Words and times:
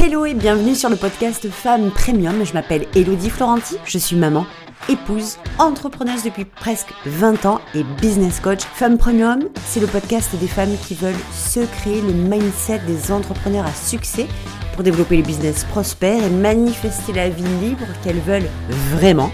Hello 0.00 0.24
et 0.24 0.34
bienvenue 0.34 0.76
sur 0.76 0.88
le 0.90 0.94
podcast 0.94 1.50
Femmes 1.50 1.90
Premium. 1.90 2.46
Je 2.46 2.52
m'appelle 2.52 2.86
Elodie 2.94 3.30
Florenti, 3.30 3.74
je 3.84 3.98
suis 3.98 4.14
maman, 4.14 4.46
épouse, 4.88 5.38
entrepreneuse 5.58 6.22
depuis 6.22 6.44
presque 6.44 6.94
20 7.04 7.46
ans 7.46 7.60
et 7.74 7.82
business 8.00 8.38
coach. 8.38 8.60
Femmes 8.74 8.96
Premium, 8.96 9.48
c'est 9.66 9.80
le 9.80 9.88
podcast 9.88 10.36
des 10.36 10.46
femmes 10.46 10.76
qui 10.86 10.94
veulent 10.94 11.18
se 11.32 11.58
créer 11.80 12.00
le 12.00 12.12
mindset 12.12 12.78
des 12.86 13.10
entrepreneurs 13.10 13.66
à 13.66 13.72
succès 13.72 14.28
pour 14.72 14.84
développer 14.84 15.16
les 15.16 15.22
business 15.24 15.64
prospères 15.64 16.22
et 16.22 16.30
manifester 16.30 17.12
la 17.12 17.28
vie 17.28 17.42
libre 17.60 17.86
qu'elles 18.04 18.20
veulent 18.20 18.48
vraiment. 18.92 19.32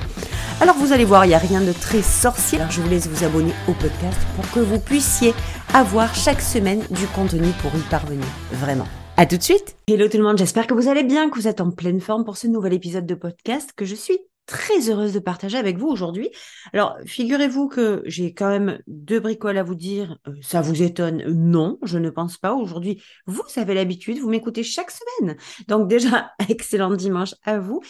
Alors 0.63 0.77
vous 0.77 0.95
allez 0.95 1.05
voir, 1.05 1.27
il 1.27 1.29
n'y 1.29 1.35
a 1.35 1.39
rien 1.39 1.61
de 1.61 1.73
très 1.73 2.01
sorcier. 2.01 2.59
Je 2.71 2.81
vous 2.81 2.89
laisse 2.89 3.07
vous 3.07 3.23
abonner 3.23 3.53
au 3.69 3.73
podcast 3.73 4.19
pour 4.35 4.51
que 4.51 4.61
vous 4.61 4.79
puissiez 4.79 5.35
avoir 5.75 6.15
chaque 6.15 6.41
semaine 6.41 6.81
du 6.89 7.07
contenu 7.09 7.49
pour 7.61 7.79
y 7.79 7.83
parvenir. 7.91 8.25
Vraiment. 8.51 8.87
À 9.17 9.27
tout 9.27 9.37
de 9.37 9.43
suite. 9.43 9.77
Hello 9.87 10.09
tout 10.09 10.17
le 10.17 10.25
monde, 10.25 10.39
j'espère 10.39 10.67
que 10.67 10.75
vous 10.75 10.89
allez 10.89 11.05
bien, 11.05 11.31
que 11.31 11.37
vous 11.37 11.47
êtes 11.47 11.61
en 11.61 11.71
pleine 11.71 12.01
forme 12.01 12.25
pour 12.25 12.37
ce 12.37 12.49
nouvel 12.49 12.73
épisode 12.73 13.07
de 13.07 13.15
podcast 13.15 13.71
que 13.77 13.85
je 13.85 13.95
suis 13.95 14.19
très 14.45 14.91
heureuse 14.91 15.13
de 15.13 15.21
partager 15.21 15.57
avec 15.57 15.79
vous 15.79 15.87
aujourd'hui. 15.87 16.31
Alors, 16.73 16.97
figurez-vous 17.07 17.69
que 17.69 18.03
j'ai 18.07 18.35
quand 18.35 18.49
même 18.49 18.81
deux 18.89 19.21
bricoles 19.21 19.57
à 19.57 19.63
vous 19.63 19.77
dire. 19.77 20.19
Euh, 20.27 20.33
ça 20.43 20.63
vous 20.63 20.83
étonne? 20.83 21.23
Non, 21.29 21.79
je 21.85 21.99
ne 21.99 22.11
pense 22.11 22.39
pas. 22.39 22.55
Aujourd'hui, 22.55 23.01
vous 23.27 23.45
avez 23.55 23.75
l'habitude, 23.75 24.19
vous 24.19 24.29
m'écoutez 24.29 24.65
chaque 24.65 24.91
semaine. 24.91 25.37
Donc 25.69 25.87
déjà, 25.87 26.33
excellent 26.49 26.93
dimanche 26.93 27.37
à 27.45 27.61
vous. 27.61 27.81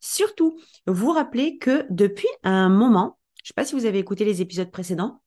Surtout, 0.00 0.60
vous 0.86 1.12
rappelez 1.12 1.56
que 1.56 1.86
depuis 1.88 2.28
un 2.42 2.68
moment, 2.68 3.18
je 3.42 3.44
ne 3.44 3.46
sais 3.48 3.54
pas 3.56 3.64
si 3.64 3.74
vous 3.74 3.86
avez 3.86 4.00
écouté 4.00 4.26
les 4.26 4.42
épisodes 4.42 4.70
précédents, 4.70 5.22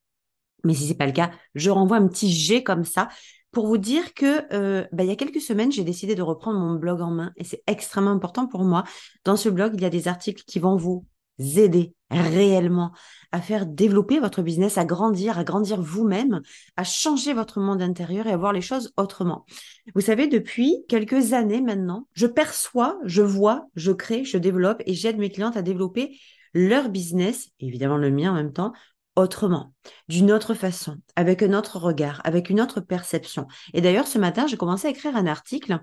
mais 0.64 0.76
si 0.76 0.88
c'est 0.88 0.98
pas 0.98 1.08
le 1.08 1.14
cas, 1.14 1.32
je 1.56 1.72
renvoie 1.72 1.98
un 1.98 2.08
petit 2.08 2.32
G 2.32 2.64
comme 2.64 2.84
ça 2.84 3.10
pour 3.52 3.68
vous 3.68 3.78
dire 3.78 4.14
que 4.14 4.54
euh, 4.54 4.86
bah, 4.92 5.04
il 5.04 5.10
y 5.10 5.14
a 5.14 5.16
quelques 5.16 5.42
semaines, 5.42 5.72
j'ai 5.72 5.84
décidé 5.84 6.16
de 6.16 6.22
reprendre 6.22 6.60
mon 6.60 6.76
blog 6.76 7.02
en 7.02 7.12
main 7.12 7.34
et 7.38 7.44
c'est 7.44 7.64
extrêmement 7.68 8.12
important 8.12 8.48
pour 8.48 8.64
moi. 8.64 8.84
Dans 9.24 9.36
ce 9.36 9.50
blog, 9.50 9.74
il 9.76 9.82
y 9.82 9.86
a 9.86 9.90
des 9.90 10.08
articles 10.08 10.44
qui 10.46 10.60
vont 10.60 10.76
vous 10.76 11.06
aider 11.40 11.94
réellement 12.10 12.92
à 13.32 13.42
faire 13.42 13.66
développer 13.66 14.20
votre 14.20 14.42
business, 14.42 14.78
à 14.78 14.86
grandir, 14.86 15.38
à 15.38 15.44
grandir 15.44 15.82
vous-même, 15.82 16.42
à 16.78 16.84
changer 16.84 17.34
votre 17.34 17.60
monde 17.60 17.82
intérieur 17.82 18.28
et 18.28 18.32
à 18.32 18.38
voir 18.38 18.54
les 18.54 18.62
choses 18.62 18.94
autrement. 18.98 19.46
Vous 19.94 20.02
savez, 20.02 20.28
depuis 20.28 20.86
quelques 20.88 21.34
années 21.34 21.62
maintenant, 21.62 22.08
je 22.14 22.28
perçois, 22.28 22.98
je 23.04 23.22
vois, 23.22 23.66
je 23.76 23.92
crée, 23.92 24.24
je 24.24 24.38
développe 24.38 24.82
et 24.86 24.94
j'aide 24.94 25.18
mes 25.18 25.30
clientes 25.30 25.58
à 25.58 25.62
développer 25.62 26.18
leur 26.54 26.90
business, 26.90 27.50
évidemment 27.60 27.98
le 27.98 28.10
mien 28.10 28.32
en 28.32 28.36
même 28.36 28.54
temps, 28.54 28.74
autrement, 29.18 29.74
d'une 30.08 30.32
autre 30.32 30.54
façon, 30.54 30.98
avec 31.16 31.42
un 31.42 31.54
autre 31.54 31.80
regard, 31.80 32.22
avec 32.24 32.50
une 32.50 32.62
autre 32.62 32.80
perception. 32.80 33.48
Et 33.74 33.82
d'ailleurs, 33.82 34.08
ce 34.08 34.20
matin, 34.20 34.48
j'ai 34.48 34.58
commencé 34.58 34.88
à 34.88 34.92
écrire 34.92 35.18
un 35.18 35.26
article 35.26 35.82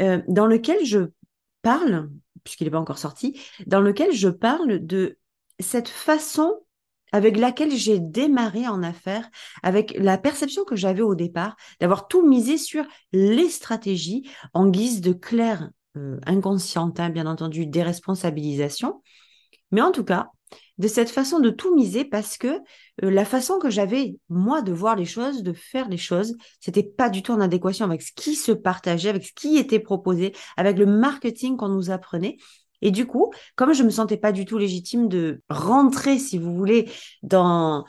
euh, 0.00 0.22
dans 0.26 0.46
lequel 0.46 0.84
je 0.84 1.10
parle, 1.62 2.10
puisqu'il 2.42 2.64
n'est 2.64 2.70
pas 2.70 2.80
encore 2.80 2.98
sorti, 2.98 3.38
dans 3.66 3.80
lequel 3.80 4.12
je 4.12 4.28
parle 4.28 4.84
de 4.84 5.18
cette 5.58 5.88
façon 5.88 6.54
avec 7.12 7.36
laquelle 7.36 7.72
j'ai 7.72 7.98
démarré 7.98 8.66
en 8.66 8.82
affaires, 8.82 9.28
avec 9.62 9.94
la 9.98 10.16
perception 10.16 10.64
que 10.64 10.76
j'avais 10.76 11.02
au 11.02 11.14
départ, 11.14 11.56
d'avoir 11.80 12.08
tout 12.08 12.26
misé 12.26 12.56
sur 12.56 12.84
les 13.12 13.50
stratégies 13.50 14.30
en 14.54 14.68
guise 14.68 15.00
de 15.00 15.12
claire 15.12 15.70
euh, 15.96 16.18
inconsciente, 16.24 17.00
hein, 17.00 17.10
bien 17.10 17.26
entendu, 17.26 17.66
déresponsabilisation. 17.66 19.02
Mais 19.72 19.82
en 19.82 19.90
tout 19.90 20.04
cas, 20.04 20.30
de 20.80 20.88
cette 20.88 21.10
façon 21.10 21.40
de 21.40 21.50
tout 21.50 21.74
miser 21.74 22.06
parce 22.06 22.38
que 22.38 22.48
euh, 22.48 23.10
la 23.10 23.26
façon 23.26 23.58
que 23.58 23.68
j'avais 23.68 24.16
moi 24.30 24.62
de 24.62 24.72
voir 24.72 24.96
les 24.96 25.04
choses, 25.04 25.42
de 25.42 25.52
faire 25.52 25.90
les 25.90 25.98
choses, 25.98 26.34
c'était 26.58 26.82
pas 26.82 27.10
du 27.10 27.22
tout 27.22 27.32
en 27.32 27.40
adéquation 27.40 27.84
avec 27.84 28.00
ce 28.00 28.12
qui 28.16 28.34
se 28.34 28.50
partageait, 28.50 29.10
avec 29.10 29.26
ce 29.26 29.32
qui 29.34 29.58
était 29.58 29.78
proposé, 29.78 30.34
avec 30.56 30.78
le 30.78 30.86
marketing 30.86 31.58
qu'on 31.58 31.68
nous 31.68 31.90
apprenait. 31.90 32.38
Et 32.80 32.90
du 32.90 33.06
coup, 33.06 33.30
comme 33.56 33.74
je 33.74 33.82
me 33.82 33.90
sentais 33.90 34.16
pas 34.16 34.32
du 34.32 34.46
tout 34.46 34.56
légitime 34.56 35.08
de 35.08 35.42
rentrer, 35.50 36.18
si 36.18 36.38
vous 36.38 36.56
voulez, 36.56 36.90
dans 37.22 37.84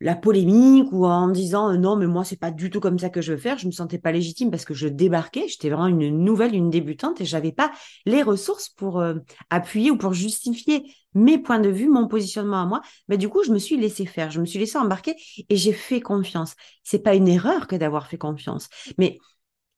la 0.00 0.16
polémique 0.16 0.90
ou 0.90 1.04
en 1.06 1.28
disant 1.28 1.72
euh, 1.72 1.76
non 1.76 1.94
mais 1.94 2.08
moi 2.08 2.24
c'est 2.24 2.38
pas 2.38 2.50
du 2.50 2.70
tout 2.70 2.80
comme 2.80 2.98
ça 2.98 3.08
que 3.08 3.20
je 3.20 3.34
veux 3.34 3.38
faire 3.38 3.58
je 3.58 3.66
me 3.66 3.70
sentais 3.70 3.98
pas 3.98 4.10
légitime 4.10 4.50
parce 4.50 4.64
que 4.64 4.74
je 4.74 4.88
débarquais 4.88 5.46
j'étais 5.46 5.70
vraiment 5.70 5.86
une 5.86 6.24
nouvelle 6.24 6.56
une 6.56 6.70
débutante 6.70 7.20
et 7.20 7.24
j'avais 7.24 7.52
pas 7.52 7.70
les 8.04 8.24
ressources 8.24 8.68
pour 8.68 8.98
euh, 8.98 9.14
appuyer 9.48 9.92
ou 9.92 9.96
pour 9.96 10.12
justifier 10.12 10.92
mes 11.14 11.38
points 11.38 11.60
de 11.60 11.68
vue 11.68 11.88
mon 11.88 12.08
positionnement 12.08 12.62
à 12.62 12.66
moi. 12.66 12.80
Mais 13.08 13.18
du 13.18 13.28
coup 13.28 13.44
je 13.44 13.52
me 13.52 13.58
suis 13.58 13.76
laissé 13.76 14.06
faire. 14.06 14.30
Je 14.30 14.40
me 14.40 14.46
suis 14.46 14.58
laissé 14.58 14.78
embarquer 14.78 15.14
et 15.48 15.56
j'ai 15.56 15.72
fait 15.72 16.00
confiance. 16.00 16.54
C'est 16.82 17.02
pas 17.02 17.14
une 17.14 17.28
erreur 17.28 17.66
que 17.66 17.76
d'avoir 17.76 18.06
fait 18.06 18.18
confiance. 18.18 18.68
Mais 18.98 19.18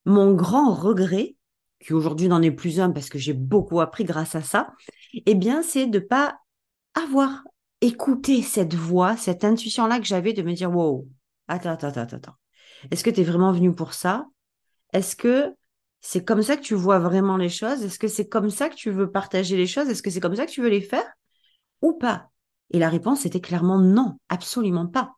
mon 0.05 0.35
grand 0.35 0.75
regret 0.75 1.37
qui 1.81 1.93
aujourd'hui 1.93 2.29
n'en 2.29 2.43
est 2.43 2.51
plus 2.51 2.81
un 2.81 2.91
parce 2.91 3.09
que 3.09 3.19
j'ai 3.19 3.35
beaucoup 3.35 3.81
appris 3.81 4.05
grâce 4.05 4.35
à 4.35 4.43
ça 4.43 4.73
eh 5.27 5.35
bien 5.35 5.63
c'est 5.63 5.87
de 5.87 5.99
pas 5.99 6.39
avoir 6.95 7.43
écouter 7.81 8.43
cette 8.43 8.75
voix, 8.75 9.17
cette 9.17 9.45
intuition-là 9.45 9.99
que 9.99 10.07
j'avais 10.07 10.33
de 10.33 10.43
me 10.43 10.55
dire, 10.55 10.75
wow, 10.75 11.07
attends, 11.49 11.71
attends, 11.73 11.89
attends, 11.89 12.17
attends. 12.17 12.37
Est-ce 12.91 13.05
que 13.05 13.11
tu 13.11 13.21
es 13.21 13.25
vraiment 13.25 13.53
venu 13.53 13.75
pour 13.75 13.93
ça? 13.93 14.27
Est-ce 14.93 15.17
que 15.17 15.53
c'est 16.01 16.25
comme 16.25 16.43
ça 16.43 16.57
que 16.57 16.63
tu 16.63 16.75
vois 16.75 16.99
vraiment 16.99 17.37
les 17.37 17.49
choses? 17.49 17.83
Est-ce 17.83 17.99
que 17.99 18.09
c'est 18.09 18.29
comme 18.29 18.51
ça 18.51 18.69
que 18.69 18.75
tu 18.75 18.91
veux 18.91 19.11
partager 19.11 19.57
les 19.57 19.67
choses? 19.67 19.89
Est-ce 19.89 20.03
que 20.03 20.11
c'est 20.11 20.21
comme 20.21 20.37
ça 20.37 20.47
que 20.47 20.51
tu 20.51 20.63
veux 20.63 20.69
les 20.69 20.81
faire? 20.81 21.05
Ou 21.85 21.93
pas 21.93 22.31
Et 22.71 22.79
la 22.79 22.89
réponse 22.89 23.27
était 23.27 23.43
clairement 23.43 23.79
non, 23.79 24.17
absolument 24.31 24.87
pas. 24.87 25.13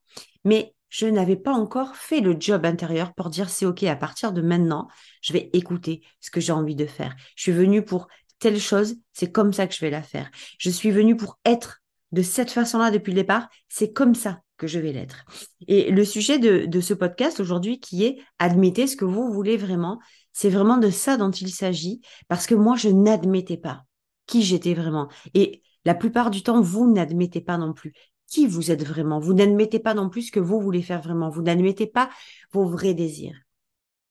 Mais 0.45 0.75
je 0.89 1.07
n'avais 1.07 1.37
pas 1.37 1.53
encore 1.53 1.95
fait 1.95 2.21
le 2.21 2.37
job 2.39 2.67
intérieur 2.67 3.15
pour 3.15 3.31
dire 3.31 3.51
c'est 3.51 3.67
OK, 3.67 3.85
à 3.85 3.95
partir 3.95 4.33
de 4.33 4.43
maintenant, 4.43 4.89
je 5.23 5.33
vais 5.33 5.49
écouter 5.53 6.03
ce 6.21 6.33
que 6.33 6.41
j'ai 6.41 6.51
envie 6.51 6.75
de 6.75 6.87
faire. 6.87 7.15
Je 7.37 7.43
suis 7.45 7.53
venue 7.53 7.85
pour 7.85 8.09
telle 8.41 8.59
chose, 8.59 8.97
c'est 9.13 9.31
comme 9.31 9.53
ça 9.53 9.69
que 9.69 9.75
je 9.75 9.81
vais 9.81 9.91
la 9.91 10.03
faire. 10.03 10.29
Je 10.59 10.69
suis 10.71 10.91
venue 10.91 11.17
pour 11.17 11.39
être 11.45 11.83
de 12.11 12.23
cette 12.23 12.51
façon-là 12.51 12.91
depuis 12.91 13.13
le 13.13 13.21
départ, 13.21 13.49
c'est 13.69 13.93
comme 13.93 14.17
ça 14.17 14.41
que 14.57 14.67
je 14.67 14.81
vais 14.81 14.93
l'être. 14.93 15.25
Et 15.69 15.93
le 15.93 16.05
sujet 16.05 16.41
de, 16.41 16.81
ce 16.81 16.95
podcast 16.95 17.39
aujourd'hui 17.39 17.79
qui 17.79 18.05
est 18.05 18.19
admettez 18.41 18.89
ce 18.89 18.97
que 18.97 19.05
vous 19.05 19.33
voulez 19.33 19.57
vraiment, 19.57 20.01
c'est 20.33 20.51
vraiment 20.51 20.79
de 20.79 20.91
ça 20.91 21.17
dont 21.17 21.31
il 21.31 21.51
s'agit, 21.51 22.01
parce 22.27 22.47
que 22.49 22.57
moi, 22.57 22.75
je 22.75 22.89
n'admettais 22.89 23.57
pas 23.57 23.85
qui 24.27 24.43
j'étais 24.43 24.75
vraiment. 24.75 25.09
Et 25.35 25.63
la 25.87 25.95
plupart 25.95 26.31
du 26.31 26.43
temps, 26.43 26.61
vous 26.61 26.93
n'admettez 26.93 27.41
pas 27.41 27.57
non 27.57 27.73
plus 27.73 27.95
qui 28.29 28.47
vous 28.47 28.71
êtes 28.71 28.85
vraiment? 28.85 29.21
Vous 29.21 29.33
n'admettez 29.33 29.79
pas 29.79 29.95
non 29.95 30.11
plus 30.11 30.23
ce 30.23 30.33
que 30.33 30.41
vous 30.41 30.61
voulez 30.61 30.83
faire 30.83 31.01
vraiment. 31.01 31.31
Vous 31.31 31.43
n'admettez 31.43 31.87
pas 31.87 32.11
vos 32.53 32.67
vrais 32.67 32.93
désirs 32.93 33.47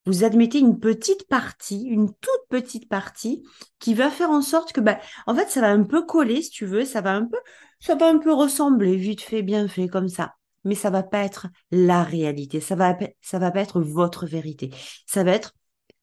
vous 0.05 0.23
admettez 0.23 0.59
une 0.59 0.79
petite 0.79 1.27
partie, 1.27 1.83
une 1.83 2.09
toute 2.13 2.47
petite 2.49 2.87
partie, 2.87 3.43
qui 3.79 3.93
va 3.93 4.11
faire 4.11 4.29
en 4.29 4.41
sorte 4.41 4.71
que, 4.71 4.81
bah, 4.81 4.99
en 5.25 5.35
fait, 5.35 5.49
ça 5.49 5.61
va 5.61 5.71
un 5.71 5.83
peu 5.83 6.05
coller, 6.05 6.41
si 6.41 6.51
tu 6.51 6.65
veux, 6.65 6.85
ça 6.85 7.01
va 7.01 7.13
un 7.13 7.25
peu, 7.25 7.37
ça 7.79 7.95
va 7.95 8.07
un 8.07 8.19
peu 8.19 8.31
ressembler, 8.33 8.95
vite 8.95 9.21
fait, 9.21 9.41
bien 9.41 9.67
fait, 9.67 9.87
comme 9.87 10.07
ça. 10.07 10.35
Mais 10.63 10.75
ça 10.75 10.89
va 10.89 11.03
pas 11.03 11.19
être 11.19 11.47
la 11.71 12.03
réalité. 12.03 12.59
Ça 12.59 12.75
va, 12.75 12.97
ça 13.21 13.39
va 13.39 13.51
pas 13.51 13.61
être 13.61 13.81
votre 13.81 14.25
vérité. 14.25 14.71
Ça 15.05 15.23
va 15.23 15.31
être 15.31 15.53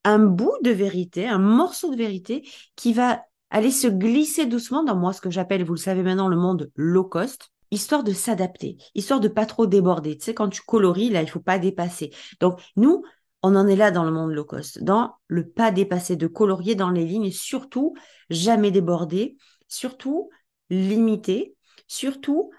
un 0.04 0.18
bout 0.18 0.56
de 0.62 0.70
vérité, 0.70 1.28
un 1.28 1.38
morceau 1.38 1.90
de 1.90 1.96
vérité 1.96 2.48
qui 2.76 2.92
va 2.92 3.24
aller 3.52 3.70
se 3.70 3.86
glisser 3.86 4.46
doucement 4.46 4.82
dans 4.82 4.96
moi, 4.96 5.12
ce 5.12 5.20
que 5.20 5.30
j'appelle, 5.30 5.62
vous 5.62 5.74
le 5.74 5.78
savez 5.78 6.02
maintenant, 6.02 6.28
le 6.28 6.36
monde 6.36 6.72
low 6.74 7.04
cost 7.04 7.50
histoire 7.70 8.04
de 8.04 8.12
s'adapter, 8.12 8.76
histoire 8.94 9.18
de 9.18 9.28
pas 9.28 9.46
trop 9.46 9.66
déborder. 9.66 10.18
Tu 10.18 10.24
sais, 10.26 10.34
quand 10.34 10.50
tu 10.50 10.60
coloris, 10.60 11.08
là, 11.08 11.22
il 11.22 11.30
faut 11.30 11.40
pas 11.40 11.58
dépasser. 11.58 12.10
Donc, 12.38 12.60
nous, 12.76 13.02
on 13.42 13.56
en 13.56 13.66
est 13.66 13.76
là 13.76 13.90
dans 13.90 14.04
le 14.04 14.10
monde 14.10 14.32
low 14.32 14.44
cost, 14.44 14.82
dans 14.84 15.14
le 15.26 15.48
pas 15.48 15.70
dépasser, 15.70 16.16
de 16.16 16.26
colorier 16.26 16.74
dans 16.74 16.90
les 16.90 17.06
lignes 17.06 17.30
surtout 17.30 17.94
jamais 18.28 18.70
déborder, 18.70 19.36
surtout 19.68 20.28
limiter, 20.68 21.56
surtout 21.88 22.50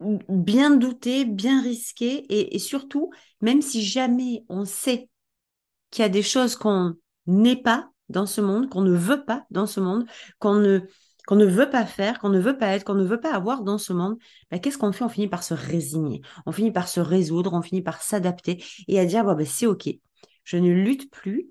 bien 0.00 0.70
douter, 0.70 1.24
bien 1.24 1.62
risquer 1.62 2.24
et, 2.28 2.58
surtout, 2.58 3.10
même 3.40 3.62
si 3.62 3.82
jamais 3.82 4.44
on 4.48 4.64
sait 4.64 5.08
qu'il 5.90 6.02
y 6.02 6.06
a 6.06 6.10
des 6.10 6.22
choses 6.22 6.54
qu'on 6.54 6.94
n'est 7.26 7.60
pas 7.60 7.90
dans 8.08 8.26
ce 8.26 8.40
monde, 8.40 8.68
qu'on 8.68 8.82
ne 8.82 8.94
veut 8.94 9.24
pas 9.24 9.44
dans 9.50 9.66
ce 9.66 9.80
monde, 9.80 10.06
qu'on 10.38 10.56
ne 10.56 10.80
veut 11.30 11.70
pas 11.70 11.86
faire, 11.86 12.18
qu'on 12.18 12.30
ne 12.30 12.40
veut 12.40 12.56
pas 12.56 12.68
être, 12.68 12.84
qu'on 12.84 12.94
ne 12.94 13.04
veut 13.04 13.20
pas 13.20 13.34
avoir 13.34 13.62
dans 13.62 13.78
ce 13.78 13.92
monde, 13.92 14.16
bah, 14.50 14.58
qu'est-ce 14.58 14.78
qu'on 14.78 14.92
fait? 14.92 15.04
On 15.04 15.08
finit 15.08 15.28
par 15.28 15.42
se 15.42 15.54
résigner, 15.54 16.22
on 16.46 16.52
finit 16.52 16.72
par 16.72 16.88
se 16.88 17.00
résoudre, 17.00 17.52
on 17.52 17.62
finit 17.62 17.82
par 17.82 18.02
s'adapter 18.02 18.62
et 18.88 18.98
à 18.98 19.04
dire 19.04 19.24
bah, 19.24 19.36
c'est 19.44 19.66
ok, 19.66 19.88
je 20.44 20.56
ne 20.56 20.70
lutte 20.72 21.10
plus, 21.10 21.48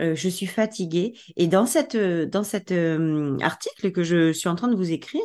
euh, 0.00 0.14
je 0.14 0.28
suis 0.28 0.46
fatiguée. 0.46 1.14
Et 1.36 1.46
dans 1.46 1.66
cette 1.66 1.94
euh, 1.94 2.28
cet 2.42 2.72
euh, 2.72 3.38
article 3.40 3.92
que 3.92 4.02
je 4.02 4.32
suis 4.32 4.48
en 4.48 4.54
train 4.54 4.68
de 4.68 4.76
vous 4.76 4.92
écrire, 4.92 5.22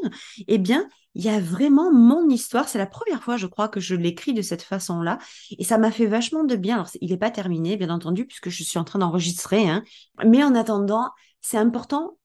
eh 0.47 0.57
bien, 0.57 0.87
il 1.19 1.25
y 1.25 1.29
a 1.29 1.41
vraiment 1.41 1.91
mon 1.91 2.29
histoire. 2.29 2.69
C'est 2.69 2.77
la 2.77 2.85
première 2.85 3.21
fois, 3.21 3.35
je 3.35 3.45
crois, 3.45 3.67
que 3.67 3.81
je 3.81 3.93
l'écris 3.93 4.33
de 4.33 4.41
cette 4.41 4.61
façon-là, 4.61 5.17
et 5.57 5.65
ça 5.65 5.77
m'a 5.77 5.91
fait 5.91 6.05
vachement 6.05 6.45
de 6.45 6.55
bien. 6.55 6.75
Alors, 6.75 6.89
il 7.01 7.11
n'est 7.11 7.17
pas 7.17 7.29
terminé, 7.29 7.75
bien 7.75 7.89
entendu, 7.89 8.25
puisque 8.25 8.47
je 8.47 8.63
suis 8.63 8.79
en 8.79 8.85
train 8.85 8.99
d'enregistrer. 8.99 9.69
Hein. 9.69 9.83
Mais 10.25 10.41
en 10.45 10.55
attendant, 10.55 11.11
c'est 11.41 11.57
important 11.57 12.17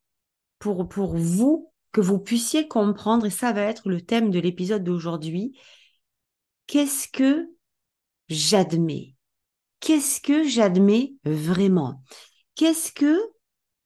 pour, 0.60 0.88
pour 0.88 1.16
vous 1.16 1.72
que 1.90 2.00
vous 2.00 2.20
puissiez 2.20 2.68
comprendre, 2.68 3.26
et 3.26 3.30
ça 3.30 3.52
va 3.52 3.62
être 3.62 3.88
le 3.88 4.00
thème 4.00 4.30
de 4.30 4.38
l'épisode 4.38 4.84
d'aujourd'hui, 4.84 5.58
qu'est-ce 6.68 7.08
que 7.08 7.48
j'admets? 8.28 9.16
Qu'est-ce 9.80 10.20
que 10.20 10.46
j'admets 10.46 11.14
vraiment? 11.24 12.00
Qu'est-ce 12.54 12.92
que 12.92 13.20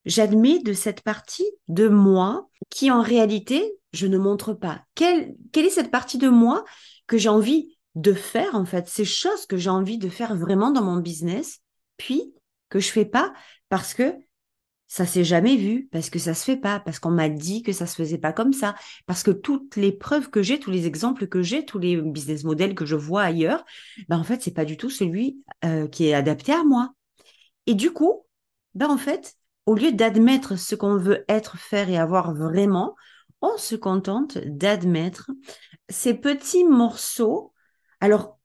j'admets 0.04 0.58
de 0.58 0.74
cette 0.74 1.00
partie 1.00 1.50
de 1.68 1.88
moi 1.88 2.50
qui 2.68 2.90
en 2.90 3.00
réalité, 3.00 3.77
je 3.92 4.06
ne 4.06 4.18
montre 4.18 4.52
pas. 4.52 4.82
Quelle, 4.94 5.34
quelle 5.52 5.66
est 5.66 5.70
cette 5.70 5.90
partie 5.90 6.18
de 6.18 6.28
moi 6.28 6.64
que 7.06 7.18
j'ai 7.18 7.28
envie 7.28 7.76
de 7.94 8.12
faire, 8.12 8.54
en 8.54 8.64
fait, 8.64 8.88
ces 8.88 9.04
choses 9.04 9.46
que 9.46 9.56
j'ai 9.56 9.70
envie 9.70 9.98
de 9.98 10.08
faire 10.08 10.36
vraiment 10.36 10.70
dans 10.70 10.84
mon 10.84 10.98
business, 10.98 11.60
puis 11.96 12.32
que 12.68 12.80
je 12.80 12.90
fais 12.90 13.04
pas 13.04 13.32
parce 13.68 13.94
que 13.94 14.14
ça 14.86 15.04
s'est 15.04 15.24
jamais 15.24 15.56
vu, 15.56 15.88
parce 15.92 16.08
que 16.08 16.18
ça 16.18 16.32
se 16.32 16.44
fait 16.44 16.56
pas, 16.56 16.80
parce 16.80 16.98
qu'on 16.98 17.10
m'a 17.10 17.28
dit 17.28 17.62
que 17.62 17.72
ça 17.72 17.86
se 17.86 17.94
faisait 17.94 18.18
pas 18.18 18.32
comme 18.32 18.54
ça, 18.54 18.74
parce 19.06 19.22
que 19.22 19.30
toutes 19.30 19.76
les 19.76 19.92
preuves 19.92 20.30
que 20.30 20.42
j'ai, 20.42 20.58
tous 20.58 20.70
les 20.70 20.86
exemples 20.86 21.26
que 21.26 21.42
j'ai, 21.42 21.66
tous 21.66 21.78
les 21.78 22.00
business 22.00 22.44
models 22.44 22.74
que 22.74 22.86
je 22.86 22.96
vois 22.96 23.22
ailleurs, 23.22 23.64
ben 24.08 24.18
en 24.18 24.24
fait, 24.24 24.42
c'est 24.42 24.54
pas 24.54 24.64
du 24.64 24.78
tout 24.78 24.88
celui 24.88 25.42
euh, 25.64 25.88
qui 25.88 26.06
est 26.06 26.14
adapté 26.14 26.52
à 26.52 26.64
moi. 26.64 26.94
Et 27.66 27.74
du 27.74 27.92
coup, 27.92 28.24
ben 28.74 28.88
en 28.88 28.96
fait, 28.96 29.34
au 29.66 29.74
lieu 29.74 29.92
d'admettre 29.92 30.56
ce 30.58 30.74
qu'on 30.74 30.96
veut 30.96 31.24
être, 31.28 31.58
faire 31.58 31.90
et 31.90 31.98
avoir 31.98 32.32
vraiment, 32.32 32.94
on 33.40 33.56
se 33.56 33.76
contente 33.76 34.38
d'admettre 34.38 35.30
ces 35.88 36.14
petits 36.14 36.64
morceaux. 36.64 37.52
Alors, 38.00 38.38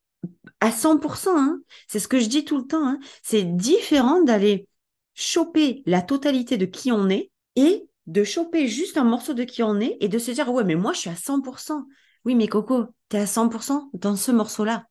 à 0.60 0.72
100%, 0.72 1.30
hein, 1.30 1.60
c'est 1.88 2.00
ce 2.00 2.07
que 2.07 2.19
je 2.19 2.28
dis 2.28 2.45
tout 2.45 2.57
le 2.57 2.68
temps, 2.68 2.88
hein, 2.88 3.00
c'est 3.22 3.44
différent 3.44 4.22
d'aller 4.22 4.68
choper 5.13 5.84
la 5.86 6.01
totalité 6.01 6.57
de 6.57 6.66
qui 6.66 6.92
on 6.92 7.10
est 7.10 7.31
et 7.56 7.88
de 8.07 8.24
choper 8.24 8.68
juste 8.68 8.98
un 8.98 9.04
morceau 9.04 9.34
de 9.34 9.44
qui 9.44 9.63
on 9.63 9.80
est 9.80 9.98
et 10.00 10.07
de 10.07 10.19
se 10.19 10.31
dire, 10.31 10.51
ouais, 10.51 10.63
mais 10.63 10.75
moi, 10.75 10.94
je 10.94 11.00
suis 11.00 11.10
à 11.10 11.16
100%. 11.16 11.86
Oui, 12.25 12.36
mais 12.36 12.48
Coco, 12.48 12.86
tu 13.10 13.18
es 13.18 13.19
à 13.19 13.25
100% 13.25 13.89
dans 13.94 14.16
ce 14.16 14.31
morceau-là. 14.31 14.86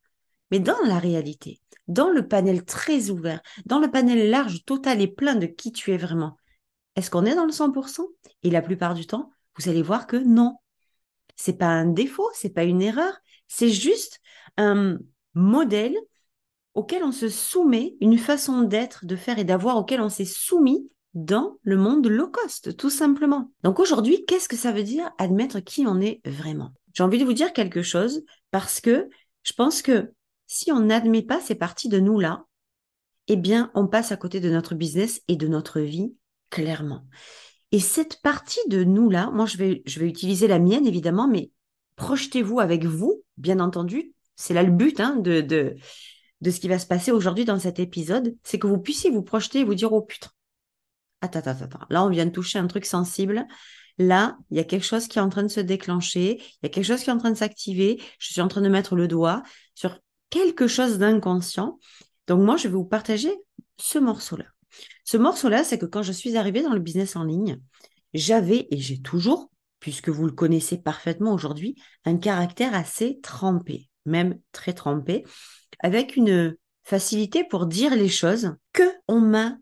Mais 0.51 0.61
dans 0.61 0.81
la 0.85 0.99
réalité, 0.99 1.61
dans 1.89 2.11
le 2.11 2.27
panel 2.29 2.65
très 2.65 3.11
ouvert, 3.11 3.41
dans 3.65 3.79
le 3.79 3.91
panel 3.91 4.31
large, 4.31 4.65
total 4.65 5.01
et 5.01 5.09
plein 5.09 5.35
de 5.35 5.47
qui 5.47 5.73
tu 5.73 5.93
es 5.93 5.97
vraiment, 5.97 6.37
est-ce 6.97 7.11
qu'on 7.11 7.25
est 7.25 7.35
dans 7.35 7.47
le 7.47 7.53
100% 7.53 8.07
Et 8.43 8.51
la 8.51 8.63
plupart 8.63 8.95
du 8.95 9.07
temps, 9.07 9.31
vous 9.59 9.69
allez 9.69 9.83
voir 9.83 10.07
que 10.07 10.17
non. 10.17 10.57
C'est 11.37 11.59
pas 11.59 11.67
un 11.67 11.87
défaut, 11.87 12.29
c'est 12.35 12.51
pas 12.51 12.65
une 12.65 12.83
erreur, 12.83 13.15
c'est 13.49 13.71
juste 13.71 14.21
un 14.57 14.99
modèle 15.35 15.97
auquel 16.75 17.05
on 17.05 17.13
se 17.13 17.29
soumet, 17.29 17.97
une 18.01 18.19
façon 18.19 18.63
d'être, 18.63 19.05
de 19.05 19.17
faire 19.17 19.39
et 19.39 19.45
d'avoir 19.45 19.77
auquel 19.77 20.01
on 20.01 20.09
s'est 20.09 20.25
soumis 20.25 20.89
dans 21.15 21.59
le 21.63 21.77
monde 21.77 22.07
low 22.07 22.29
cost, 22.29 22.77
tout 22.77 22.91
simplement. 22.91 23.51
Donc 23.63 23.79
aujourd'hui, 23.79 24.25
qu'est-ce 24.25 24.49
que 24.49 24.57
ça 24.57 24.73
veut 24.73 24.83
dire 24.83 25.11
admettre 25.19 25.61
qui 25.61 25.87
on 25.87 26.01
est 26.01 26.21
vraiment? 26.25 26.73
J'ai 26.95 27.03
envie 27.03 27.19
de 27.19 27.25
vous 27.25 27.35
dire 27.35 27.53
quelque 27.53 27.83
chose 27.83 28.25
parce 28.51 28.81
que 28.81 29.09
je 29.43 29.53
pense 29.53 29.83
que 29.83 30.13
si 30.47 30.73
on 30.73 30.81
n'admet 30.81 31.23
pas 31.23 31.41
ces 31.41 31.55
parties 31.55 31.89
de 31.89 32.01
nous-là, 32.01 32.45
eh 33.29 33.37
bien, 33.37 33.71
on 33.75 33.87
passe 33.87 34.13
à 34.13 34.17
côté 34.17 34.41
de 34.41 34.51
notre 34.51 34.75
business 34.75 35.23
et 35.29 35.37
de 35.37 35.49
notre 35.49 35.81
vie, 35.81 36.15
clairement. 36.51 37.05
Et 37.73 37.81
cette 37.81 38.21
partie 38.21 38.61
de 38.69 38.85
nous-là, 38.85 39.31
moi, 39.33 39.47
je 39.47 39.57
vais, 39.57 39.83
utiliser 40.01 40.47
la 40.47 40.59
mienne, 40.59 40.87
évidemment, 40.87 41.27
mais 41.27 41.51
projetez-vous 41.97 42.61
avec 42.61 42.85
vous, 42.85 43.23
bien 43.39 43.61
entendu. 43.61 44.13
C'est 44.37 44.55
là 44.55 44.63
le 44.63 44.71
but 44.71 45.01
hein, 45.01 45.17
de, 45.17 45.41
de, 45.41 45.75
de 46.43 46.51
ce 46.51 46.61
qui 46.61 46.69
va 46.69 46.79
se 46.79 46.87
passer 46.87 47.13
aujourd'hui 47.13 47.45
dans 47.45 47.59
cet 47.59 47.79
épisode, 47.79 48.37
c'est 48.43 48.59
que 48.59 48.67
vous 48.67 48.79
puissiez 48.79 49.11
vous 49.11 49.23
projeter 49.23 49.61
et 49.61 49.65
vous 49.65 49.75
dire, 49.75 49.93
oh 49.93 50.03
putain, 50.03 50.29
attends, 51.23 51.39
attends, 51.39 51.65
attends, 51.65 51.87
là 51.89 52.05
on 52.05 52.09
vient 52.09 52.27
de 52.27 52.31
toucher 52.31 52.59
un 52.59 52.67
truc 52.67 52.85
sensible, 52.85 53.47
là 53.99 54.37
il 54.51 54.57
y 54.57 54.61
a 54.61 54.65
quelque 54.65 54.85
chose 54.85 55.07
qui 55.07 55.19
est 55.19 55.23
en 55.23 55.29
train 55.29 55.45
de 55.45 55.49
se 55.49 55.61
déclencher, 55.61 56.39
il 56.41 56.59
y 56.63 56.67
a 56.67 56.69
quelque 56.69 56.85
chose 56.85 57.03
qui 57.03 57.11
est 57.11 57.13
en 57.13 57.19
train 57.19 57.31
de 57.31 57.37
s'activer, 57.37 58.03
je 58.19 58.33
suis 58.33 58.41
en 58.41 58.49
train 58.49 58.61
de 58.61 58.69
mettre 58.69 58.97
le 58.97 59.07
doigt 59.07 59.43
sur 59.75 59.99
quelque 60.31 60.67
chose 60.67 60.99
d'inconscient. 60.99 61.79
Donc 62.27 62.41
moi, 62.41 62.57
je 62.57 62.65
vais 62.65 62.75
vous 62.75 62.85
partager 62.85 63.33
ce 63.79 63.99
morceau-là. 63.99 64.47
Ce 65.05 65.17
morceau-là, 65.17 65.65
c'est 65.65 65.79
que 65.79 65.87
quand 65.87 66.03
je 66.03 66.13
suis 66.13 66.37
arrivée 66.37 66.63
dans 66.63 66.73
le 66.73 66.81
business 66.81 67.17
en 67.17 67.25
ligne, 67.25 67.61
j'avais, 68.15 68.69
et 68.71 68.79
j'ai 68.79 69.01
toujours, 69.01 69.51
puisque 69.81 70.09
vous 70.09 70.27
le 70.27 70.33
connaissez 70.33 70.79
parfaitement 70.79 71.33
aujourd'hui, 71.33 71.77
un 72.05 72.17
caractère 72.17 72.75
assez 72.75 73.19
trempé, 73.23 73.89
même 74.07 74.39
très 74.53 74.73
trempé 74.73 75.25
avec 75.81 76.17
une 76.17 76.57
facilité 76.85 77.45
pour 77.45 77.67
dire 77.67 77.95
les 77.95 78.09
choses 78.09 78.55
que 78.73 78.83
on 79.09 79.21
m'a 79.21 79.57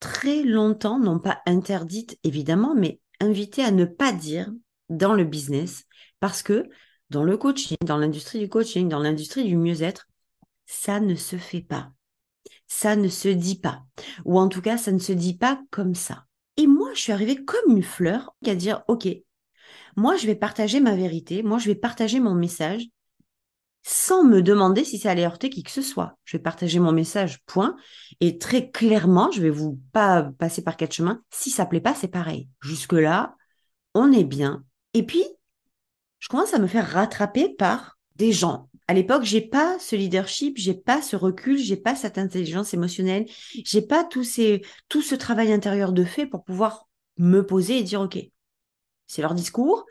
très 0.00 0.42
longtemps, 0.42 0.98
non 0.98 1.18
pas 1.18 1.40
interdite 1.46 2.18
évidemment, 2.24 2.74
mais 2.74 3.00
invité 3.20 3.62
à 3.62 3.70
ne 3.70 3.84
pas 3.84 4.12
dire 4.12 4.50
dans 4.88 5.14
le 5.14 5.24
business 5.24 5.84
parce 6.20 6.42
que 6.42 6.68
dans 7.10 7.24
le 7.24 7.36
coaching, 7.36 7.76
dans 7.84 7.98
l'industrie 7.98 8.40
du 8.40 8.48
coaching, 8.48 8.88
dans 8.88 8.98
l'industrie 8.98 9.44
du 9.44 9.56
mieux-être, 9.56 10.08
ça 10.66 11.00
ne 11.00 11.14
se 11.14 11.36
fait 11.36 11.60
pas. 11.60 11.92
Ça 12.74 12.96
ne 12.96 13.08
se 13.08 13.28
dit 13.28 13.58
pas. 13.60 13.84
Ou 14.24 14.38
en 14.40 14.48
tout 14.48 14.62
cas, 14.62 14.78
ça 14.78 14.92
ne 14.92 14.98
se 14.98 15.12
dit 15.12 15.36
pas 15.36 15.60
comme 15.70 15.94
ça. 15.94 16.24
Et 16.56 16.66
moi, 16.66 16.88
je 16.94 17.02
suis 17.02 17.12
arrivée 17.12 17.44
comme 17.44 17.76
une 17.76 17.82
fleur 17.82 18.34
à 18.46 18.54
dire, 18.54 18.82
OK, 18.88 19.06
moi, 19.94 20.16
je 20.16 20.26
vais 20.26 20.34
partager 20.34 20.80
ma 20.80 20.96
vérité, 20.96 21.42
moi, 21.42 21.58
je 21.58 21.66
vais 21.66 21.74
partager 21.74 22.18
mon 22.18 22.34
message, 22.34 22.84
sans 23.82 24.24
me 24.24 24.40
demander 24.40 24.84
si 24.84 24.98
ça 24.98 25.10
allait 25.10 25.26
heurter 25.26 25.50
qui 25.50 25.62
que 25.62 25.70
ce 25.70 25.82
soit. 25.82 26.16
Je 26.24 26.38
vais 26.38 26.42
partager 26.42 26.80
mon 26.80 26.92
message, 26.92 27.44
point. 27.44 27.76
Et 28.20 28.38
très 28.38 28.70
clairement, 28.70 29.30
je 29.30 29.42
vais 29.42 29.50
vous 29.50 29.78
pas 29.92 30.22
passer 30.22 30.64
par 30.64 30.78
quatre 30.78 30.94
chemins. 30.94 31.20
Si 31.30 31.50
ça 31.50 31.66
plaît 31.66 31.82
pas, 31.82 31.94
c'est 31.94 32.08
pareil. 32.08 32.48
Jusque-là, 32.62 33.36
on 33.92 34.10
est 34.10 34.24
bien. 34.24 34.64
Et 34.94 35.04
puis, 35.04 35.24
je 36.20 36.28
commence 36.28 36.54
à 36.54 36.58
me 36.58 36.66
faire 36.66 36.90
rattraper 36.90 37.50
par 37.50 37.98
des 38.16 38.32
gens. 38.32 38.70
À 38.92 38.94
l'époque, 38.94 39.22
j'ai 39.22 39.40
pas 39.40 39.78
ce 39.78 39.96
leadership, 39.96 40.58
j'ai 40.58 40.74
pas 40.74 41.00
ce 41.00 41.16
recul, 41.16 41.56
j'ai 41.56 41.78
pas 41.78 41.96
cette 41.96 42.18
intelligence 42.18 42.74
émotionnelle, 42.74 43.24
j'ai 43.64 43.80
pas 43.80 44.04
tout, 44.04 44.22
ce 44.22 45.14
travail 45.14 45.50
intérieur 45.50 45.94
de 45.94 46.04
fait 46.04 46.26
pour 46.26 46.44
pouvoir 46.44 46.86
me 47.16 47.40
poser 47.40 47.78
et 47.78 47.82
dire, 47.82 48.02
OK, 48.02 48.18
c'est 49.06 49.22
leur 49.22 49.32
discours, 49.32 49.86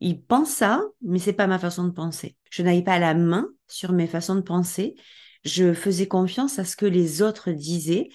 ils 0.00 0.22
pensent 0.22 0.52
ça, 0.52 0.84
mais 1.02 1.18
c'est 1.18 1.32
pas 1.32 1.48
ma 1.48 1.58
façon 1.58 1.82
de 1.82 1.90
penser. 1.90 2.36
Je 2.48 2.62
n'avais 2.62 2.84
pas 2.84 3.00
la 3.00 3.12
main 3.12 3.48
sur 3.66 3.90
mes 3.90 4.06
façons 4.06 4.36
de 4.36 4.40
penser. 4.42 4.94
Je 5.42 5.74
faisais 5.74 6.06
confiance 6.06 6.60
à 6.60 6.64
ce 6.64 6.76
que 6.76 6.86
les 6.86 7.22
autres 7.22 7.50
disaient 7.50 8.08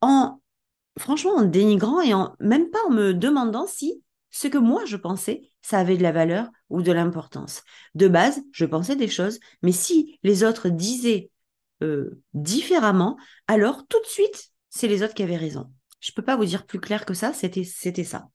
en, 0.00 0.40
franchement, 0.98 1.36
en 1.36 1.44
dénigrant 1.44 2.00
et 2.00 2.14
en, 2.14 2.34
même 2.40 2.68
pas 2.68 2.84
en 2.88 2.90
me 2.90 3.14
demandant 3.14 3.68
si 3.68 4.02
ce 4.32 4.48
que 4.48 4.58
moi 4.58 4.84
je 4.86 4.96
pensais, 4.96 5.51
ça 5.62 5.78
avait 5.78 5.96
de 5.96 6.02
la 6.02 6.12
valeur 6.12 6.48
ou 6.68 6.82
de 6.82 6.92
l'importance. 6.92 7.62
De 7.94 8.08
base, 8.08 8.40
je 8.52 8.64
pensais 8.64 8.96
des 8.96 9.08
choses, 9.08 9.38
mais 9.62 9.72
si 9.72 10.18
les 10.22 10.44
autres 10.44 10.68
disaient 10.68 11.30
euh, 11.82 12.20
différemment, 12.34 13.16
alors 13.46 13.86
tout 13.86 14.00
de 14.00 14.06
suite, 14.06 14.50
c'est 14.70 14.88
les 14.88 15.02
autres 15.02 15.14
qui 15.14 15.22
avaient 15.22 15.36
raison. 15.36 15.70
Je 16.00 16.10
peux 16.10 16.22
pas 16.22 16.36
vous 16.36 16.44
dire 16.44 16.66
plus 16.66 16.80
clair 16.80 17.06
que 17.06 17.14
ça, 17.14 17.32
c'était 17.32 17.62
c'était 17.62 18.02
ça. 18.02 18.28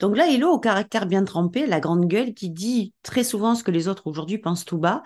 Donc 0.00 0.16
là, 0.16 0.26
Hello, 0.28 0.50
au 0.50 0.58
caractère 0.58 1.06
bien 1.06 1.24
trempé, 1.24 1.64
la 1.66 1.78
grande 1.78 2.06
gueule 2.06 2.34
qui 2.34 2.50
dit 2.50 2.92
très 3.04 3.22
souvent 3.22 3.54
ce 3.54 3.62
que 3.62 3.70
les 3.70 3.86
autres 3.86 4.08
aujourd'hui 4.08 4.38
pensent 4.38 4.64
tout 4.64 4.78
bas, 4.78 5.04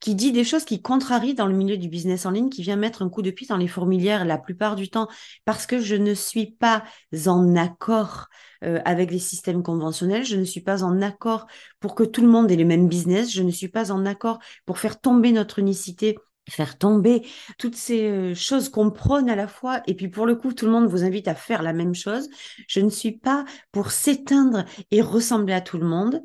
qui 0.00 0.14
dit 0.14 0.32
des 0.32 0.44
choses 0.44 0.64
qui 0.64 0.82
contrarient 0.82 1.34
dans 1.34 1.46
le 1.46 1.54
milieu 1.54 1.76
du 1.76 1.88
business 1.88 2.26
en 2.26 2.30
ligne, 2.30 2.48
qui 2.48 2.62
vient 2.62 2.76
mettre 2.76 3.02
un 3.02 3.08
coup 3.08 3.22
de 3.22 3.30
pied 3.30 3.46
dans 3.46 3.56
les 3.56 3.68
fourmilières 3.68 4.24
la 4.24 4.38
plupart 4.38 4.76
du 4.76 4.88
temps 4.88 5.08
parce 5.44 5.66
que 5.66 5.80
je 5.80 5.94
ne 5.94 6.14
suis 6.14 6.56
pas 6.56 6.84
en 7.26 7.54
accord 7.56 8.28
euh, 8.64 8.80
avec 8.84 9.10
les 9.10 9.18
systèmes 9.18 9.62
conventionnels, 9.62 10.24
je 10.24 10.36
ne 10.36 10.44
suis 10.44 10.60
pas 10.60 10.82
en 10.82 11.02
accord 11.02 11.46
pour 11.80 11.94
que 11.94 12.04
tout 12.04 12.22
le 12.22 12.28
monde 12.28 12.50
ait 12.50 12.56
le 12.56 12.64
même 12.64 12.88
business, 12.88 13.32
je 13.32 13.42
ne 13.42 13.50
suis 13.50 13.68
pas 13.68 13.92
en 13.92 14.06
accord 14.06 14.38
pour 14.66 14.78
faire 14.78 15.00
tomber 15.00 15.32
notre 15.32 15.58
unicité 15.58 16.16
faire 16.48 16.78
tomber 16.78 17.26
toutes 17.58 17.76
ces 17.76 18.08
euh, 18.08 18.34
choses 18.34 18.68
qu'on 18.68 18.90
prône 18.90 19.30
à 19.30 19.36
la 19.36 19.46
fois 19.48 19.82
et 19.86 19.94
puis 19.94 20.08
pour 20.08 20.26
le 20.26 20.34
coup 20.34 20.52
tout 20.52 20.66
le 20.66 20.72
monde 20.72 20.86
vous 20.86 21.04
invite 21.04 21.28
à 21.28 21.34
faire 21.34 21.62
la 21.62 21.72
même 21.72 21.94
chose. 21.94 22.28
Je 22.68 22.80
ne 22.80 22.90
suis 22.90 23.12
pas 23.12 23.44
pour 23.72 23.90
s'éteindre 23.92 24.64
et 24.90 25.00
ressembler 25.00 25.54
à 25.54 25.60
tout 25.60 25.78
le 25.78 25.86
monde. 25.86 26.22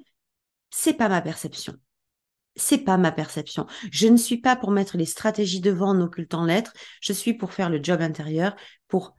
C'est 0.71 0.93
pas 0.93 1.09
ma 1.09 1.21
perception. 1.21 1.75
C'est 2.55 2.79
pas 2.79 2.97
ma 2.97 3.11
perception. 3.11 3.65
Je 3.91 4.07
ne 4.07 4.17
suis 4.17 4.37
pas 4.37 4.55
pour 4.55 4.71
mettre 4.71 4.97
les 4.97 5.05
stratégies 5.05 5.61
devant 5.61 5.89
en 5.89 6.01
occultant 6.01 6.45
l'être. 6.45 6.73
Je 7.01 7.13
suis 7.13 7.33
pour 7.33 7.53
faire 7.53 7.69
le 7.69 7.83
job 7.83 8.01
intérieur, 8.01 8.55
pour 8.87 9.13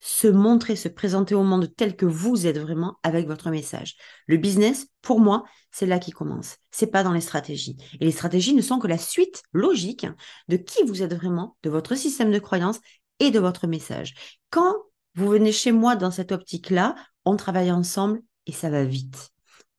se 0.00 0.28
montrer, 0.28 0.76
se 0.76 0.88
présenter 0.88 1.34
au 1.34 1.42
monde 1.42 1.74
tel 1.74 1.96
que 1.96 2.06
vous 2.06 2.46
êtes 2.46 2.58
vraiment 2.58 2.98
avec 3.02 3.26
votre 3.26 3.50
message. 3.50 3.96
Le 4.26 4.36
business, 4.36 4.86
pour 5.02 5.18
moi, 5.20 5.44
c'est 5.72 5.86
là 5.86 5.98
qui 5.98 6.12
commence. 6.12 6.56
C'est 6.70 6.86
pas 6.86 7.02
dans 7.02 7.12
les 7.12 7.20
stratégies. 7.20 7.76
Et 8.00 8.04
les 8.04 8.12
stratégies 8.12 8.54
ne 8.54 8.62
sont 8.62 8.78
que 8.78 8.86
la 8.86 8.98
suite 8.98 9.42
logique 9.52 10.06
de 10.48 10.56
qui 10.56 10.84
vous 10.84 11.02
êtes 11.02 11.14
vraiment, 11.14 11.56
de 11.62 11.70
votre 11.70 11.96
système 11.96 12.30
de 12.30 12.38
croyance 12.38 12.78
et 13.18 13.30
de 13.30 13.40
votre 13.40 13.66
message. 13.66 14.14
Quand 14.50 14.74
vous 15.14 15.28
venez 15.28 15.52
chez 15.52 15.72
moi 15.72 15.96
dans 15.96 16.12
cette 16.12 16.30
optique-là, 16.30 16.94
on 17.24 17.36
travaille 17.36 17.72
ensemble 17.72 18.20
et 18.46 18.52
ça 18.52 18.70
va 18.70 18.84
vite. 18.84 19.30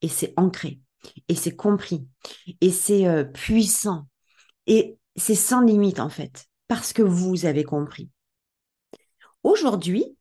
Et 0.02 0.10
c'est 0.10 0.34
ancré. 0.36 0.82
Et 1.28 1.36
c'est 1.36 1.56
compris. 1.56 2.08
Et 2.62 2.72
c'est 2.72 3.08
euh, 3.08 3.24
puissant. 3.24 4.08
Et 4.68 4.98
c'est 5.16 5.36
sans 5.36 5.62
limite 5.62 6.00
en 6.00 6.10
fait. 6.10 6.46
Parce 6.68 6.94
que 6.94 7.02
vous 7.02 7.46
avez 7.46 7.64
compris. 7.64 8.10
Aujourd'hui, 9.44 10.18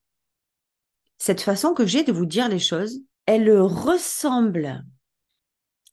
cette 1.18 1.40
façon 1.40 1.74
que 1.74 1.86
j'ai 1.86 2.04
de 2.04 2.12
vous 2.12 2.26
dire 2.26 2.48
les 2.48 2.58
choses, 2.58 3.00
elle 3.26 3.50
ressemble 3.60 4.84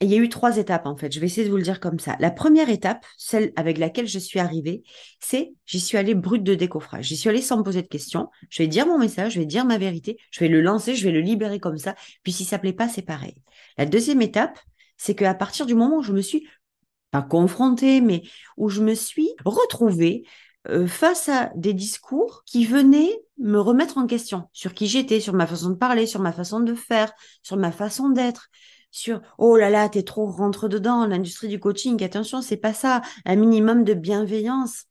il 0.01 0.11
y 0.11 0.15
a 0.15 0.17
eu 0.17 0.29
trois 0.29 0.57
étapes 0.57 0.85
en 0.85 0.97
fait. 0.97 1.11
Je 1.11 1.19
vais 1.19 1.27
essayer 1.27 1.45
de 1.45 1.51
vous 1.51 1.57
le 1.57 1.63
dire 1.63 1.79
comme 1.79 1.99
ça. 1.99 2.17
La 2.19 2.31
première 2.31 2.69
étape, 2.69 3.05
celle 3.17 3.53
avec 3.55 3.77
laquelle 3.77 4.07
je 4.07 4.19
suis 4.19 4.39
arrivée, 4.39 4.83
c'est 5.19 5.53
j'y 5.65 5.79
suis 5.79 5.97
allée 5.97 6.15
brute 6.15 6.43
de 6.43 6.53
décoffrage. 6.53 7.05
J'y 7.05 7.17
suis 7.17 7.29
allée 7.29 7.41
sans 7.41 7.57
me 7.57 7.63
poser 7.63 7.81
de 7.81 7.87
questions. 7.87 8.29
Je 8.49 8.63
vais 8.63 8.67
dire 8.67 8.85
mon 8.85 8.99
message, 8.99 9.33
je 9.33 9.39
vais 9.39 9.45
dire 9.45 9.65
ma 9.65 9.77
vérité, 9.77 10.17
je 10.31 10.41
vais 10.41 10.49
le 10.49 10.61
lancer, 10.61 10.95
je 10.95 11.05
vais 11.05 11.11
le 11.11 11.21
libérer 11.21 11.59
comme 11.59 11.77
ça. 11.77 11.95
Puis 12.23 12.33
si 12.33 12.45
ça 12.45 12.59
plaît 12.59 12.73
pas, 12.73 12.89
c'est 12.89 13.03
pareil. 13.03 13.35
La 13.77 13.85
deuxième 13.85 14.21
étape, 14.21 14.59
c'est 14.97 15.15
qu'à 15.15 15.33
partir 15.33 15.65
du 15.65 15.75
moment 15.75 15.97
où 15.97 16.03
je 16.03 16.13
me 16.13 16.21
suis 16.21 16.47
pas 17.11 17.21
confrontée, 17.21 18.01
mais 18.01 18.23
où 18.57 18.69
je 18.69 18.81
me 18.81 18.93
suis 18.93 19.29
retrouvée 19.45 20.23
euh, 20.69 20.87
face 20.87 21.29
à 21.29 21.51
des 21.55 21.73
discours 21.73 22.43
qui 22.45 22.65
venaient 22.65 23.11
me 23.37 23.59
remettre 23.59 23.97
en 23.97 24.07
question 24.07 24.49
sur 24.51 24.73
qui 24.73 24.87
j'étais, 24.87 25.19
sur 25.19 25.33
ma 25.33 25.45
façon 25.45 25.69
de 25.69 25.75
parler, 25.75 26.07
sur 26.07 26.21
ma 26.21 26.31
façon 26.31 26.59
de 26.59 26.73
faire, 26.73 27.13
sur 27.43 27.57
ma 27.57 27.71
façon 27.71 28.09
d'être, 28.09 28.49
sur 28.91 29.21
oh 29.37 29.57
là 29.57 29.69
là, 29.69 29.89
t'es 29.89 30.03
trop 30.03 30.25
rentre 30.25 30.67
dedans, 30.67 31.05
l'industrie 31.05 31.49
du 31.49 31.59
coaching, 31.59 32.01
attention, 32.03 32.41
c'est 32.41 32.57
pas 32.57 32.73
ça, 32.73 33.01
un 33.25 33.35
minimum 33.35 33.83
de 33.83 33.93
bienveillance. 33.93 34.85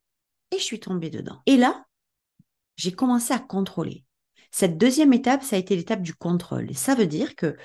Et 0.51 0.59
je 0.59 0.63
suis 0.63 0.79
tombée 0.79 1.09
dedans. 1.09 1.41
Et 1.47 1.57
là, 1.57 1.85
j'ai 2.75 2.91
commencé 2.91 3.33
à 3.33 3.39
contrôler. 3.39 4.05
Cette 4.51 4.77
deuxième 4.77 5.11
étape, 5.11 5.43
ça 5.43 5.55
a 5.55 5.59
été 5.59 5.75
l'étape 5.75 6.01
du 6.01 6.13
contrôle. 6.13 6.69
Et 6.69 6.75
ça 6.75 6.95
veut 6.95 7.07
dire 7.07 7.35
que 7.35 7.57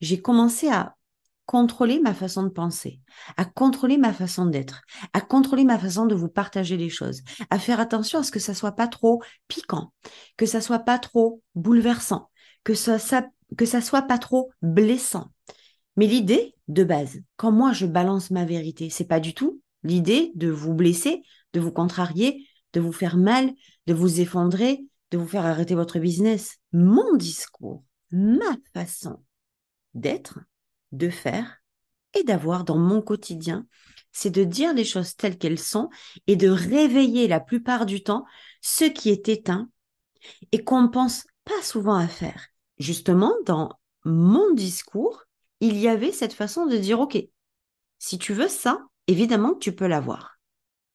j'ai 0.00 0.20
commencé 0.20 0.68
à 0.68 0.94
contrôler 1.46 2.00
ma 2.00 2.14
façon 2.14 2.42
de 2.42 2.48
penser, 2.48 3.00
à 3.36 3.44
contrôler 3.44 3.98
ma 3.98 4.12
façon 4.12 4.46
d'être, 4.46 4.82
à 5.12 5.20
contrôler 5.20 5.64
ma 5.64 5.78
façon 5.78 6.06
de 6.06 6.14
vous 6.14 6.28
partager 6.28 6.76
les 6.76 6.88
choses, 6.88 7.22
à 7.50 7.58
faire 7.58 7.80
attention 7.80 8.20
à 8.20 8.22
ce 8.22 8.30
que 8.30 8.40
ça 8.40 8.54
soit 8.54 8.72
pas 8.72 8.88
trop 8.88 9.22
piquant, 9.48 9.92
que 10.36 10.46
ça 10.46 10.60
soit 10.60 10.80
pas 10.80 10.98
trop 10.98 11.42
bouleversant, 11.54 12.30
que 12.64 12.74
ça, 12.74 12.98
ça 12.98 13.26
que 13.56 13.66
ça 13.66 13.80
soit 13.80 14.02
pas 14.02 14.18
trop 14.18 14.50
blessant, 14.62 15.30
mais 15.96 16.06
l'idée 16.06 16.54
de 16.68 16.82
base, 16.82 17.20
quand 17.36 17.52
moi 17.52 17.72
je 17.72 17.86
balance 17.86 18.30
ma 18.30 18.44
vérité, 18.44 18.90
c'est 18.90 19.04
pas 19.04 19.20
du 19.20 19.34
tout 19.34 19.60
l'idée 19.82 20.32
de 20.34 20.48
vous 20.48 20.74
blesser, 20.74 21.22
de 21.52 21.60
vous 21.60 21.70
contrarier, 21.70 22.46
de 22.72 22.80
vous 22.80 22.92
faire 22.92 23.16
mal, 23.16 23.52
de 23.86 23.94
vous 23.94 24.20
effondrer, 24.20 24.84
de 25.10 25.18
vous 25.18 25.28
faire 25.28 25.44
arrêter 25.44 25.74
votre 25.74 25.98
business. 25.98 26.56
Mon 26.72 27.16
discours, 27.16 27.84
ma 28.10 28.56
façon 28.72 29.22
d'être, 29.92 30.40
de 30.96 31.10
faire 31.10 31.62
et 32.14 32.24
d'avoir 32.24 32.64
dans 32.64 32.78
mon 32.78 33.02
quotidien, 33.02 33.66
c'est 34.12 34.30
de 34.30 34.44
dire 34.44 34.72
les 34.72 34.84
choses 34.84 35.16
telles 35.16 35.38
qu'elles 35.38 35.58
sont 35.58 35.90
et 36.26 36.36
de 36.36 36.48
réveiller 36.48 37.26
la 37.28 37.40
plupart 37.40 37.86
du 37.86 38.02
temps 38.02 38.24
ce 38.60 38.84
qui 38.84 39.10
est 39.10 39.28
éteint 39.28 39.68
et 40.52 40.62
qu'on 40.64 40.82
ne 40.82 40.88
pense 40.88 41.26
pas 41.44 41.62
souvent 41.62 41.96
à 41.96 42.08
faire. 42.08 42.48
Justement, 42.78 43.34
dans 43.44 43.72
mon 44.04 44.52
discours, 44.54 45.24
il 45.60 45.76
y 45.76 45.88
avait 45.88 46.12
cette 46.12 46.32
façon 46.32 46.66
de 46.66 46.76
dire, 46.76 47.00
OK, 47.00 47.18
si 47.98 48.18
tu 48.18 48.32
veux 48.32 48.48
ça, 48.48 48.86
évidemment 49.06 49.54
que 49.54 49.58
tu 49.58 49.74
peux 49.74 49.86
l'avoir. 49.86 50.38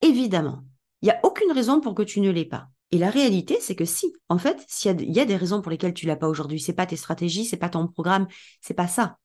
Évidemment. 0.02 0.64
Il 1.02 1.06
n'y 1.06 1.12
a 1.12 1.20
aucune 1.22 1.52
raison 1.52 1.80
pour 1.80 1.94
que 1.94 2.02
tu 2.02 2.20
ne 2.20 2.30
l'aies 2.30 2.44
pas. 2.44 2.68
Et 2.90 2.98
la 2.98 3.10
réalité, 3.10 3.58
c'est 3.60 3.76
que 3.76 3.84
si, 3.84 4.12
en 4.28 4.38
fait, 4.38 4.62
s'il 4.68 5.00
y, 5.12 5.20
a 5.20 5.24
des 5.24 5.36
raisons 5.36 5.62
pour 5.62 5.70
lesquelles 5.70 5.94
tu 5.94 6.06
l'as 6.06 6.16
pas 6.16 6.28
aujourd'hui, 6.28 6.60
c'est 6.60 6.72
pas 6.72 6.86
tes 6.86 6.96
stratégies, 6.96 7.44
c'est 7.44 7.56
pas 7.56 7.68
ton 7.68 7.86
programme, 7.86 8.26
c'est 8.60 8.74
pas 8.74 8.88
ça. 8.88 9.18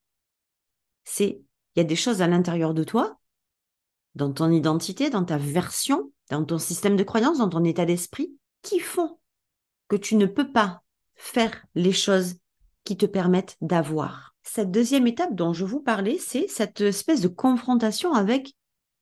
C'est, 1.05 1.41
il 1.75 1.79
y 1.79 1.81
a 1.81 1.85
des 1.85 1.95
choses 1.95 2.21
à 2.21 2.27
l'intérieur 2.27 2.73
de 2.73 2.83
toi, 2.83 3.17
dans 4.15 4.31
ton 4.31 4.51
identité, 4.51 5.09
dans 5.09 5.25
ta 5.25 5.37
version, 5.37 6.11
dans 6.29 6.43
ton 6.43 6.57
système 6.57 6.95
de 6.95 7.03
croyance, 7.03 7.37
dans 7.37 7.49
ton 7.49 7.63
état 7.63 7.85
d'esprit, 7.85 8.35
qui 8.61 8.79
font 8.79 9.19
que 9.87 9.95
tu 9.95 10.15
ne 10.15 10.25
peux 10.25 10.51
pas 10.51 10.81
faire 11.15 11.65
les 11.75 11.91
choses 11.91 12.35
qui 12.83 12.97
te 12.97 13.05
permettent 13.05 13.57
d'avoir. 13.61 14.35
Cette 14.43 14.71
deuxième 14.71 15.07
étape 15.07 15.35
dont 15.35 15.53
je 15.53 15.65
vous 15.65 15.81
parlais, 15.81 16.17
c'est 16.19 16.47
cette 16.47 16.81
espèce 16.81 17.21
de 17.21 17.27
confrontation 17.27 18.13
avec 18.13 18.55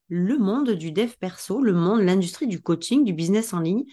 le 0.08 0.38
monde 0.38 0.72
du 0.72 0.92
dev 0.92 1.12
perso, 1.20 1.62
le 1.62 1.74
monde, 1.74 2.02
l'industrie 2.02 2.48
du 2.48 2.62
coaching, 2.62 3.04
du 3.04 3.14
business 3.14 3.54
en 3.54 3.60
ligne, 3.60 3.84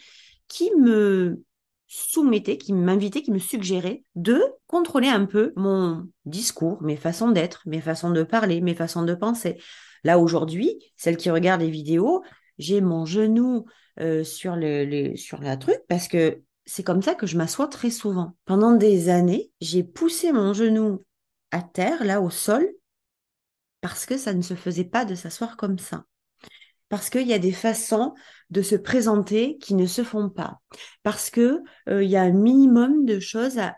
qui 0.49 0.71
me 0.77 1.43
soumettait, 1.87 2.57
qui 2.57 2.73
m'invitait, 2.73 3.23
qui 3.23 3.33
me 3.33 3.39
suggérait 3.39 4.05
de 4.15 4.43
contrôler 4.71 5.09
un 5.09 5.27
peu 5.27 5.53
mon 5.57 6.09
discours, 6.27 6.81
mes 6.81 6.95
façons 6.95 7.33
d'être, 7.33 7.63
mes 7.67 7.81
façons 7.81 8.13
de 8.13 8.23
parler, 8.23 8.61
mes 8.61 8.77
façons 8.77 9.03
de 9.03 9.15
penser. 9.15 9.61
Là, 10.05 10.21
aujourd'hui, 10.21 10.79
celle 10.97 11.17
qui 11.17 11.29
regarde 11.29 11.61
les 11.61 11.71
vidéos, 11.71 12.23
j'ai 12.57 12.81
mon 12.81 13.05
genou 13.05 13.65
euh, 13.99 14.23
sur, 14.23 14.55
le, 14.55 15.17
sur 15.17 15.41
la 15.41 15.57
truc 15.57 15.81
parce 15.89 16.07
que 16.07 16.43
c'est 16.67 16.85
comme 16.85 17.03
ça 17.03 17.17
que 17.17 17.27
je 17.27 17.37
m'assois 17.37 17.67
très 17.67 17.91
souvent. 17.91 18.37
Pendant 18.45 18.71
des 18.71 19.09
années, 19.09 19.51
j'ai 19.61 19.83
poussé 19.83 20.31
mon 20.31 20.53
genou 20.53 21.05
à 21.51 21.63
terre, 21.63 22.05
là 22.05 22.21
au 22.21 22.31
sol, 22.31 22.65
parce 23.81 24.07
que 24.07 24.17
ça 24.17 24.35
ne 24.35 24.43
se 24.43 24.55
faisait 24.55 24.85
pas 24.85 25.05
de 25.05 25.17
s'asseoir 25.17 25.57
comme 25.57 25.81
ça. 25.81 26.05
Parce 26.91 27.09
qu'il 27.09 27.27
y 27.27 27.33
a 27.33 27.39
des 27.39 27.53
façons 27.53 28.15
de 28.51 28.63
se 28.63 28.75
présenter 28.75 29.59
qui 29.59 29.75
ne 29.75 29.87
se 29.87 30.03
font 30.03 30.29
pas. 30.29 30.59
Parce 31.05 31.31
que 31.31 31.63
euh, 31.89 32.03
il 32.03 32.11
y 32.11 32.17
a 32.17 32.23
un 32.23 32.33
minimum 32.33 33.05
de 33.05 33.21
choses 33.21 33.59
à, 33.59 33.77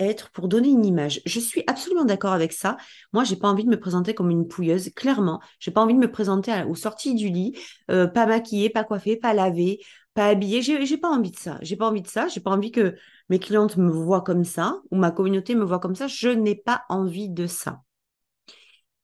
être 0.00 0.30
pour 0.32 0.48
donner 0.48 0.68
une 0.68 0.84
image. 0.84 1.20
Je 1.24 1.38
suis 1.38 1.62
absolument 1.68 2.04
d'accord 2.04 2.32
avec 2.32 2.52
ça. 2.52 2.76
Moi, 3.12 3.22
j'ai 3.22 3.36
pas 3.36 3.48
envie 3.48 3.64
de 3.64 3.70
me 3.70 3.78
présenter 3.78 4.12
comme 4.12 4.30
une 4.30 4.48
pouilleuse, 4.48 4.90
clairement. 4.90 5.40
J'ai 5.60 5.70
pas 5.70 5.80
envie 5.80 5.94
de 5.94 6.00
me 6.00 6.10
présenter 6.10 6.64
aux 6.68 6.74
sorties 6.74 7.14
du 7.14 7.28
lit, 7.28 7.56
euh, 7.92 8.08
pas 8.08 8.26
maquillée, 8.26 8.70
pas 8.70 8.82
coiffée, 8.82 9.16
pas 9.16 9.34
lavée, 9.34 9.78
pas 10.14 10.26
habillée. 10.26 10.60
J'ai 10.62 10.98
pas 10.98 11.10
envie 11.10 11.30
de 11.30 11.38
ça. 11.38 11.58
J'ai 11.62 11.76
pas 11.76 11.86
envie 11.86 12.02
de 12.02 12.08
ça. 12.08 12.26
J'ai 12.26 12.40
pas 12.40 12.50
envie 12.50 12.72
que 12.72 12.96
mes 13.28 13.38
clientes 13.38 13.76
me 13.76 13.90
voient 13.90 14.22
comme 14.22 14.42
ça 14.42 14.80
ou 14.90 14.96
ma 14.96 15.12
communauté 15.12 15.54
me 15.54 15.64
voit 15.64 15.78
comme 15.78 15.94
ça. 15.94 16.08
Je 16.08 16.28
n'ai 16.28 16.56
pas 16.56 16.82
envie 16.88 17.28
de 17.28 17.46
ça. 17.46 17.82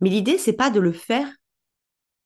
Mais 0.00 0.10
l'idée, 0.10 0.38
c'est 0.38 0.54
pas 0.54 0.70
de 0.70 0.80
le 0.80 0.92
faire 0.92 1.28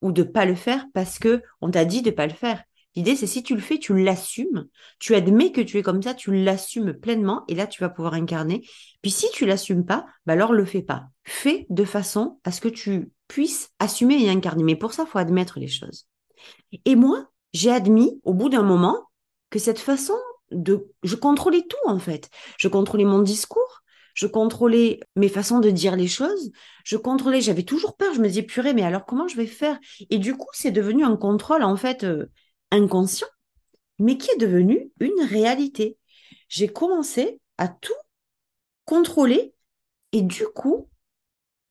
ou 0.03 0.13
de 0.13 0.23
pas 0.23 0.45
le 0.45 0.55
faire 0.55 0.87
parce 0.95 1.19
que 1.19 1.43
on 1.61 1.71
t'a 1.71 1.85
dit 1.85 2.03
de 2.03 2.11
pas 2.11 2.27
le 2.27 2.33
faire. 2.33 2.63
L'idée, 2.97 3.15
c'est 3.15 3.27
si 3.27 3.43
tu 3.43 3.55
le 3.55 3.61
fais, 3.61 3.79
tu 3.79 3.97
l'assumes, 3.97 4.67
tu 4.99 5.15
admets 5.15 5.53
que 5.53 5.61
tu 5.61 5.79
es 5.79 5.83
comme 5.83 6.03
ça, 6.03 6.15
tu 6.15 6.33
l'assumes 6.35 6.95
pleinement 6.95 7.45
et 7.47 7.55
là, 7.55 7.67
tu 7.67 7.81
vas 7.81 7.89
pouvoir 7.89 8.15
incarner. 8.15 8.67
Puis 9.03 9.11
si 9.11 9.31
tu 9.33 9.47
l'assumes 9.47 9.85
pas, 9.85 10.07
bah 10.27 10.33
alors 10.33 10.53
le 10.53 10.65
fais 10.65 10.83
pas. 10.83 11.05
Fais 11.23 11.67
de 11.71 11.85
façon 11.85 12.41
à 12.45 12.51
ce 12.51 12.61
que 12.61 12.69
tu 12.69 13.13
puisses 13.29 13.71
assumer 13.79 14.21
et 14.25 14.31
incarner. 14.31 14.65
Mais 14.65 14.75
pour 14.75 14.95
ça, 14.95 15.07
faut 15.07 15.19
admettre 15.19 15.61
les 15.61 15.69
choses. 15.69 16.07
Et 16.85 16.97
moi, 16.97 17.29
j'ai 17.53 17.71
admis 17.71 18.21
au 18.25 18.35
bout 18.35 18.49
d'un 18.49 18.63
moment 18.63 19.09
que 19.51 19.59
cette 19.59 19.79
façon 19.79 20.15
de, 20.51 20.91
je 21.03 21.15
contrôlais 21.15 21.63
tout 21.69 21.89
en 21.89 21.99
fait. 21.99 22.31
Je 22.59 22.69
contrôlais 22.69 23.05
mon 23.05 23.21
discours, 23.21 23.83
je 24.19 24.27
contrôlais 24.27 24.99
mes 25.15 25.29
façons 25.29 25.61
de 25.61 25.71
dire 25.71 25.95
les 25.95 26.09
choses, 26.09 26.51
je 26.83 26.97
contrôlais, 26.97 27.41
j'avais 27.41 27.63
toujours 27.63 27.97
peur, 27.97 28.13
je 28.15 28.21
me 28.21 28.27
disais 28.27 28.43
purée, 28.43 28.75
mais 28.75 28.83
alors 28.83 29.07
comment 29.07 29.29
je 29.29 29.37
vais 29.37 29.47
faire? 29.47 29.79
Et 30.11 30.19
du 30.19 30.37
coup, 30.37 30.49
c'est 30.53 30.73
devenu 30.73 31.05
un 31.05 31.17
contrôle 31.17 31.63
en 31.63 31.77
fait 31.77 32.03
euh, 32.03 32.27
inconscient, 32.73 33.29
mais 34.01 34.19
qui 34.19 34.29
est 34.33 34.37
devenu 34.37 34.91
une 34.99 35.23
réalité. 35.23 35.99
J'ai 36.49 36.67
commencé 36.67 37.41
à 37.59 37.69
tout 37.69 37.93
contrôler 38.87 39.55
et 40.11 40.23
du 40.23 40.47
coup, 40.49 40.89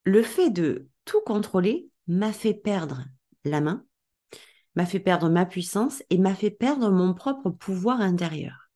le 0.05 0.23
fait 0.23 0.49
de 0.49 0.87
tout 1.03 1.19
contrôler 1.25 1.89
m'a 2.07 2.31
fait 2.31 2.53
perdre 2.53 3.03
la 3.43 3.59
main, 3.59 3.83
m'a 4.77 4.85
fait 4.85 5.01
perdre 5.01 5.27
ma 5.27 5.45
puissance 5.45 6.01
et 6.09 6.17
m'a 6.17 6.33
fait 6.33 6.51
perdre 6.51 6.91
mon 6.91 7.13
propre 7.13 7.49
pouvoir 7.49 7.99
intérieur. 7.99 8.69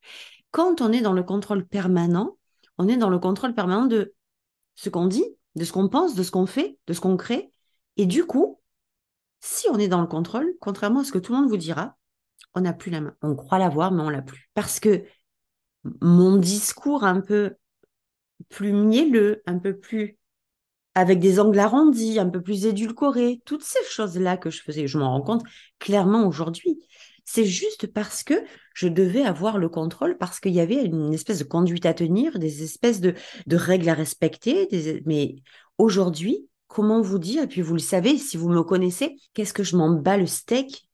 Quand 0.52 0.82
on 0.82 0.92
est 0.92 1.00
dans 1.00 1.14
le 1.14 1.24
contrôle 1.24 1.66
permanent, 1.66 2.36
on 2.82 2.88
est 2.88 2.98
dans 2.98 3.10
le 3.10 3.20
contrôle 3.20 3.54
permanent 3.54 3.86
de 3.86 4.16
ce 4.76 4.90
qu'on 4.90 5.06
dit, 5.06 5.26
de 5.56 5.64
ce 5.64 5.72
qu'on 5.72 5.88
pense, 5.88 6.16
de 6.16 6.24
ce 6.24 6.32
qu'on 6.32 6.48
fait, 6.48 6.80
de 6.88 6.94
ce 6.94 7.00
qu'on 7.00 7.16
crée. 7.16 7.52
Et 7.98 8.08
du 8.08 8.26
coup, 8.26 8.60
si 9.40 9.68
on 9.70 9.78
est 9.78 9.88
dans 9.88 10.02
le 10.02 10.08
contrôle, 10.08 10.56
contrairement 10.60 11.02
à 11.02 11.04
ce 11.04 11.12
que 11.12 11.20
tout 11.20 11.32
le 11.34 11.40
monde 11.40 11.50
vous 11.50 11.58
dira, 11.58 11.96
on 12.56 12.62
n'a 12.62 12.74
plus 12.74 12.90
la 12.90 13.02
main. 13.02 13.16
On 13.22 13.36
croit 13.36 13.60
l'avoir, 13.60 13.92
mais 13.92 14.02
on 14.02 14.10
l'a 14.10 14.24
plus. 14.24 14.50
Parce 14.56 14.80
que 14.80 15.04
mon 16.02 16.38
discours 16.38 17.04
un 17.04 17.22
peu 17.22 17.56
plus 18.50 18.74
mielleux, 18.74 19.44
un 19.46 19.60
peu 19.60 19.78
plus 19.78 20.18
avec 20.96 21.20
des 21.20 21.40
angles 21.40 21.60
arrondis, 21.60 22.18
un 22.20 22.30
peu 22.30 22.42
plus 22.42 22.66
édulcorés, 22.66 23.42
toutes 23.46 23.64
ces 23.64 23.84
choses-là 23.90 24.38
que 24.38 24.50
je 24.50 24.64
faisais, 24.64 24.88
je 24.88 24.98
m'en 24.98 25.12
rends 25.12 25.22
compte 25.22 25.44
clairement 25.78 26.28
aujourd'hui. 26.28 26.80
C'est 27.26 27.46
juste 27.46 27.88
parce 27.88 28.24
que 28.24 28.34
je 28.74 28.88
devais 28.88 29.24
avoir 29.24 29.58
le 29.58 29.70
contrôle, 29.70 30.18
parce 30.18 30.40
qu'il 30.40 30.54
y 30.54 30.60
avait 30.60 30.84
une 30.84 31.14
espèce 31.14 31.40
de 31.40 31.44
conduite 31.44 31.86
à 31.86 31.94
tenir, 31.94 32.40
des 32.40 32.64
espèces 32.64 33.02
de, 33.02 33.16
règles 33.52 33.90
à 33.90 33.94
respecter. 33.94 34.68
Mais 35.06 35.36
aujourd'hui, 35.78 36.48
comment 36.68 37.02
vous 37.02 37.20
dire, 37.20 37.44
et 37.44 37.48
puis 37.48 37.62
vous 37.62 37.74
le 37.74 37.80
savez, 37.80 38.18
si 38.18 38.38
vous 38.38 38.50
me 38.50 38.64
connaissez, 38.64 39.16
qu'est-ce 39.34 39.54
que 39.54 39.64
je 39.64 39.76
m'en 39.76 39.92
bats 39.92 40.18
le 40.18 40.28
steak 40.28 40.88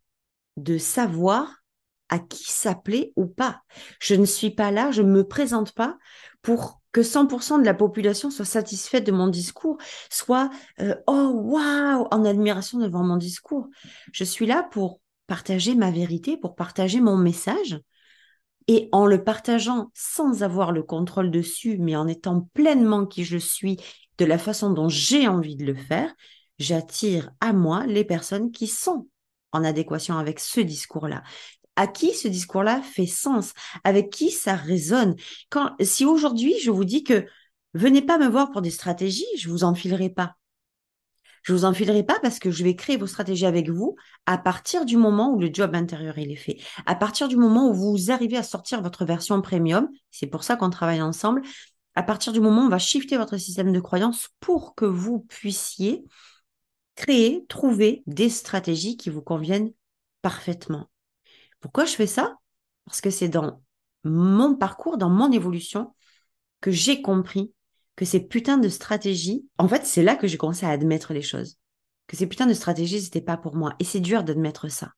de 0.57 0.77
savoir 0.77 1.63
à 2.09 2.19
qui 2.19 2.51
s'appeler 2.51 3.13
ou 3.15 3.27
pas? 3.27 3.61
Je 3.99 4.15
ne 4.15 4.25
suis 4.25 4.51
pas 4.51 4.71
là, 4.71 4.91
je 4.91 5.01
ne 5.01 5.11
me 5.11 5.23
présente 5.23 5.73
pas 5.73 5.97
pour 6.41 6.81
que 6.91 7.01
100% 7.01 7.59
de 7.59 7.65
la 7.65 7.73
population 7.73 8.31
soit 8.31 8.45
satisfaite 8.45 9.05
de 9.05 9.11
mon 9.11 9.27
discours, 9.27 9.77
soit 10.09 10.49
euh, 10.79 10.95
oh 11.05 11.31
waouh 11.35 12.07
en 12.09 12.25
admiration 12.25 12.79
devant 12.79 13.03
mon 13.03 13.17
discours. 13.17 13.67
Je 14.11 14.23
suis 14.23 14.47
là 14.47 14.63
pour 14.71 14.99
partager 15.27 15.75
ma 15.75 15.91
vérité, 15.91 16.37
pour 16.37 16.55
partager 16.55 17.01
mon 17.01 17.17
message. 17.17 17.79
Et 18.69 18.89
en 18.91 19.05
le 19.05 19.23
partageant 19.23 19.91
sans 19.93 20.43
avoir 20.43 20.71
le 20.71 20.83
contrôle 20.83 21.31
dessus, 21.31 21.77
mais 21.79 21.95
en 21.95 22.07
étant 22.07 22.49
pleinement 22.53 23.05
qui 23.05 23.23
je 23.23 23.37
suis, 23.37 23.77
de 24.17 24.25
la 24.25 24.37
façon 24.37 24.71
dont 24.71 24.89
j'ai 24.89 25.27
envie 25.27 25.55
de 25.55 25.65
le 25.65 25.75
faire, 25.75 26.13
j'attire 26.59 27.29
à 27.39 27.53
moi 27.53 27.85
les 27.85 28.03
personnes 28.03 28.51
qui 28.51 28.67
sont 28.67 29.07
en 29.51 29.63
adéquation 29.63 30.17
avec 30.17 30.39
ce 30.39 30.59
discours-là. 30.59 31.23
À 31.75 31.87
qui 31.87 32.13
ce 32.13 32.27
discours-là 32.27 32.81
fait 32.81 33.05
sens, 33.05 33.53
avec 33.83 34.09
qui 34.09 34.31
ça 34.31 34.55
résonne? 34.55 35.15
Si 35.81 36.03
aujourd'hui 36.03 36.55
je 36.59 36.71
vous 36.71 36.83
dis 36.83 37.03
que 37.03 37.25
venez 37.73 38.01
pas 38.01 38.17
me 38.17 38.27
voir 38.27 38.51
pour 38.51 38.61
des 38.61 38.71
stratégies, 38.71 39.25
je 39.37 39.49
vous 39.49 39.63
enfilerai 39.63 40.09
pas. 40.09 40.35
Je 41.43 41.53
vous 41.53 41.65
enfilerai 41.65 42.03
pas 42.03 42.19
parce 42.21 42.39
que 42.39 42.51
je 42.51 42.63
vais 42.63 42.75
créer 42.75 42.97
vos 42.97 43.07
stratégies 43.07 43.45
avec 43.45 43.69
vous 43.69 43.95
à 44.25 44.37
partir 44.37 44.85
du 44.85 44.97
moment 44.97 45.31
où 45.31 45.39
le 45.39 45.49
job 45.51 45.75
intérieur 45.75 46.17
est 46.17 46.35
fait. 46.35 46.57
À 46.85 46.95
partir 46.95 47.27
du 47.27 47.37
moment 47.37 47.69
où 47.69 47.73
vous 47.73 48.11
arrivez 48.11 48.37
à 48.37 48.43
sortir 48.43 48.81
votre 48.81 49.05
version 49.05 49.41
premium, 49.41 49.89
c'est 50.11 50.27
pour 50.27 50.43
ça 50.43 50.55
qu'on 50.55 50.69
travaille 50.69 51.01
ensemble. 51.01 51.41
À 51.95 52.03
partir 52.03 52.33
du 52.33 52.39
moment 52.39 52.63
où 52.63 52.65
on 52.65 52.69
va 52.69 52.79
shifter 52.79 53.17
votre 53.17 53.37
système 53.37 53.71
de 53.71 53.79
croyance 53.79 54.29
pour 54.39 54.75
que 54.75 54.85
vous 54.85 55.21
puissiez 55.21 56.03
créer, 56.95 57.45
trouver 57.47 58.03
des 58.07 58.29
stratégies 58.29 58.97
qui 58.97 59.09
vous 59.09 59.21
conviennent 59.21 59.71
parfaitement. 60.21 60.89
Pourquoi 61.59 61.85
je 61.85 61.93
fais 61.93 62.07
ça? 62.07 62.35
Parce 62.85 63.01
que 63.01 63.09
c'est 63.09 63.29
dans 63.29 63.61
mon 64.03 64.55
parcours, 64.55 64.97
dans 64.97 65.09
mon 65.09 65.31
évolution, 65.31 65.93
que 66.61 66.71
j'ai 66.71 67.01
compris 67.01 67.53
que 67.97 68.05
ces 68.05 68.21
putains 68.21 68.59
de 68.59 68.69
stratégies, 68.69 69.45
en 69.57 69.67
fait, 69.67 69.85
c'est 69.85 70.03
là 70.03 70.15
que 70.15 70.27
j'ai 70.27 70.37
commencé 70.37 70.65
à 70.65 70.69
admettre 70.69 71.13
les 71.13 71.21
choses. 71.21 71.57
Que 72.07 72.15
ces 72.15 72.27
putains 72.27 72.45
de 72.45 72.53
stratégies, 72.53 73.01
n'étaient 73.01 73.19
pas 73.19 73.35
pour 73.35 73.55
moi. 73.55 73.73
Et 73.79 73.83
c'est 73.83 73.99
dur 73.99 74.23
d'admettre 74.23 74.69
ça. 74.69 74.93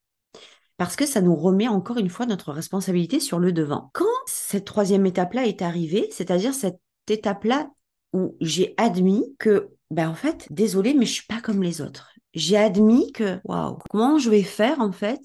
Parce 0.76 0.96
que 0.96 1.06
ça 1.06 1.20
nous 1.20 1.34
remet 1.34 1.66
encore 1.66 1.98
une 1.98 2.10
fois 2.10 2.26
notre 2.26 2.52
responsabilité 2.52 3.18
sur 3.18 3.38
le 3.38 3.52
devant. 3.52 3.90
Quand 3.94 4.04
cette 4.26 4.66
troisième 4.66 5.06
étape-là 5.06 5.46
est 5.46 5.62
arrivée, 5.62 6.08
c'est-à-dire 6.12 6.54
cette 6.54 6.80
étape-là 7.08 7.70
où 8.12 8.36
j'ai 8.40 8.74
admis 8.76 9.34
que, 9.38 9.70
ben 9.90 10.10
en 10.10 10.14
fait, 10.14 10.46
désolé, 10.50 10.94
mais 10.94 11.06
je 11.06 11.14
suis 11.14 11.26
pas 11.26 11.40
comme 11.40 11.62
les 11.62 11.80
autres. 11.80 12.10
J'ai 12.34 12.56
admis 12.56 13.12
que, 13.12 13.40
waouh, 13.44 13.78
comment 13.88 14.18
je 14.18 14.30
vais 14.30 14.42
faire 14.42 14.80
en 14.80 14.92
fait? 14.92 15.20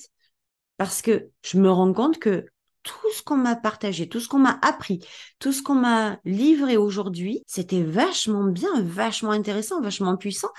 Parce 0.78 1.02
que 1.02 1.30
je 1.44 1.58
me 1.58 1.70
rends 1.70 1.94
compte 1.94 2.20
que 2.20 2.46
tout 2.86 3.12
ce 3.12 3.24
qu'on 3.24 3.36
m'a 3.36 3.56
partagé, 3.56 4.08
tout 4.08 4.20
ce 4.20 4.30
qu'on 4.30 4.40
m'a 4.40 4.60
appris, 4.62 5.00
tout 5.40 5.52
ce 5.52 5.62
qu'on 5.62 5.76
m'a 5.76 6.20
livré 6.24 6.78
aujourd'hui, 6.78 7.44
c'était 7.48 7.82
vachement 7.82 8.46
bien, 8.46 8.82
vachement 8.82 9.32
intéressant, 9.32 9.82
vachement 9.82 10.16
puissant, 10.16 10.50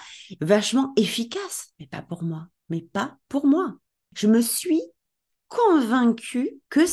vachement 0.40 0.92
efficace, 0.96 1.68
mais 1.78 1.86
pas 1.86 2.02
pour 2.02 2.24
moi, 2.24 2.48
mais 2.68 2.82
pas 2.82 3.16
pour 3.28 3.46
moi. 3.46 3.76
Je 4.14 4.26
me 4.26 4.40
suis 4.42 4.82
convaincue 5.48 6.60
que 6.68 6.84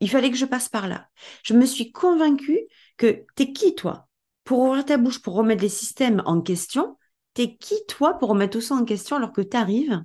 il 0.00 0.10
fallait 0.10 0.30
que 0.30 0.36
je 0.36 0.44
passe 0.44 0.68
par 0.68 0.88
là. 0.88 1.08
Je 1.42 1.54
me 1.54 1.64
suis 1.64 1.90
convaincue 1.90 2.60
que 2.98 3.24
t'es 3.34 3.52
qui 3.52 3.74
toi? 3.74 4.08
Pour 4.44 4.58
ouvrir 4.60 4.84
ta 4.84 4.98
bouche, 4.98 5.22
pour 5.22 5.34
remettre 5.34 5.62
les 5.62 5.68
systèmes 5.68 6.22
en 6.26 6.40
question 6.40 6.98
T'es 7.34 7.56
qui 7.56 7.76
toi 7.88 8.14
pour 8.18 8.28
remettre 8.28 8.52
tout 8.52 8.60
ça 8.60 8.74
en 8.74 8.84
question 8.84 9.16
alors 9.16 9.32
que 9.32 9.40
tu 9.40 9.56
arrives 9.56 10.02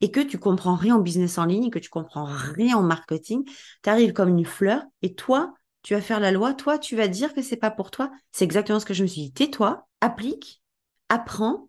et 0.00 0.10
que 0.10 0.20
tu 0.20 0.38
comprends 0.38 0.74
rien 0.74 0.96
en 0.96 1.00
business 1.00 1.38
en 1.38 1.44
ligne, 1.44 1.70
que 1.70 1.78
tu 1.78 1.90
comprends 1.90 2.24
rien 2.24 2.76
en 2.76 2.82
marketing, 2.82 3.44
tu 3.82 3.90
arrives 3.90 4.12
comme 4.12 4.30
une 4.30 4.44
fleur 4.44 4.82
et 5.02 5.14
toi, 5.14 5.54
tu 5.82 5.94
vas 5.94 6.00
faire 6.00 6.20
la 6.20 6.32
loi, 6.32 6.54
toi, 6.54 6.78
tu 6.78 6.96
vas 6.96 7.08
dire 7.08 7.34
que 7.34 7.42
c'est 7.42 7.56
pas 7.56 7.70
pour 7.70 7.90
toi. 7.90 8.10
C'est 8.32 8.44
exactement 8.44 8.80
ce 8.80 8.86
que 8.86 8.94
je 8.94 9.02
me 9.02 9.08
suis 9.08 9.22
dit. 9.22 9.32
Tais-toi, 9.32 9.86
applique, 10.00 10.62
apprends 11.08 11.68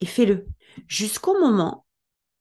et 0.00 0.06
fais-le. 0.06 0.46
Jusqu'au 0.86 1.38
moment 1.40 1.86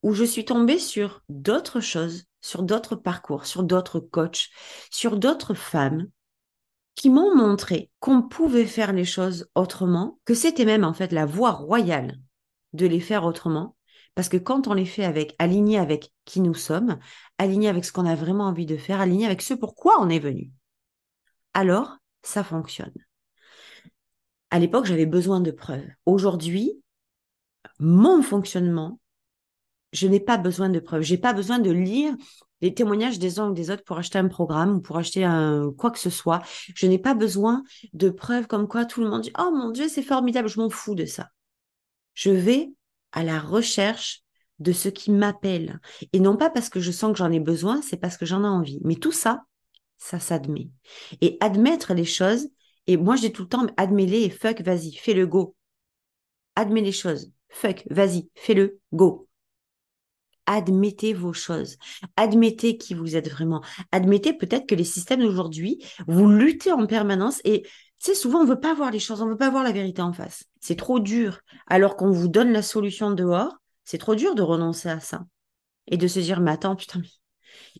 où 0.03 0.13
je 0.13 0.23
suis 0.23 0.45
tombée 0.45 0.79
sur 0.79 1.21
d'autres 1.29 1.79
choses, 1.79 2.25
sur 2.41 2.63
d'autres 2.63 2.95
parcours, 2.95 3.45
sur 3.45 3.63
d'autres 3.63 3.99
coachs, 3.99 4.49
sur 4.89 5.17
d'autres 5.17 5.53
femmes 5.53 6.07
qui 6.95 7.09
m'ont 7.09 7.35
montré 7.35 7.89
qu'on 7.99 8.21
pouvait 8.21 8.65
faire 8.65 8.93
les 8.93 9.05
choses 9.05 9.49
autrement, 9.55 10.19
que 10.25 10.33
c'était 10.33 10.65
même 10.65 10.83
en 10.83 10.93
fait 10.93 11.11
la 11.11 11.25
voie 11.25 11.51
royale 11.51 12.19
de 12.73 12.85
les 12.85 12.99
faire 12.99 13.25
autrement, 13.25 13.75
parce 14.15 14.29
que 14.29 14.37
quand 14.37 14.67
on 14.67 14.73
les 14.73 14.85
fait 14.85 15.05
avec, 15.05 15.35
aligné 15.39 15.77
avec 15.77 16.11
qui 16.25 16.41
nous 16.41 16.53
sommes, 16.53 16.99
aligné 17.37 17.69
avec 17.69 17.85
ce 17.85 17.91
qu'on 17.91 18.05
a 18.05 18.15
vraiment 18.15 18.45
envie 18.45 18.65
de 18.65 18.77
faire, 18.77 19.01
aligné 19.01 19.25
avec 19.25 19.41
ce 19.41 19.53
pourquoi 19.53 19.99
on 19.99 20.09
est 20.09 20.19
venu, 20.19 20.51
alors 21.53 21.97
ça 22.23 22.43
fonctionne. 22.43 22.93
À 24.49 24.59
l'époque, 24.59 24.85
j'avais 24.85 25.05
besoin 25.05 25.39
de 25.39 25.51
preuves. 25.51 25.87
Aujourd'hui, 26.05 26.81
mon 27.79 28.21
fonctionnement, 28.21 28.99
je 29.93 30.07
n'ai 30.07 30.19
pas 30.19 30.37
besoin 30.37 30.69
de 30.69 30.79
preuves. 30.79 31.03
J'ai 31.03 31.17
pas 31.17 31.33
besoin 31.33 31.59
de 31.59 31.71
lire 31.71 32.13
les 32.61 32.73
témoignages 32.73 33.17
des 33.17 33.39
uns 33.39 33.49
ou 33.49 33.53
des 33.53 33.71
autres 33.71 33.83
pour 33.83 33.97
acheter 33.97 34.19
un 34.19 34.27
programme 34.27 34.75
ou 34.75 34.81
pour 34.81 34.97
acheter 34.97 35.21
quoi 35.77 35.91
que 35.91 35.99
ce 35.99 36.09
soit. 36.09 36.41
Je 36.75 36.85
n'ai 36.85 36.99
pas 36.99 37.13
besoin 37.13 37.63
de 37.93 38.09
preuves 38.09 38.47
comme 38.47 38.67
quoi 38.67 38.85
tout 38.85 39.01
le 39.01 39.09
monde 39.09 39.21
dit 39.21 39.31
"Oh 39.39 39.51
mon 39.51 39.71
dieu, 39.71 39.87
c'est 39.87 40.03
formidable, 40.03 40.47
je 40.47 40.59
m'en 40.59 40.69
fous 40.69 40.95
de 40.95 41.05
ça." 41.05 41.29
Je 42.13 42.29
vais 42.29 42.71
à 43.11 43.23
la 43.23 43.39
recherche 43.39 44.23
de 44.59 44.71
ce 44.71 44.89
qui 44.89 45.11
m'appelle. 45.11 45.79
Et 46.13 46.19
non 46.19 46.37
pas 46.37 46.49
parce 46.49 46.69
que 46.69 46.79
je 46.79 46.91
sens 46.91 47.11
que 47.11 47.17
j'en 47.17 47.31
ai 47.31 47.39
besoin, 47.39 47.81
c'est 47.81 47.97
parce 47.97 48.17
que 48.17 48.25
j'en 48.25 48.43
ai 48.43 48.47
envie. 48.47 48.79
Mais 48.83 48.95
tout 48.95 49.11
ça, 49.11 49.43
ça 49.97 50.19
s'admet. 50.19 50.69
Et 51.21 51.37
admettre 51.39 51.93
les 51.93 52.05
choses, 52.05 52.49
et 52.87 52.97
moi 52.97 53.15
je 53.15 53.21
dis 53.21 53.31
tout 53.31 53.43
le 53.43 53.49
temps, 53.49 53.67
admets-les 53.77 54.23
et 54.23 54.29
fuck, 54.29 54.61
vas-y, 54.61 54.93
fais-le 54.93 55.27
go. 55.27 55.55
Admets 56.55 56.81
les 56.81 56.91
choses. 56.91 57.31
Fuck, 57.49 57.83
vas-y, 57.89 58.29
fais-le 58.35 58.79
go. 58.93 59.27
Admettez 60.45 61.13
vos 61.13 61.33
choses. 61.33 61.77
Admettez 62.17 62.77
qui 62.77 62.93
vous 62.93 63.15
êtes 63.15 63.29
vraiment. 63.29 63.63
Admettez 63.91 64.33
peut-être 64.33 64.67
que 64.67 64.75
les 64.75 64.83
systèmes 64.83 65.21
d'aujourd'hui, 65.21 65.83
vous 66.07 66.29
luttez 66.29 66.71
en 66.71 66.87
permanence 66.87 67.41
et 67.45 67.65
tu 68.01 68.11
sais, 68.11 68.15
souvent, 68.15 68.39
on 68.39 68.45
veut 68.45 68.59
pas 68.59 68.73
voir 68.73 68.89
les 68.89 68.99
choses, 68.99 69.21
on 69.21 69.27
veut 69.27 69.37
pas 69.37 69.51
voir 69.51 69.63
la 69.63 69.71
vérité 69.71 70.01
en 70.01 70.11
face. 70.11 70.45
C'est 70.59 70.75
trop 70.75 70.99
dur. 70.99 71.41
Alors 71.67 71.95
qu'on 71.95 72.09
vous 72.09 72.27
donne 72.27 72.51
la 72.51 72.63
solution 72.63 73.11
dehors, 73.11 73.57
c'est 73.85 73.99
trop 73.99 74.15
dur 74.15 74.33
de 74.33 74.41
renoncer 74.41 74.89
à 74.89 74.99
ça. 74.99 75.25
Et 75.85 75.97
de 75.97 76.07
se 76.07 76.19
dire, 76.19 76.39
mais 76.39 76.51
attends, 76.51 76.75
putain, 76.75 77.01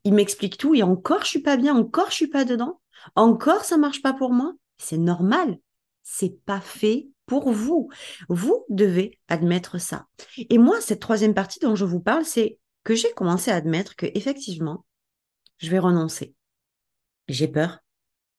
il 0.03 0.13
m'explique 0.13 0.57
tout 0.57 0.75
et 0.75 0.83
encore 0.83 1.23
je 1.23 1.29
suis 1.29 1.41
pas 1.41 1.57
bien, 1.57 1.75
encore 1.75 2.09
je 2.09 2.15
suis 2.15 2.27
pas 2.27 2.45
dedans, 2.45 2.81
encore 3.15 3.63
ça 3.63 3.77
marche 3.77 4.03
pas 4.03 4.13
pour 4.13 4.31
moi. 4.31 4.53
C'est 4.77 4.97
normal. 4.97 5.57
C'est 6.03 6.43
pas 6.45 6.61
fait 6.61 7.07
pour 7.25 7.51
vous. 7.51 7.89
Vous 8.29 8.65
devez 8.69 9.19
admettre 9.27 9.79
ça. 9.79 10.07
Et 10.37 10.57
moi, 10.57 10.81
cette 10.81 10.99
troisième 10.99 11.33
partie 11.33 11.59
dont 11.59 11.75
je 11.75 11.85
vous 11.85 11.99
parle, 11.99 12.25
c'est 12.25 12.59
que 12.83 12.95
j'ai 12.95 13.11
commencé 13.13 13.49
à 13.51 13.55
admettre 13.55 13.95
que 13.95 14.07
effectivement, 14.13 14.85
je 15.57 15.69
vais 15.69 15.79
renoncer. 15.79 16.35
J'ai 17.27 17.47
peur, 17.47 17.79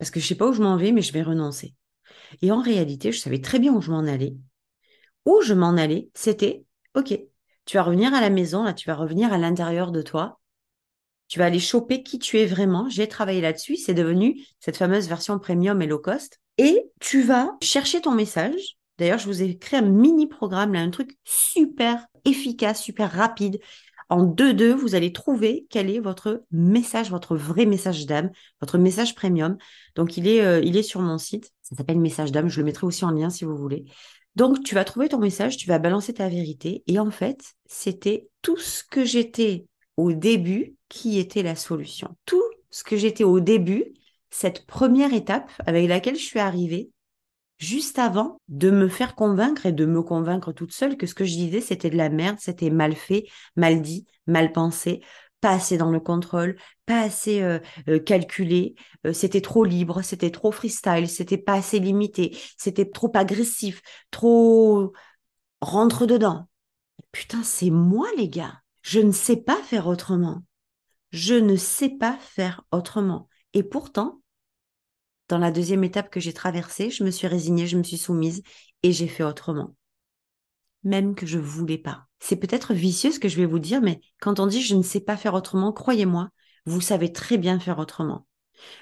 parce 0.02 0.10
que 0.10 0.18
je 0.18 0.26
sais 0.26 0.34
pas 0.34 0.48
où 0.48 0.52
je 0.52 0.60
m'en 0.60 0.76
vais, 0.76 0.90
mais 0.90 1.00
je 1.00 1.12
vais 1.12 1.22
renoncer. 1.22 1.76
Et 2.40 2.50
en 2.50 2.60
réalité, 2.60 3.12
je 3.12 3.20
savais 3.20 3.40
très 3.40 3.60
bien 3.60 3.72
où 3.72 3.80
je 3.80 3.92
m'en 3.92 4.00
allais. 4.00 4.34
Où 5.26 5.40
je 5.42 5.54
m'en 5.54 5.76
allais, 5.76 6.08
c'était, 6.12 6.64
OK, 6.96 7.16
tu 7.66 7.76
vas 7.76 7.84
revenir 7.84 8.12
à 8.12 8.20
la 8.20 8.28
maison, 8.28 8.64
là, 8.64 8.72
tu 8.72 8.88
vas 8.88 8.96
revenir 8.96 9.32
à 9.32 9.38
l'intérieur 9.38 9.92
de 9.92 10.02
toi. 10.02 10.40
Tu 11.28 11.38
vas 11.38 11.44
aller 11.44 11.60
choper 11.60 12.02
qui 12.02 12.18
tu 12.18 12.40
es 12.40 12.46
vraiment. 12.46 12.88
J'ai 12.88 13.06
travaillé 13.06 13.40
là-dessus. 13.40 13.76
C'est 13.76 13.94
devenu 13.94 14.44
cette 14.58 14.76
fameuse 14.76 15.06
version 15.06 15.38
premium 15.38 15.80
et 15.82 15.86
low 15.86 16.00
cost. 16.00 16.40
Et 16.58 16.90
tu 16.98 17.22
vas 17.22 17.56
chercher 17.62 18.00
ton 18.00 18.10
message. 18.10 18.78
D'ailleurs, 18.98 19.18
je 19.18 19.26
vous 19.26 19.40
ai 19.40 19.56
créé 19.56 19.78
un 19.78 19.82
mini 19.82 20.26
programme, 20.26 20.72
là, 20.72 20.80
un 20.80 20.90
truc 20.90 21.16
super 21.22 22.04
efficace, 22.24 22.82
super 22.82 23.12
rapide, 23.12 23.60
en 24.12 24.26
2-2, 24.26 24.74
vous 24.74 24.94
allez 24.94 25.10
trouver 25.10 25.66
quel 25.70 25.88
est 25.88 25.98
votre 25.98 26.44
message, 26.50 27.10
votre 27.10 27.34
vrai 27.34 27.64
message 27.64 28.04
d'âme, 28.04 28.30
votre 28.60 28.76
message 28.76 29.14
premium. 29.14 29.56
Donc, 29.94 30.18
il 30.18 30.28
est, 30.28 30.42
euh, 30.42 30.60
il 30.62 30.76
est 30.76 30.82
sur 30.82 31.00
mon 31.00 31.16
site. 31.16 31.50
Ça 31.62 31.76
s'appelle 31.76 31.98
Message 31.98 32.30
d'âme. 32.30 32.50
Je 32.50 32.60
le 32.60 32.66
mettrai 32.66 32.86
aussi 32.86 33.06
en 33.06 33.10
lien 33.10 33.30
si 33.30 33.46
vous 33.46 33.56
voulez. 33.56 33.86
Donc, 34.36 34.62
tu 34.64 34.74
vas 34.74 34.84
trouver 34.84 35.08
ton 35.08 35.18
message, 35.18 35.56
tu 35.56 35.66
vas 35.66 35.78
balancer 35.78 36.12
ta 36.12 36.28
vérité. 36.28 36.82
Et 36.86 36.98
en 36.98 37.10
fait, 37.10 37.40
c'était 37.64 38.28
tout 38.42 38.58
ce 38.58 38.84
que 38.84 39.02
j'étais 39.02 39.64
au 39.96 40.12
début 40.12 40.76
qui 40.90 41.18
était 41.18 41.42
la 41.42 41.56
solution. 41.56 42.14
Tout 42.26 42.44
ce 42.68 42.84
que 42.84 42.98
j'étais 42.98 43.24
au 43.24 43.40
début, 43.40 43.94
cette 44.28 44.66
première 44.66 45.14
étape 45.14 45.50
avec 45.64 45.88
laquelle 45.88 46.16
je 46.16 46.24
suis 46.24 46.38
arrivée, 46.38 46.90
juste 47.62 47.98
avant 48.00 48.40
de 48.48 48.70
me 48.70 48.88
faire 48.88 49.14
convaincre 49.14 49.66
et 49.66 49.72
de 49.72 49.86
me 49.86 50.02
convaincre 50.02 50.52
toute 50.52 50.72
seule 50.72 50.96
que 50.96 51.06
ce 51.06 51.14
que 51.14 51.24
je 51.24 51.34
disais, 51.34 51.60
c'était 51.60 51.90
de 51.90 51.96
la 51.96 52.08
merde, 52.08 52.38
c'était 52.40 52.70
mal 52.70 52.94
fait, 52.96 53.26
mal 53.56 53.80
dit, 53.82 54.06
mal 54.26 54.52
pensé, 54.52 55.00
pas 55.40 55.50
assez 55.50 55.76
dans 55.78 55.90
le 55.90 56.00
contrôle, 56.00 56.56
pas 56.86 57.00
assez 57.02 57.40
euh, 57.42 57.60
euh, 57.88 58.00
calculé, 58.00 58.74
euh, 59.06 59.12
c'était 59.12 59.40
trop 59.40 59.64
libre, 59.64 60.02
c'était 60.02 60.30
trop 60.30 60.50
freestyle, 60.50 61.08
c'était 61.08 61.38
pas 61.38 61.54
assez 61.54 61.78
limité, 61.78 62.36
c'était 62.58 62.90
trop 62.90 63.12
agressif, 63.14 63.80
trop 64.10 64.92
rentre 65.60 66.06
dedans. 66.06 66.48
Putain, 67.12 67.42
c'est 67.44 67.70
moi 67.70 68.08
les 68.16 68.28
gars. 68.28 68.60
Je 68.82 69.00
ne 69.00 69.12
sais 69.12 69.36
pas 69.36 69.56
faire 69.62 69.86
autrement. 69.88 70.44
Je 71.12 71.34
ne 71.34 71.56
sais 71.56 71.90
pas 71.90 72.18
faire 72.20 72.64
autrement. 72.72 73.28
Et 73.54 73.62
pourtant, 73.62 74.21
dans 75.32 75.38
la 75.38 75.50
deuxième 75.50 75.82
étape 75.82 76.10
que 76.10 76.20
j'ai 76.20 76.34
traversée, 76.34 76.90
je 76.90 77.04
me 77.04 77.10
suis 77.10 77.26
résignée, 77.26 77.66
je 77.66 77.78
me 77.78 77.82
suis 77.82 77.96
soumise 77.96 78.42
et 78.82 78.92
j'ai 78.92 79.08
fait 79.08 79.24
autrement. 79.24 79.74
Même 80.84 81.14
que 81.14 81.24
je 81.24 81.38
voulais 81.38 81.78
pas. 81.78 82.04
C'est 82.20 82.36
peut-être 82.36 82.74
vicieux 82.74 83.12
ce 83.12 83.18
que 83.18 83.30
je 83.30 83.38
vais 83.38 83.46
vous 83.46 83.58
dire, 83.58 83.80
mais 83.80 84.02
quand 84.20 84.40
on 84.40 84.46
dit 84.46 84.60
je 84.60 84.74
ne 84.74 84.82
sais 84.82 85.00
pas 85.00 85.16
faire 85.16 85.32
autrement, 85.32 85.72
croyez-moi, 85.72 86.28
vous 86.66 86.82
savez 86.82 87.14
très 87.14 87.38
bien 87.38 87.58
faire 87.58 87.78
autrement. 87.78 88.26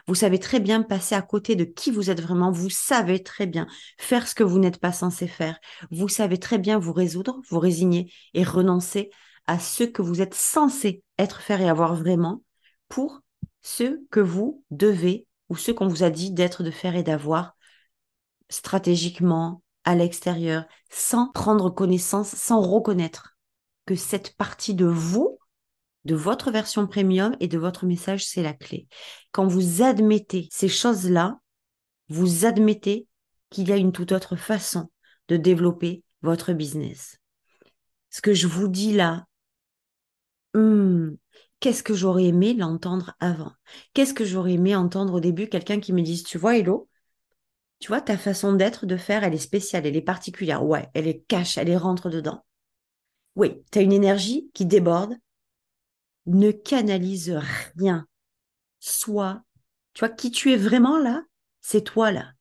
Vous 0.09 0.17
savez 0.17 0.41
très 0.41 0.59
bien 0.59 0.83
passer 0.83 1.15
à 1.15 1.23
côté 1.23 1.55
de 1.55 1.63
qui 1.63 1.93
vous 1.93 2.11
êtes 2.11 2.21
vraiment. 2.21 2.51
Vous 2.51 2.69
savez 2.69 3.23
très 3.23 3.47
bien 3.47 3.69
faire 3.97 4.27
ce 4.27 4.35
que 4.35 4.43
vous 4.43 4.59
n'êtes 4.59 4.81
pas 4.81 4.91
censé 4.91 5.29
faire. 5.29 5.57
Vous 5.93 6.09
savez 6.09 6.39
très 6.39 6.59
bien 6.59 6.81
vous 6.81 6.93
résoudre, 6.93 7.41
vous 7.49 7.61
résigner 7.61 8.13
et 8.35 8.43
renoncer 8.43 9.11
à 9.47 9.61
ce 9.61 9.85
que 9.85 10.03
vous 10.03 10.21
êtes 10.21 10.35
censé 10.35 11.05
être, 11.17 11.43
faire 11.43 11.61
et 11.61 11.69
avoir 11.69 11.95
vraiment 11.95 12.43
pour 12.89 13.21
ce 13.63 14.01
que 14.11 14.19
vous 14.19 14.65
devez 14.73 15.29
ou 15.51 15.57
ce 15.57 15.73
qu'on 15.73 15.89
vous 15.89 16.03
a 16.03 16.11
dit 16.11 16.31
d'être, 16.31 16.63
de 16.63 16.71
faire 16.71 16.97
et 16.97 17.03
d'avoir 17.03 17.57
stratégiquement 18.49 19.63
à 19.85 19.95
l'extérieur, 19.95 20.65
sans 20.91 21.31
prendre 21.33 21.71
connaissance, 21.71 22.29
sans 22.29 22.61
reconnaître 22.61 23.37
que 23.87 23.95
cette 23.95 24.37
partie 24.37 24.75
de 24.75 24.87
vous 24.87 25.39
de 26.05 26.15
votre 26.15 26.51
version 26.51 26.87
premium 26.87 27.37
et 27.41 27.49
de 27.49 27.59
votre 27.59 27.85
message, 27.85 28.25
c'est 28.25 28.43
la 28.43 28.55
clé. 28.55 28.89
Quand 29.33 29.47
vous 29.47 29.83
admettez 29.83 30.49
ces 30.51 30.69
choses-là, 30.69 31.39
vous 32.09 32.47
admettez 32.47 33.07
qu'il 33.51 33.69
y 33.69 33.73
a 33.73 33.77
une 33.77 33.93
toute 33.93 34.13
autre 34.13 34.37
façon 34.37 34.91
de 35.29 35.37
développer 35.37 36.03
votre 36.23 36.53
business. 36.53 37.19
Ce 38.11 38.23
que 38.23 38.35
je 38.35 38.47
vous 38.47 38.69
dis 38.69 38.95
là, 38.95 39.27
hmm, 40.55 41.11
qu'est-ce 41.61 41.83
que 41.83 41.95
j'aurais 41.95 42.25
aimé 42.27 42.55
l'entendre 42.55 43.15
avant? 43.21 43.53
Qu'est-ce 43.95 44.15
que 44.15 44.25
j'aurais 44.25 44.55
aimé 44.55 44.75
entendre 44.77 45.15
au 45.15 45.21
début? 45.21 45.49
Quelqu'un 45.49 45.81
qui 45.81 45.93
me 45.93 46.03
dise, 46.03 46.25
tu 46.25 46.39
vois, 46.39 46.57
Hello, 46.57 46.89
tu 47.79 47.89
vois, 47.89 48.01
ta 48.01 48.19
façon 48.19 48.53
d'être, 48.55 48.87
de 48.87 48.97
faire, 48.97 49.25
elle 49.25 49.35
est 49.35 49.39
spéciale, 49.39 49.87
elle 49.87 49.97
est 49.97 50.03
particulière. 50.03 50.65
Ouais, 50.65 50.89
elle 50.95 51.09
est 51.09 51.25
cache, 51.29 51.59
elle 51.59 51.71
est 51.71 51.77
rentre 51.77 52.11
dedans. 52.11 52.45
Oui, 53.37 53.63
tu 53.73 53.79
as 53.79 53.83
une 53.83 53.93
énergie 53.93 54.51
qui 54.55 54.67
déborde, 54.67 55.17
ne 56.27 56.51
canalise 56.51 57.39
rien. 57.77 58.07
Sois, 58.81 59.43
tu 59.95 60.01
vois, 60.01 60.09
qui 60.09 60.31
tu 60.31 60.53
es 60.53 60.57
vraiment 60.57 60.99
là, 60.99 61.23
c'est 61.61 61.83
toi 61.85 62.13
là. 62.13 62.33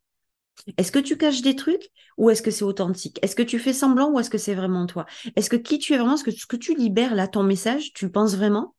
Est-ce 0.77 0.91
que 0.91 0.99
tu 0.99 1.17
caches 1.17 1.41
des 1.41 1.55
trucs 1.55 1.89
ou 2.17 2.29
est-ce 2.29 2.41
que 2.41 2.51
c'est 2.51 2.63
authentique? 2.65 3.19
Est-ce 3.23 3.35
que 3.35 3.43
tu 3.43 3.59
fais 3.59 3.73
semblant 3.73 4.11
ou 4.11 4.19
est-ce 4.19 4.29
que 4.29 4.37
c'est 4.37 4.55
vraiment 4.55 4.85
toi? 4.87 5.05
Est-ce 5.35 5.49
que 5.49 5.55
qui 5.55 5.79
tu 5.79 5.93
es 5.93 5.97
vraiment, 5.97 6.17
ce 6.17 6.23
que 6.23 6.55
tu 6.57 6.75
libères 6.75 7.15
là, 7.15 7.27
ton 7.27 7.43
message, 7.43 7.93
tu 7.93 8.11
penses 8.11 8.35
vraiment? 8.35 8.75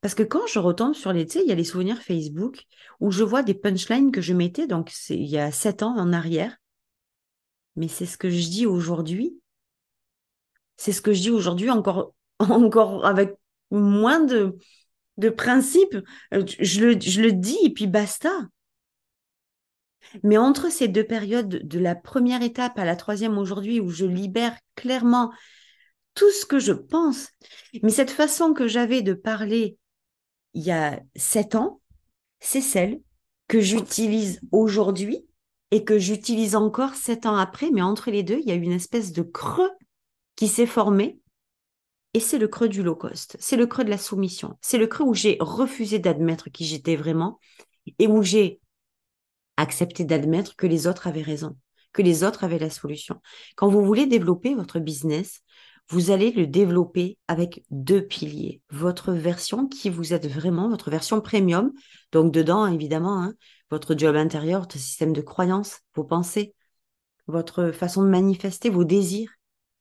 Parce 0.00 0.14
que 0.14 0.22
quand 0.22 0.46
je 0.46 0.58
retombe 0.58 0.94
sur 0.94 1.12
les, 1.12 1.26
tu 1.26 1.34
sais, 1.34 1.44
il 1.44 1.48
y 1.48 1.52
a 1.52 1.56
les 1.56 1.64
souvenirs 1.64 2.02
Facebook 2.02 2.64
où 3.00 3.10
je 3.10 3.24
vois 3.24 3.42
des 3.42 3.54
punchlines 3.54 4.12
que 4.12 4.20
je 4.20 4.34
mettais, 4.34 4.66
donc 4.66 4.92
il 5.08 5.26
y 5.26 5.38
a 5.38 5.50
sept 5.52 5.82
ans 5.82 5.96
en 5.96 6.12
arrière. 6.12 6.56
Mais 7.76 7.88
c'est 7.88 8.06
ce 8.06 8.16
que 8.16 8.30
je 8.30 8.48
dis 8.48 8.66
aujourd'hui. 8.66 9.38
C'est 10.76 10.92
ce 10.92 11.02
que 11.02 11.12
je 11.12 11.22
dis 11.22 11.30
aujourd'hui 11.30 11.70
encore, 11.70 12.14
encore 12.38 13.04
avec 13.04 13.34
moins 13.70 14.20
de, 14.20 14.56
de 15.18 15.28
principes. 15.28 15.96
Euh, 16.34 16.44
je 16.60 16.80
le, 16.80 17.00
je 17.00 17.20
le 17.20 17.32
dis 17.32 17.58
et 17.64 17.70
puis 17.70 17.86
basta. 17.86 18.30
Mais 20.22 20.38
entre 20.38 20.70
ces 20.70 20.88
deux 20.88 21.04
périodes, 21.04 21.66
de 21.66 21.78
la 21.78 21.94
première 21.94 22.42
étape 22.42 22.78
à 22.78 22.84
la 22.84 22.96
troisième 22.96 23.38
aujourd'hui, 23.38 23.80
où 23.80 23.90
je 23.90 24.06
libère 24.06 24.56
clairement 24.74 25.32
tout 26.16 26.30
ce 26.32 26.44
que 26.46 26.58
je 26.58 26.72
pense, 26.72 27.28
mais 27.82 27.90
cette 27.90 28.10
façon 28.10 28.54
que 28.54 28.66
j'avais 28.66 29.02
de 29.02 29.12
parler 29.12 29.78
il 30.54 30.62
y 30.62 30.72
a 30.72 30.98
sept 31.14 31.54
ans, 31.54 31.82
c'est 32.40 32.62
celle 32.62 33.00
que 33.46 33.60
j'utilise 33.60 34.40
aujourd'hui 34.50 35.26
et 35.70 35.84
que 35.84 35.98
j'utilise 35.98 36.56
encore 36.56 36.94
sept 36.94 37.26
ans 37.26 37.36
après, 37.36 37.70
mais 37.70 37.82
entre 37.82 38.10
les 38.10 38.22
deux, 38.22 38.38
il 38.40 38.48
y 38.48 38.52
a 38.52 38.54
une 38.54 38.72
espèce 38.72 39.12
de 39.12 39.22
creux 39.22 39.70
qui 40.34 40.48
s'est 40.48 40.66
formé 40.66 41.20
et 42.14 42.20
c'est 42.20 42.38
le 42.38 42.48
creux 42.48 42.70
du 42.70 42.82
low 42.82 42.96
cost, 42.96 43.36
c'est 43.38 43.58
le 43.58 43.66
creux 43.66 43.84
de 43.84 43.90
la 43.90 43.98
soumission, 43.98 44.56
c'est 44.62 44.78
le 44.78 44.86
creux 44.86 45.04
où 45.04 45.14
j'ai 45.14 45.36
refusé 45.38 45.98
d'admettre 45.98 46.48
qui 46.50 46.64
j'étais 46.64 46.96
vraiment 46.96 47.38
et 47.98 48.06
où 48.06 48.22
j'ai 48.22 48.60
accepté 49.58 50.04
d'admettre 50.04 50.56
que 50.56 50.66
les 50.66 50.86
autres 50.86 51.06
avaient 51.06 51.20
raison, 51.20 51.58
que 51.92 52.00
les 52.00 52.24
autres 52.24 52.44
avaient 52.44 52.58
la 52.58 52.70
solution. 52.70 53.20
Quand 53.56 53.68
vous 53.68 53.84
voulez 53.84 54.06
développer 54.06 54.54
votre 54.54 54.78
business, 54.78 55.42
vous 55.88 56.10
allez 56.10 56.32
le 56.32 56.46
développer 56.46 57.18
avec 57.28 57.64
deux 57.70 58.04
piliers. 58.04 58.60
Votre 58.70 59.12
version 59.12 59.68
qui 59.68 59.88
vous 59.88 60.12
êtes 60.12 60.26
vraiment, 60.26 60.68
votre 60.68 60.90
version 60.90 61.20
premium. 61.20 61.72
Donc 62.12 62.32
dedans, 62.32 62.66
évidemment, 62.66 63.22
hein, 63.22 63.34
votre 63.70 63.96
job 63.96 64.16
intérieur, 64.16 64.60
votre 64.60 64.78
système 64.78 65.12
de 65.12 65.20
croyance, 65.20 65.80
vos 65.94 66.04
pensées, 66.04 66.54
votre 67.26 67.70
façon 67.70 68.02
de 68.02 68.08
manifester, 68.08 68.70
vos 68.70 68.84
désirs, 68.84 69.30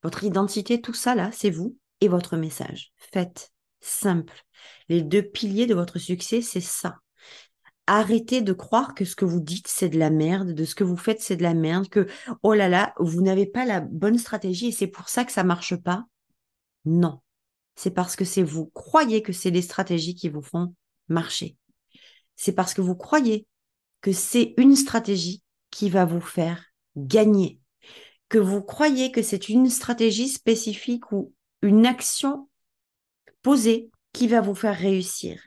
votre 0.03 0.23
identité, 0.23 0.81
tout 0.81 0.93
ça 0.93 1.15
là, 1.15 1.31
c'est 1.31 1.49
vous 1.49 1.77
et 2.01 2.07
votre 2.07 2.37
message. 2.37 2.91
Faites 2.97 3.51
simple. 3.81 4.43
Les 4.89 5.01
deux 5.01 5.23
piliers 5.23 5.65
de 5.65 5.75
votre 5.75 5.99
succès, 5.99 6.41
c'est 6.41 6.61
ça. 6.61 6.97
Arrêtez 7.87 8.41
de 8.41 8.53
croire 8.53 8.95
que 8.95 9.05
ce 9.05 9.15
que 9.15 9.25
vous 9.25 9.39
dites, 9.39 9.67
c'est 9.67 9.89
de 9.89 9.99
la 9.99 10.09
merde, 10.09 10.53
de 10.53 10.65
ce 10.65 10.73
que 10.73 10.83
vous 10.83 10.97
faites, 10.97 11.21
c'est 11.21 11.35
de 11.35 11.43
la 11.43 11.53
merde, 11.53 11.87
que, 11.87 12.07
oh 12.41 12.53
là 12.53 12.67
là, 12.67 12.93
vous 12.99 13.21
n'avez 13.21 13.45
pas 13.45 13.65
la 13.65 13.79
bonne 13.79 14.17
stratégie 14.17 14.67
et 14.67 14.71
c'est 14.71 14.87
pour 14.87 15.09
ça 15.09 15.23
que 15.23 15.31
ça 15.31 15.43
marche 15.43 15.75
pas. 15.75 16.05
Non. 16.85 17.21
C'est 17.75 17.91
parce 17.91 18.15
que 18.15 18.25
c'est 18.25 18.43
vous 18.43 18.67
croyez 18.67 19.21
que 19.21 19.33
c'est 19.33 19.51
les 19.51 19.61
stratégies 19.61 20.15
qui 20.15 20.29
vous 20.29 20.41
font 20.41 20.73
marcher. 21.09 21.57
C'est 22.35 22.53
parce 22.53 22.73
que 22.73 22.81
vous 22.81 22.95
croyez 22.95 23.47
que 24.01 24.11
c'est 24.11 24.53
une 24.57 24.75
stratégie 24.75 25.43
qui 25.71 25.89
va 25.89 26.05
vous 26.05 26.21
faire 26.21 26.65
gagner. 26.95 27.59
Que 28.29 28.37
vous 28.37 28.61
croyez 28.61 29.11
que 29.11 29.21
c'est 29.21 29.49
une 29.49 29.69
stratégie 29.69 30.29
spécifique 30.29 31.11
ou 31.11 31.33
une 31.61 31.85
action 31.85 32.49
posée 33.41 33.89
qui 34.13 34.27
va 34.27 34.41
vous 34.41 34.55
faire 34.55 34.77
réussir. 34.77 35.41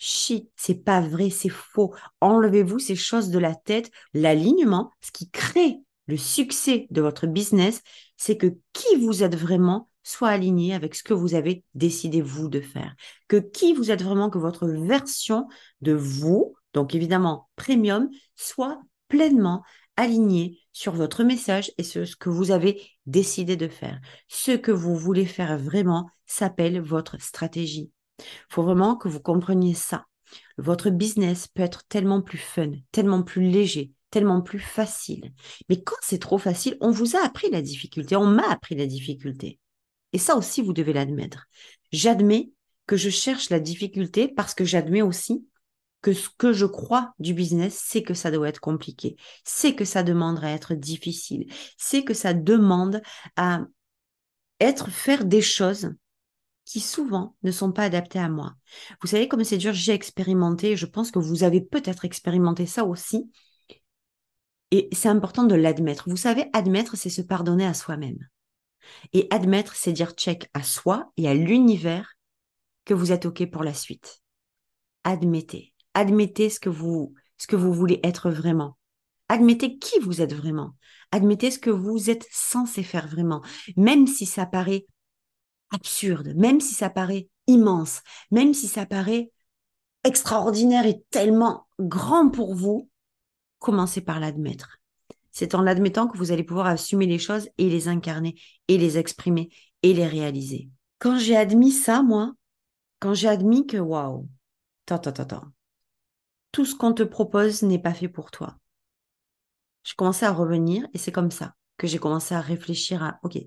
Bullshit. 0.00 0.50
C'est 0.56 0.82
pas 0.82 1.00
vrai, 1.00 1.30
c'est 1.30 1.50
faux. 1.50 1.94
Enlevez-vous 2.20 2.78
ces 2.78 2.96
choses 2.96 3.30
de 3.30 3.38
la 3.38 3.54
tête. 3.54 3.90
L'alignement, 4.14 4.90
ce 5.00 5.12
qui 5.12 5.30
crée 5.30 5.78
le 6.06 6.16
succès 6.16 6.86
de 6.90 7.00
votre 7.00 7.26
business, 7.26 7.82
c'est 8.16 8.36
que 8.36 8.56
qui 8.72 8.96
vous 8.96 9.22
êtes 9.22 9.36
vraiment 9.36 9.88
soit 10.02 10.30
aligné 10.30 10.74
avec 10.74 10.94
ce 10.94 11.02
que 11.02 11.14
vous 11.14 11.34
avez 11.34 11.62
décidé 11.74 12.22
vous 12.22 12.48
de 12.48 12.60
faire. 12.60 12.94
Que 13.28 13.36
qui 13.36 13.74
vous 13.74 13.90
êtes 13.90 14.02
vraiment, 14.02 14.30
que 14.30 14.38
votre 14.38 14.66
version 14.66 15.46
de 15.82 15.92
vous, 15.92 16.54
donc 16.72 16.94
évidemment 16.94 17.48
premium, 17.54 18.08
soit 18.34 18.80
pleinement 19.08 19.62
aligné 19.96 20.58
sur 20.72 20.94
votre 20.94 21.22
message 21.24 21.70
et 21.76 21.82
sur 21.82 22.08
ce 22.08 22.16
que 22.16 22.30
vous 22.30 22.50
avez 22.50 22.80
décidé 23.06 23.56
de 23.56 23.68
faire. 23.68 24.00
Ce 24.28 24.52
que 24.52 24.72
vous 24.72 24.96
voulez 24.96 25.26
faire 25.26 25.58
vraiment 25.58 26.08
s'appelle 26.26 26.80
votre 26.80 27.20
stratégie. 27.20 27.90
Il 28.20 28.54
faut 28.54 28.62
vraiment 28.62 28.96
que 28.96 29.08
vous 29.08 29.20
compreniez 29.20 29.74
ça. 29.74 30.06
Votre 30.58 30.90
business 30.90 31.48
peut 31.48 31.62
être 31.62 31.86
tellement 31.88 32.22
plus 32.22 32.38
fun, 32.38 32.70
tellement 32.92 33.22
plus 33.22 33.48
léger, 33.48 33.92
tellement 34.10 34.42
plus 34.42 34.58
facile. 34.58 35.32
Mais 35.68 35.82
quand 35.82 35.96
c'est 36.02 36.18
trop 36.20 36.38
facile, 36.38 36.76
on 36.80 36.90
vous 36.90 37.16
a 37.16 37.24
appris 37.24 37.50
la 37.50 37.62
difficulté, 37.62 38.16
on 38.16 38.26
m'a 38.26 38.48
appris 38.50 38.74
la 38.74 38.86
difficulté. 38.86 39.58
Et 40.12 40.18
ça 40.18 40.36
aussi, 40.36 40.62
vous 40.62 40.72
devez 40.72 40.92
l'admettre. 40.92 41.46
J'admets 41.92 42.50
que 42.86 42.96
je 42.96 43.10
cherche 43.10 43.50
la 43.50 43.60
difficulté 43.60 44.28
parce 44.28 44.54
que 44.54 44.64
j'admets 44.64 45.02
aussi 45.02 45.46
que 46.02 46.12
ce 46.12 46.28
que 46.36 46.52
je 46.52 46.66
crois 46.66 47.12
du 47.18 47.34
business, 47.34 47.80
c'est 47.86 48.02
que 48.02 48.14
ça 48.14 48.30
doit 48.30 48.48
être 48.48 48.60
compliqué, 48.60 49.16
c'est 49.44 49.74
que 49.74 49.84
ça 49.84 50.02
demande 50.02 50.42
à 50.42 50.50
être 50.50 50.74
difficile, 50.74 51.46
c'est 51.76 52.04
que 52.04 52.14
ça 52.14 52.32
demande 52.32 53.02
à 53.36 53.60
être, 54.60 54.90
faire 54.90 55.24
des 55.24 55.42
choses 55.42 55.92
qui 56.64 56.80
souvent 56.80 57.36
ne 57.42 57.50
sont 57.50 57.72
pas 57.72 57.84
adaptées 57.84 58.18
à 58.18 58.28
moi. 58.28 58.54
Vous 59.00 59.08
savez 59.08 59.28
comme 59.28 59.44
c'est 59.44 59.58
dur, 59.58 59.72
j'ai 59.72 59.92
expérimenté, 59.92 60.76
je 60.76 60.86
pense 60.86 61.10
que 61.10 61.18
vous 61.18 61.42
avez 61.42 61.60
peut-être 61.60 62.04
expérimenté 62.04 62.66
ça 62.66 62.84
aussi. 62.84 63.30
Et 64.70 64.88
c'est 64.92 65.08
important 65.08 65.44
de 65.44 65.56
l'admettre. 65.56 66.08
Vous 66.08 66.16
savez, 66.16 66.46
admettre, 66.52 66.96
c'est 66.96 67.10
se 67.10 67.22
pardonner 67.22 67.66
à 67.66 67.74
soi-même. 67.74 68.28
Et 69.12 69.26
admettre, 69.30 69.74
c'est 69.74 69.92
dire 69.92 70.12
check 70.12 70.48
à 70.54 70.62
soi 70.62 71.10
et 71.16 71.28
à 71.28 71.34
l'univers 71.34 72.14
que 72.84 72.94
vous 72.94 73.10
êtes 73.10 73.26
OK 73.26 73.50
pour 73.50 73.64
la 73.64 73.74
suite. 73.74 74.22
Admettez 75.02 75.70
admettez 75.94 76.50
ce 76.50 76.60
que 76.60 76.70
vous, 76.70 77.14
ce 77.36 77.46
que 77.46 77.56
vous 77.56 77.72
voulez 77.72 78.00
être 78.02 78.30
vraiment. 78.30 78.76
Admettez 79.28 79.78
qui 79.78 79.98
vous 80.00 80.20
êtes 80.20 80.34
vraiment. 80.34 80.74
Admettez 81.12 81.50
ce 81.50 81.58
que 81.58 81.70
vous 81.70 82.10
êtes 82.10 82.26
censé 82.30 82.82
faire 82.82 83.06
vraiment. 83.06 83.42
Même 83.76 84.06
si 84.06 84.26
ça 84.26 84.46
paraît 84.46 84.86
absurde, 85.70 86.32
même 86.36 86.60
si 86.60 86.74
ça 86.74 86.90
paraît 86.90 87.28
immense, 87.46 88.02
même 88.30 88.54
si 88.54 88.68
ça 88.68 88.86
paraît 88.86 89.30
extraordinaire 90.04 90.86
et 90.86 91.02
tellement 91.10 91.66
grand 91.78 92.30
pour 92.30 92.54
vous, 92.54 92.88
commencez 93.58 94.00
par 94.00 94.20
l'admettre. 94.20 94.78
C'est 95.30 95.54
en 95.54 95.62
l'admettant 95.62 96.08
que 96.08 96.16
vous 96.16 96.32
allez 96.32 96.44
pouvoir 96.44 96.66
assumer 96.66 97.06
les 97.06 97.18
choses 97.18 97.48
et 97.58 97.68
les 97.68 97.88
incarner 97.88 98.34
et 98.68 98.78
les 98.78 98.98
exprimer 98.98 99.50
et 99.82 99.94
les 99.94 100.06
réaliser. 100.06 100.68
Quand 100.98 101.18
j'ai 101.18 101.36
admis 101.36 101.70
ça, 101.70 102.02
moi, 102.02 102.32
quand 102.98 103.14
j'ai 103.14 103.28
admis 103.28 103.66
que, 103.66 103.76
waouh, 103.76 104.28
attends, 104.86 105.10
attends, 105.10 105.22
attends, 105.22 105.52
tout 106.52 106.64
ce 106.64 106.74
qu'on 106.74 106.92
te 106.92 107.02
propose 107.02 107.62
n'est 107.62 107.78
pas 107.78 107.94
fait 107.94 108.08
pour 108.08 108.30
toi. 108.30 108.58
Je 109.84 109.94
commençais 109.94 110.26
à 110.26 110.32
revenir 110.32 110.86
et 110.92 110.98
c'est 110.98 111.12
comme 111.12 111.30
ça 111.30 111.54
que 111.78 111.86
j'ai 111.86 111.98
commencé 111.98 112.34
à 112.34 112.40
réfléchir 112.40 113.02
à, 113.02 113.18
OK, 113.22 113.38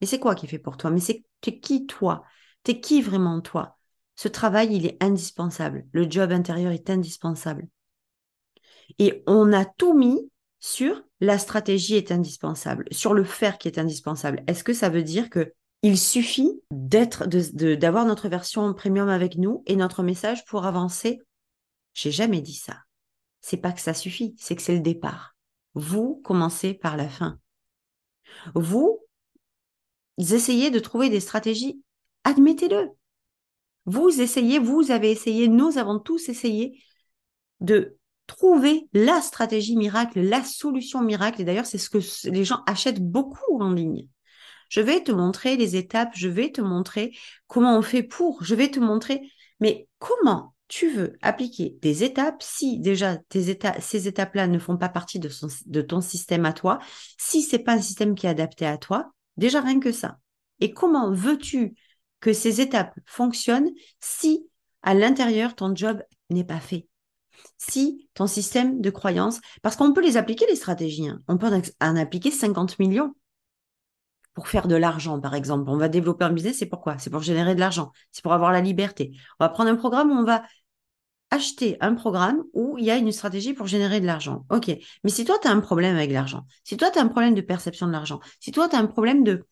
mais 0.00 0.06
c'est 0.06 0.20
quoi 0.20 0.34
qui 0.34 0.46
est 0.46 0.48
fait 0.48 0.58
pour 0.58 0.76
toi? 0.76 0.90
Mais 0.90 1.00
c'est 1.00 1.24
qui 1.50 1.86
toi? 1.86 2.24
T'es 2.62 2.80
qui 2.80 3.02
vraiment 3.02 3.40
toi? 3.40 3.78
Ce 4.14 4.28
travail, 4.28 4.74
il 4.74 4.86
est 4.86 5.02
indispensable. 5.02 5.86
Le 5.92 6.08
job 6.08 6.32
intérieur 6.32 6.72
est 6.72 6.90
indispensable. 6.90 7.68
Et 8.98 9.22
on 9.26 9.52
a 9.52 9.64
tout 9.64 9.94
mis 9.94 10.30
sur 10.60 11.02
la 11.20 11.38
stratégie 11.38 11.96
est 11.96 12.12
indispensable, 12.12 12.84
sur 12.92 13.14
le 13.14 13.24
faire 13.24 13.58
qui 13.58 13.68
est 13.68 13.78
indispensable. 13.78 14.42
Est-ce 14.46 14.64
que 14.64 14.72
ça 14.72 14.88
veut 14.88 15.02
dire 15.02 15.28
que 15.28 15.52
il 15.82 15.98
suffit 15.98 16.62
d'être, 16.70 17.26
d'avoir 17.26 18.06
notre 18.06 18.28
version 18.28 18.72
premium 18.72 19.08
avec 19.08 19.36
nous 19.36 19.64
et 19.66 19.74
notre 19.74 20.04
message 20.04 20.44
pour 20.44 20.64
avancer? 20.64 21.20
J'ai 21.94 22.12
jamais 22.12 22.40
dit 22.40 22.54
ça. 22.54 22.76
C'est 23.40 23.56
pas 23.56 23.72
que 23.72 23.80
ça 23.80 23.92
suffit, 23.92 24.36
c'est 24.38 24.54
que 24.54 24.62
c'est 24.62 24.74
le 24.74 24.80
départ. 24.80 25.34
Vous 25.74 26.20
commencez 26.24 26.74
par 26.74 26.96
la 26.96 27.08
fin. 27.08 27.38
Vous 28.54 29.01
essayez 30.18 30.70
de 30.70 30.78
trouver 30.78 31.10
des 31.10 31.20
stratégies, 31.20 31.82
admettez-le. 32.24 32.90
Vous 33.86 34.20
essayez, 34.20 34.58
vous 34.58 34.90
avez 34.90 35.10
essayé, 35.10 35.48
nous 35.48 35.78
avons 35.78 35.98
tous 35.98 36.28
essayé 36.28 36.82
de 37.60 37.96
trouver 38.26 38.88
la 38.92 39.20
stratégie 39.20 39.76
miracle, 39.76 40.20
la 40.20 40.44
solution 40.44 41.02
miracle. 41.02 41.40
Et 41.40 41.44
d'ailleurs, 41.44 41.66
c'est 41.66 41.78
ce 41.78 41.90
que 41.90 41.98
les 42.28 42.44
gens 42.44 42.62
achètent 42.66 43.02
beaucoup 43.02 43.60
en 43.60 43.72
ligne. 43.72 44.08
Je 44.68 44.80
vais 44.80 45.02
te 45.02 45.12
montrer 45.12 45.56
les 45.56 45.76
étapes, 45.76 46.12
je 46.14 46.28
vais 46.28 46.50
te 46.50 46.60
montrer 46.60 47.14
comment 47.46 47.76
on 47.76 47.82
fait 47.82 48.02
pour, 48.02 48.42
je 48.42 48.54
vais 48.54 48.70
te 48.70 48.80
montrer, 48.80 49.20
mais 49.60 49.86
comment 49.98 50.54
tu 50.68 50.88
veux 50.88 51.18
appliquer 51.20 51.76
des 51.82 52.04
étapes 52.04 52.42
si 52.42 52.78
déjà 52.78 53.18
ces 53.28 54.08
étapes-là 54.08 54.46
ne 54.46 54.58
font 54.58 54.78
pas 54.78 54.88
partie 54.88 55.18
de, 55.18 55.28
de 55.66 55.82
ton 55.82 56.00
système 56.00 56.46
à 56.46 56.54
toi, 56.54 56.78
si 57.18 57.42
c'est 57.42 57.58
pas 57.58 57.74
un 57.74 57.82
système 57.82 58.14
qui 58.14 58.26
est 58.26 58.30
adapté 58.30 58.64
à 58.64 58.78
toi, 58.78 59.12
déjà 59.36 59.60
rien 59.60 59.80
que 59.80 59.92
ça. 59.92 60.18
Et 60.60 60.72
comment 60.72 61.10
veux-tu 61.10 61.74
que 62.20 62.32
ces 62.32 62.60
étapes 62.60 62.94
fonctionnent 63.04 63.70
si 64.00 64.46
à 64.82 64.94
l'intérieur 64.94 65.54
ton 65.54 65.74
job 65.74 66.02
n'est 66.30 66.44
pas 66.44 66.60
fait? 66.60 66.86
Si 67.58 68.08
ton 68.14 68.26
système 68.26 68.80
de 68.80 68.90
croyance, 68.90 69.40
parce 69.62 69.76
qu'on 69.76 69.92
peut 69.92 70.02
les 70.02 70.16
appliquer, 70.16 70.46
les 70.46 70.56
stratégies, 70.56 71.08
hein. 71.08 71.20
on 71.28 71.38
peut 71.38 71.50
en 71.80 71.96
appliquer 71.96 72.30
50 72.30 72.78
millions 72.78 73.14
pour 74.34 74.48
faire 74.48 74.66
de 74.66 74.76
l'argent, 74.76 75.20
par 75.20 75.34
exemple. 75.34 75.68
On 75.68 75.76
va 75.76 75.88
développer 75.88 76.24
un 76.24 76.32
business, 76.32 76.58
c'est 76.58 76.66
pourquoi? 76.66 76.98
C'est 76.98 77.10
pour 77.10 77.22
générer 77.22 77.54
de 77.54 77.60
l'argent, 77.60 77.92
c'est 78.10 78.22
pour 78.22 78.32
avoir 78.32 78.52
la 78.52 78.60
liberté. 78.60 79.12
On 79.38 79.44
va 79.44 79.48
prendre 79.48 79.70
un 79.70 79.76
programme 79.76 80.10
où 80.10 80.14
on 80.14 80.24
va 80.24 80.42
acheter 81.32 81.76
un 81.80 81.94
programme 81.94 82.42
où 82.52 82.76
il 82.78 82.84
y 82.84 82.90
a 82.90 82.96
une 82.96 83.12
stratégie 83.12 83.54
pour 83.54 83.66
générer 83.66 84.00
de 84.00 84.06
l'argent. 84.06 84.44
OK. 84.50 84.70
Mais 85.04 85.10
si 85.10 85.24
toi, 85.24 85.38
tu 85.40 85.48
as 85.48 85.50
un 85.50 85.60
problème 85.60 85.96
avec 85.96 86.12
l'argent, 86.12 86.44
si 86.64 86.76
toi, 86.76 86.90
tu 86.90 86.98
as 86.98 87.02
un 87.02 87.08
problème 87.08 87.34
de 87.34 87.40
perception 87.40 87.86
de 87.86 87.92
l'argent, 87.92 88.20
si 88.40 88.52
toi, 88.52 88.68
tu 88.68 88.76
as 88.76 88.78
un 88.78 88.86
problème 88.86 89.24
de, 89.24 89.44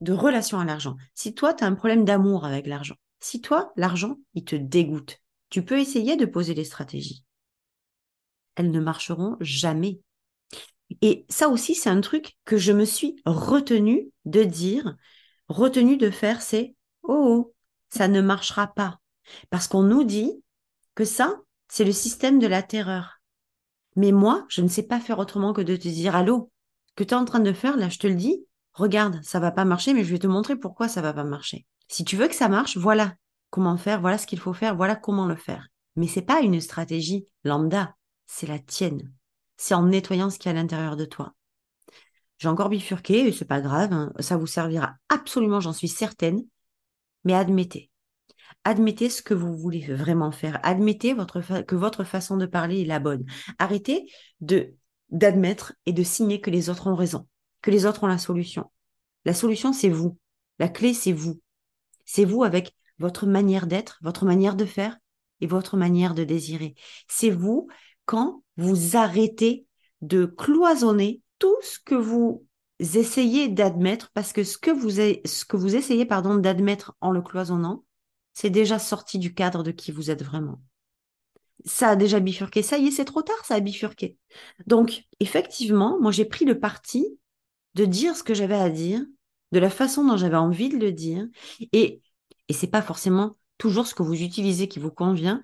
de 0.00 0.12
relation 0.12 0.58
à 0.58 0.64
l'argent, 0.64 0.96
si 1.14 1.34
toi, 1.34 1.54
tu 1.54 1.64
as 1.64 1.66
un 1.66 1.74
problème 1.74 2.04
d'amour 2.04 2.44
avec 2.44 2.66
l'argent, 2.66 2.96
si 3.20 3.40
toi, 3.40 3.72
l'argent, 3.76 4.16
il 4.34 4.44
te 4.44 4.56
dégoûte, 4.56 5.18
tu 5.50 5.64
peux 5.64 5.78
essayer 5.78 6.16
de 6.16 6.26
poser 6.26 6.54
des 6.54 6.64
stratégies 6.64 7.24
elles 8.56 8.70
ne 8.70 8.80
marcheront 8.80 9.36
jamais. 9.40 10.00
Et 11.00 11.24
ça 11.28 11.48
aussi, 11.48 11.74
c'est 11.74 11.90
un 11.90 12.00
truc 12.00 12.36
que 12.44 12.56
je 12.56 12.72
me 12.72 12.84
suis 12.84 13.16
retenu 13.24 14.10
de 14.24 14.44
dire, 14.44 14.96
retenu 15.48 15.96
de 15.96 16.10
faire, 16.10 16.42
c'est 16.42 16.74
oh, 17.02 17.12
oh, 17.12 17.54
ça 17.90 18.08
ne 18.08 18.20
marchera 18.20 18.68
pas. 18.68 19.00
Parce 19.50 19.66
qu'on 19.66 19.82
nous 19.82 20.04
dit 20.04 20.42
que 20.94 21.04
ça, 21.04 21.40
c'est 21.68 21.84
le 21.84 21.92
système 21.92 22.38
de 22.38 22.46
la 22.46 22.62
terreur. 22.62 23.20
Mais 23.96 24.12
moi, 24.12 24.44
je 24.48 24.62
ne 24.62 24.68
sais 24.68 24.82
pas 24.82 25.00
faire 25.00 25.18
autrement 25.18 25.52
que 25.52 25.62
de 25.62 25.76
te 25.76 25.88
dire 25.88 26.16
allô, 26.16 26.50
que 26.96 27.04
tu 27.04 27.10
es 27.10 27.16
en 27.16 27.24
train 27.24 27.40
de 27.40 27.52
faire, 27.52 27.76
là, 27.76 27.88
je 27.88 27.98
te 27.98 28.06
le 28.06 28.14
dis, 28.14 28.46
regarde, 28.72 29.20
ça 29.22 29.40
va 29.40 29.50
pas 29.50 29.64
marcher, 29.64 29.94
mais 29.94 30.04
je 30.04 30.12
vais 30.12 30.18
te 30.18 30.26
montrer 30.26 30.56
pourquoi 30.56 30.88
ça 30.88 31.02
va 31.02 31.12
pas 31.12 31.24
marcher. 31.24 31.66
Si 31.88 32.04
tu 32.04 32.16
veux 32.16 32.28
que 32.28 32.34
ça 32.34 32.48
marche, 32.48 32.76
voilà 32.76 33.14
comment 33.50 33.76
faire, 33.76 34.00
voilà 34.00 34.18
ce 34.18 34.26
qu'il 34.26 34.38
faut 34.38 34.52
faire, 34.52 34.76
voilà 34.76 34.96
comment 34.96 35.26
le 35.26 35.36
faire. 35.36 35.68
Mais 35.96 36.08
c'est 36.08 36.22
pas 36.22 36.40
une 36.40 36.60
stratégie 36.60 37.28
lambda 37.44 37.94
c'est 38.26 38.46
la 38.46 38.58
tienne. 38.58 39.12
C'est 39.56 39.74
en 39.74 39.84
nettoyant 39.84 40.30
ce 40.30 40.38
qu'il 40.38 40.50
y 40.50 40.54
a 40.54 40.58
à 40.58 40.60
l'intérieur 40.60 40.96
de 40.96 41.04
toi. 41.04 41.34
J'ai 42.38 42.48
encore 42.48 42.68
bifurqué, 42.68 43.30
c'est 43.32 43.44
pas 43.44 43.60
grave, 43.60 43.92
hein. 43.92 44.12
ça 44.18 44.36
vous 44.36 44.46
servira 44.46 44.94
absolument, 45.08 45.60
j'en 45.60 45.72
suis 45.72 45.88
certaine, 45.88 46.42
mais 47.22 47.34
admettez. 47.34 47.90
Admettez 48.64 49.10
ce 49.10 49.22
que 49.22 49.34
vous 49.34 49.56
voulez 49.56 49.80
vraiment 49.94 50.32
faire. 50.32 50.60
Admettez 50.62 51.12
votre 51.12 51.40
que 51.64 51.74
votre 51.74 52.04
façon 52.04 52.36
de 52.36 52.46
parler 52.46 52.82
est 52.82 52.86
la 52.86 53.00
bonne. 53.00 53.24
Arrêtez 53.58 54.06
d'admettre 55.10 55.74
et 55.86 55.92
de 55.92 56.02
signer 56.02 56.40
que 56.40 56.50
les 56.50 56.70
autres 56.70 56.86
ont 56.86 56.94
raison, 56.94 57.26
que 57.62 57.70
les 57.70 57.86
autres 57.86 58.04
ont 58.04 58.08
la 58.08 58.18
solution. 58.18 58.70
La 59.24 59.34
solution, 59.34 59.72
c'est 59.72 59.88
vous. 59.88 60.18
La 60.58 60.68
clé, 60.68 60.94
c'est 60.94 61.12
vous. 61.12 61.40
C'est 62.04 62.24
vous 62.24 62.44
avec 62.44 62.74
votre 62.98 63.26
manière 63.26 63.66
d'être, 63.66 63.98
votre 64.02 64.24
manière 64.24 64.56
de 64.56 64.64
faire 64.64 64.98
et 65.40 65.46
votre 65.46 65.76
manière 65.76 66.14
de 66.14 66.24
désirer. 66.24 66.74
C'est 67.08 67.30
vous 67.30 67.68
quand 68.04 68.42
vous 68.56 68.96
arrêtez 68.96 69.66
de 70.00 70.26
cloisonner 70.26 71.22
tout 71.38 71.56
ce 71.62 71.78
que 71.78 71.94
vous 71.94 72.46
essayez 72.80 73.48
d'admettre, 73.48 74.10
parce 74.14 74.32
que 74.32 74.44
ce 74.44 74.58
que 74.58 74.70
vous, 74.70 74.90
ce 74.90 75.44
que 75.44 75.56
vous 75.56 75.76
essayez 75.76 76.06
pardon, 76.06 76.36
d'admettre 76.36 76.94
en 77.00 77.10
le 77.10 77.22
cloisonnant, 77.22 77.84
c'est 78.34 78.50
déjà 78.50 78.78
sorti 78.78 79.18
du 79.18 79.32
cadre 79.32 79.62
de 79.62 79.70
qui 79.70 79.92
vous 79.92 80.10
êtes 80.10 80.22
vraiment. 80.22 80.60
Ça 81.64 81.90
a 81.90 81.96
déjà 81.96 82.20
bifurqué, 82.20 82.62
ça 82.62 82.76
y 82.78 82.88
est, 82.88 82.90
c'est 82.90 83.04
trop 83.04 83.22
tard, 83.22 83.42
ça 83.44 83.54
a 83.54 83.60
bifurqué. 83.60 84.18
Donc, 84.66 85.04
effectivement, 85.20 85.98
moi 86.00 86.12
j'ai 86.12 86.26
pris 86.26 86.44
le 86.44 86.60
parti 86.60 87.06
de 87.74 87.86
dire 87.86 88.16
ce 88.16 88.22
que 88.22 88.34
j'avais 88.34 88.56
à 88.56 88.68
dire, 88.68 89.00
de 89.52 89.58
la 89.58 89.70
façon 89.70 90.04
dont 90.04 90.16
j'avais 90.16 90.36
envie 90.36 90.68
de 90.68 90.76
le 90.76 90.92
dire, 90.92 91.26
et, 91.72 92.02
et 92.48 92.52
c'est 92.52 92.66
pas 92.66 92.82
forcément 92.82 93.36
toujours 93.56 93.86
ce 93.86 93.94
que 93.94 94.02
vous 94.02 94.20
utilisez 94.20 94.68
qui 94.68 94.78
vous 94.78 94.90
convient, 94.90 95.42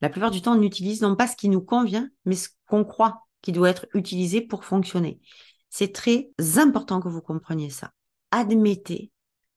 la 0.00 0.08
plupart 0.08 0.30
du 0.30 0.40
temps, 0.40 0.56
on 0.56 0.62
utilise 0.62 1.02
non 1.02 1.14
pas 1.14 1.26
ce 1.26 1.36
qui 1.36 1.48
nous 1.48 1.60
convient, 1.60 2.08
mais 2.24 2.36
ce 2.36 2.48
qu'on 2.66 2.84
croit 2.84 3.26
qui 3.42 3.52
doit 3.52 3.70
être 3.70 3.86
utilisé 3.94 4.40
pour 4.40 4.64
fonctionner. 4.64 5.20
C'est 5.68 5.92
très 5.92 6.30
important 6.56 7.00
que 7.00 7.08
vous 7.08 7.20
compreniez 7.20 7.70
ça. 7.70 7.92
Admettez, 8.30 9.10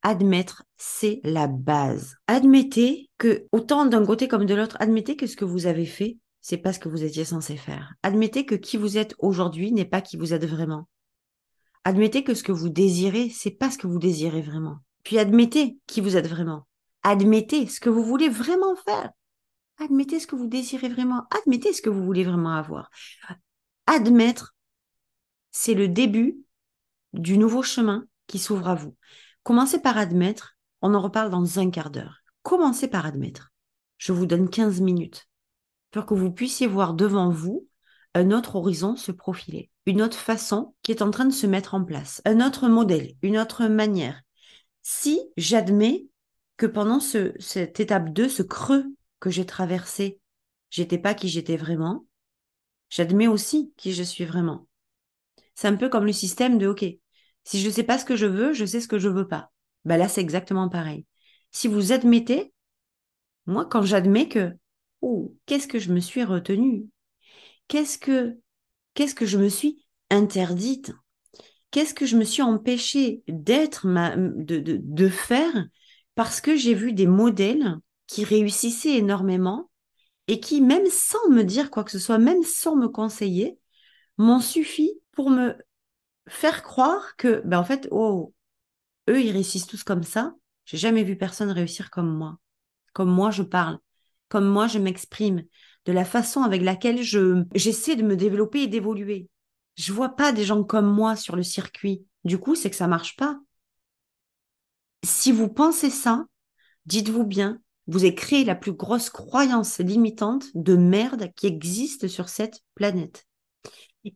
admettre, 0.04 0.64
c'est 0.78 1.22
la 1.24 1.48
base. 1.48 2.18
Admettez 2.28 3.10
que, 3.18 3.48
autant 3.52 3.86
d'un 3.86 4.06
côté 4.06 4.28
comme 4.28 4.46
de 4.46 4.54
l'autre, 4.54 4.78
admettez 4.80 5.16
que 5.16 5.28
ce 5.28 5.36
que 5.36 5.46
vous 5.46 5.66
avez 5.66 5.86
fait, 5.86 6.18
c'est 6.42 6.58
pas 6.58 6.74
ce 6.74 6.80
que 6.80 6.90
vous 6.90 7.04
étiez 7.04 7.26
censé 7.26 7.56
faire. 7.56 7.94
Admettez 8.04 8.46
que 8.46 8.56
qui 8.56 8.78
vous 8.78 8.98
êtes 8.98 9.16
aujourd'hui 9.18 9.72
n'est 9.72 9.86
pas 9.86 10.02
qui 10.02 10.18
vous 10.18 10.34
êtes 10.34 10.46
vraiment. 10.46 10.88
Admettez 11.86 12.24
que 12.24 12.34
ce 12.34 12.44
que 12.44 12.52
vous 12.52 12.70
désirez, 12.70 13.30
c'est 13.30 13.52
pas 13.52 13.72
ce 13.72 13.78
que 13.78 13.88
vous 13.88 14.00
désirez 14.00 14.42
vraiment. 14.42 14.78
Puis 15.04 15.18
admettez 15.18 15.78
qui 15.88 16.02
vous 16.02 16.18
êtes 16.18 16.28
vraiment. 16.28 16.68
Admettez 17.02 17.68
ce 17.68 17.80
que 17.80 17.90
vous 17.90 18.04
voulez 18.04 18.30
vraiment 18.30 18.76
faire. 18.76 19.10
Admettez 19.80 20.20
ce 20.20 20.28
que 20.28 20.36
vous 20.36 20.48
désirez 20.48 20.90
vraiment. 20.90 21.24
Admettez 21.42 21.74
ce 21.74 21.82
que 21.82 21.90
vous 21.90 22.04
voulez 22.04 22.24
vraiment 22.24 22.56
avoir. 22.56 22.90
Admettre, 23.88 24.56
c'est 25.52 25.74
le 25.74 25.88
début 25.88 26.38
du 27.14 27.38
nouveau 27.38 27.64
chemin 27.64 28.06
qui 28.28 28.40
s'ouvre 28.40 28.68
à 28.68 28.76
vous. 28.76 28.96
Commencez 29.44 29.80
par 29.80 29.98
admettre. 29.98 30.58
On 30.82 30.94
en 30.94 31.02
reparle 31.02 31.30
dans 31.30 31.60
un 31.60 31.70
quart 31.70 31.90
d'heure. 31.90 32.24
Commencez 32.44 32.88
par 32.88 33.06
admettre. 33.06 33.52
Je 33.98 34.14
vous 34.14 34.26
donne 34.26 34.50
15 34.50 34.82
minutes 34.82 35.28
pour 35.92 36.06
que 36.06 36.14
vous 36.14 36.32
puissiez 36.32 36.66
voir 36.66 36.94
devant 36.94 37.30
vous 37.30 37.68
un 38.14 38.32
autre 38.32 38.56
horizon 38.56 38.96
se 38.96 39.12
profiler, 39.12 39.70
une 39.86 40.02
autre 40.02 40.18
façon 40.18 40.76
qui 40.82 40.92
est 40.92 41.02
en 41.02 41.12
train 41.12 41.26
de 41.26 41.34
se 41.34 41.48
mettre 41.48 41.74
en 41.74 41.84
place, 41.84 42.22
un 42.26 42.46
autre 42.46 42.68
modèle, 42.68 43.14
une 43.22 43.38
autre 43.38 43.66
manière. 43.66 44.22
Si 44.82 45.20
j'admets 45.36 46.08
que 46.58 46.66
pendant 46.66 47.00
ce, 47.00 47.34
cette 47.40 47.80
étape 47.80 48.14
2, 48.14 48.30
ce 48.30 48.44
creux 48.44 48.86
que 49.20 49.30
j'ai 49.30 49.46
traversé, 49.46 50.20
j'étais 50.70 50.98
pas 50.98 51.14
qui 51.14 51.28
j'étais 51.28 51.58
vraiment, 51.58 52.06
j'admets 52.90 53.28
aussi 53.28 53.74
qui 53.78 53.94
je 53.94 54.04
suis 54.04 54.26
vraiment. 54.26 54.68
C'est 55.56 55.68
un 55.68 55.76
peu 55.76 55.90
comme 55.90 56.06
le 56.06 56.14
système 56.14 56.58
de 56.58 56.68
OK, 56.68 56.86
si 57.44 57.62
je 57.62 57.68
ne 57.68 57.74
sais 57.74 57.84
pas 57.84 57.98
ce 57.98 58.06
que 58.06 58.16
je 58.16 58.26
veux, 58.26 58.54
je 58.54 58.66
sais 58.66 58.82
ce 58.82 58.88
que 58.88 59.00
je 59.00 59.10
veux 59.10 59.28
pas. 59.28 59.52
Ben 59.86 59.98
là, 59.98 60.08
c'est 60.08 60.22
exactement 60.22 60.70
pareil. 60.70 61.06
Si 61.52 61.68
vous 61.68 61.92
admettez, 61.92 62.54
moi, 63.46 63.66
quand 63.66 63.84
j'admets 63.84 64.30
que, 64.30 64.54
oh, 65.02 65.36
qu'est-ce 65.46 65.68
que 65.68 65.80
je 65.80 65.92
me 65.94 66.00
suis 66.00 66.24
retenue? 66.24 66.88
Qu'est-ce 67.68 67.98
que, 67.98 68.38
qu'est-ce 68.94 69.16
que 69.16 69.26
je 69.26 69.38
me 69.38 69.50
suis 69.50 69.86
interdite? 70.10 70.94
Qu'est-ce 71.72 71.94
que 71.94 72.06
je 72.06 72.18
me 72.18 72.24
suis 72.24 72.42
empêchée 72.42 73.24
d'être, 73.28 73.88
de, 73.88 74.60
de, 74.60 74.80
de 74.82 75.10
faire 75.10 75.66
parce 76.16 76.42
que 76.42 76.56
j'ai 76.56 76.74
vu 76.76 76.94
des 76.94 77.08
modèles 77.08 77.78
qui 78.08 78.24
réussissaient 78.24 78.98
énormément 78.98 79.70
et 80.28 80.40
qui, 80.40 80.62
même 80.62 80.86
sans 80.88 81.30
me 81.30 81.44
dire 81.44 81.72
quoi 81.72 81.84
que 81.84 81.92
ce 81.92 82.00
soit, 82.00 82.20
même 82.20 82.44
sans 82.44 82.76
me 82.76 82.88
conseiller, 82.90 83.58
m'ont 84.18 84.40
suffi 84.42 84.92
pour 85.14 85.30
me 85.30 85.56
faire 86.28 86.64
croire 86.64 87.16
que, 87.18 87.42
ben 87.46 87.60
en 87.60 87.64
fait, 87.64 87.88
oh, 87.92 88.34
eux, 89.10 89.22
ils 89.22 89.32
réussissent 89.32 89.68
tous 89.68 89.84
comme 89.84 90.04
ça. 90.04 90.34
J'ai 90.66 90.78
jamais 90.78 91.04
vu 91.04 91.18
personne 91.18 91.52
réussir 91.52 91.90
comme 91.90 92.16
moi. 92.16 92.38
Comme 92.94 93.12
moi, 93.12 93.32
je 93.32 93.44
parle. 93.44 93.80
Comme 94.30 94.48
moi, 94.48 94.68
je 94.68 94.80
m'exprime. 94.80 95.44
De 95.86 95.92
la 95.92 96.06
façon 96.06 96.42
avec 96.44 96.62
laquelle 96.62 97.02
je, 97.04 97.44
j'essaie 97.54 97.96
de 97.96 98.04
me 98.04 98.16
développer 98.16 98.64
et 98.64 98.68
d'évoluer. 98.68 99.28
Je 99.76 99.92
vois 99.92 100.16
pas 100.16 100.32
des 100.32 100.46
gens 100.46 100.64
comme 100.64 100.92
moi 100.92 101.16
sur 101.16 101.36
le 101.36 101.44
circuit. 101.44 102.06
Du 102.24 102.38
coup, 102.38 102.56
c'est 102.56 102.70
que 102.70 102.76
ça 102.76 102.88
marche 102.88 103.18
pas. 103.18 103.40
Si 105.04 105.32
vous 105.32 105.50
pensez 105.50 105.90
ça, 105.90 106.26
dites-vous 106.86 107.26
bien 107.26 107.60
vous 107.88 108.04
avez 108.04 108.16
créé 108.16 108.46
la 108.46 108.56
plus 108.56 108.74
grosse 108.74 109.10
croyance 109.10 109.80
limitante 109.80 110.46
de 110.56 110.76
merde 110.76 111.32
qui 111.36 111.48
existe 111.48 112.08
sur 112.08 112.30
cette 112.30 112.62
planète. 112.76 113.28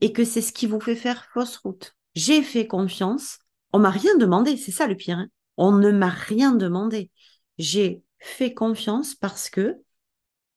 Et 0.02 0.14
que 0.14 0.24
c'est 0.24 0.42
ce 0.42 0.54
qui 0.54 0.68
vous 0.68 0.80
fait 0.80 0.96
faire 0.96 1.26
fausse 1.34 1.58
route. 1.58 1.97
J'ai 2.18 2.42
fait 2.42 2.66
confiance. 2.66 3.38
On 3.74 3.78
m'a 3.78 3.92
rien 3.92 4.18
demandé, 4.18 4.58
c'est 4.58 4.72
ça 4.72 4.88
le 4.88 4.96
pire. 4.96 5.20
Hein. 5.20 5.28
on 5.56 5.72
ne 5.72 5.92
m'a 5.92 6.10
rien 6.10 6.52
demandé. 6.52 7.12
J'ai 7.60 8.02
fait 8.18 8.56
confiance 8.56 9.14
parce 9.14 9.52
que 9.52 9.76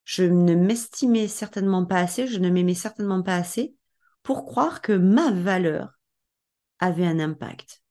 je 0.05 0.23
ne 0.23 0.55
m'estimais 0.55 1.29
certainement 1.29 1.85
pas 1.85 1.99
assez, 1.99 2.27
je 2.27 2.38
ne 2.38 2.49
m'aimais 2.49 2.73
certainement 2.73 3.23
pas 3.23 3.37
assez 3.37 3.75
pour 4.23 4.46
croire 4.46 4.81
que 4.81 4.94
ma 4.94 5.31
valeur 5.33 5.90
avait 6.79 7.07
un 7.07 7.20
impact, 7.20 7.83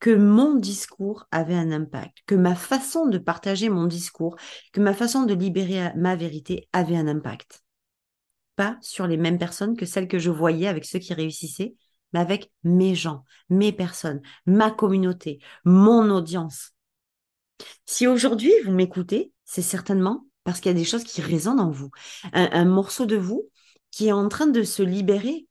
que 0.00 0.14
mon 0.14 0.54
discours 0.54 1.26
avait 1.30 1.56
un 1.56 1.72
impact, 1.72 2.22
que 2.24 2.34
ma 2.34 2.54
façon 2.54 3.04
de 3.04 3.18
partager 3.18 3.68
mon 3.68 3.84
discours, 3.84 4.36
que 4.72 4.80
ma 4.80 4.94
façon 4.94 5.24
de 5.24 5.34
libérer 5.34 5.92
ma 5.94 6.16
vérité 6.16 6.70
avait 6.72 6.96
un 6.96 7.06
impact. 7.06 7.62
Pas 8.56 8.78
sur 8.80 9.06
les 9.06 9.18
mêmes 9.18 9.38
personnes 9.38 9.76
que 9.76 9.84
celles 9.84 10.08
que 10.08 10.18
je 10.18 10.30
voyais 10.30 10.68
avec 10.68 10.86
ceux 10.86 11.00
qui 11.00 11.12
réussissaient, 11.12 11.74
mais 12.14 12.20
avec 12.20 12.50
mes 12.62 12.94
gens, 12.94 13.24
mes 13.50 13.72
personnes, 13.72 14.22
ma 14.46 14.70
communauté, 14.70 15.40
mon 15.64 16.08
audience. 16.10 16.72
Si 17.84 18.06
aujourd'hui 18.06 18.52
vous 18.64 18.72
m'écoutez, 18.72 19.32
c'est 19.44 19.62
certainement 19.62 20.26
parce 20.44 20.60
qu'il 20.60 20.70
y 20.70 20.74
a 20.74 20.78
des 20.78 20.84
choses 20.84 21.04
qui 21.04 21.20
résonnent 21.20 21.60
en 21.60 21.70
vous. 21.70 21.90
Un, 22.32 22.64
morceau 22.64 23.04
de 23.04 23.16
vous 23.16 23.50
qui 23.90 24.08
est 24.08 24.12
en 24.12 24.28
train 24.28 24.46
de 24.46 24.62
se 24.62 24.82
libérer 24.82 25.46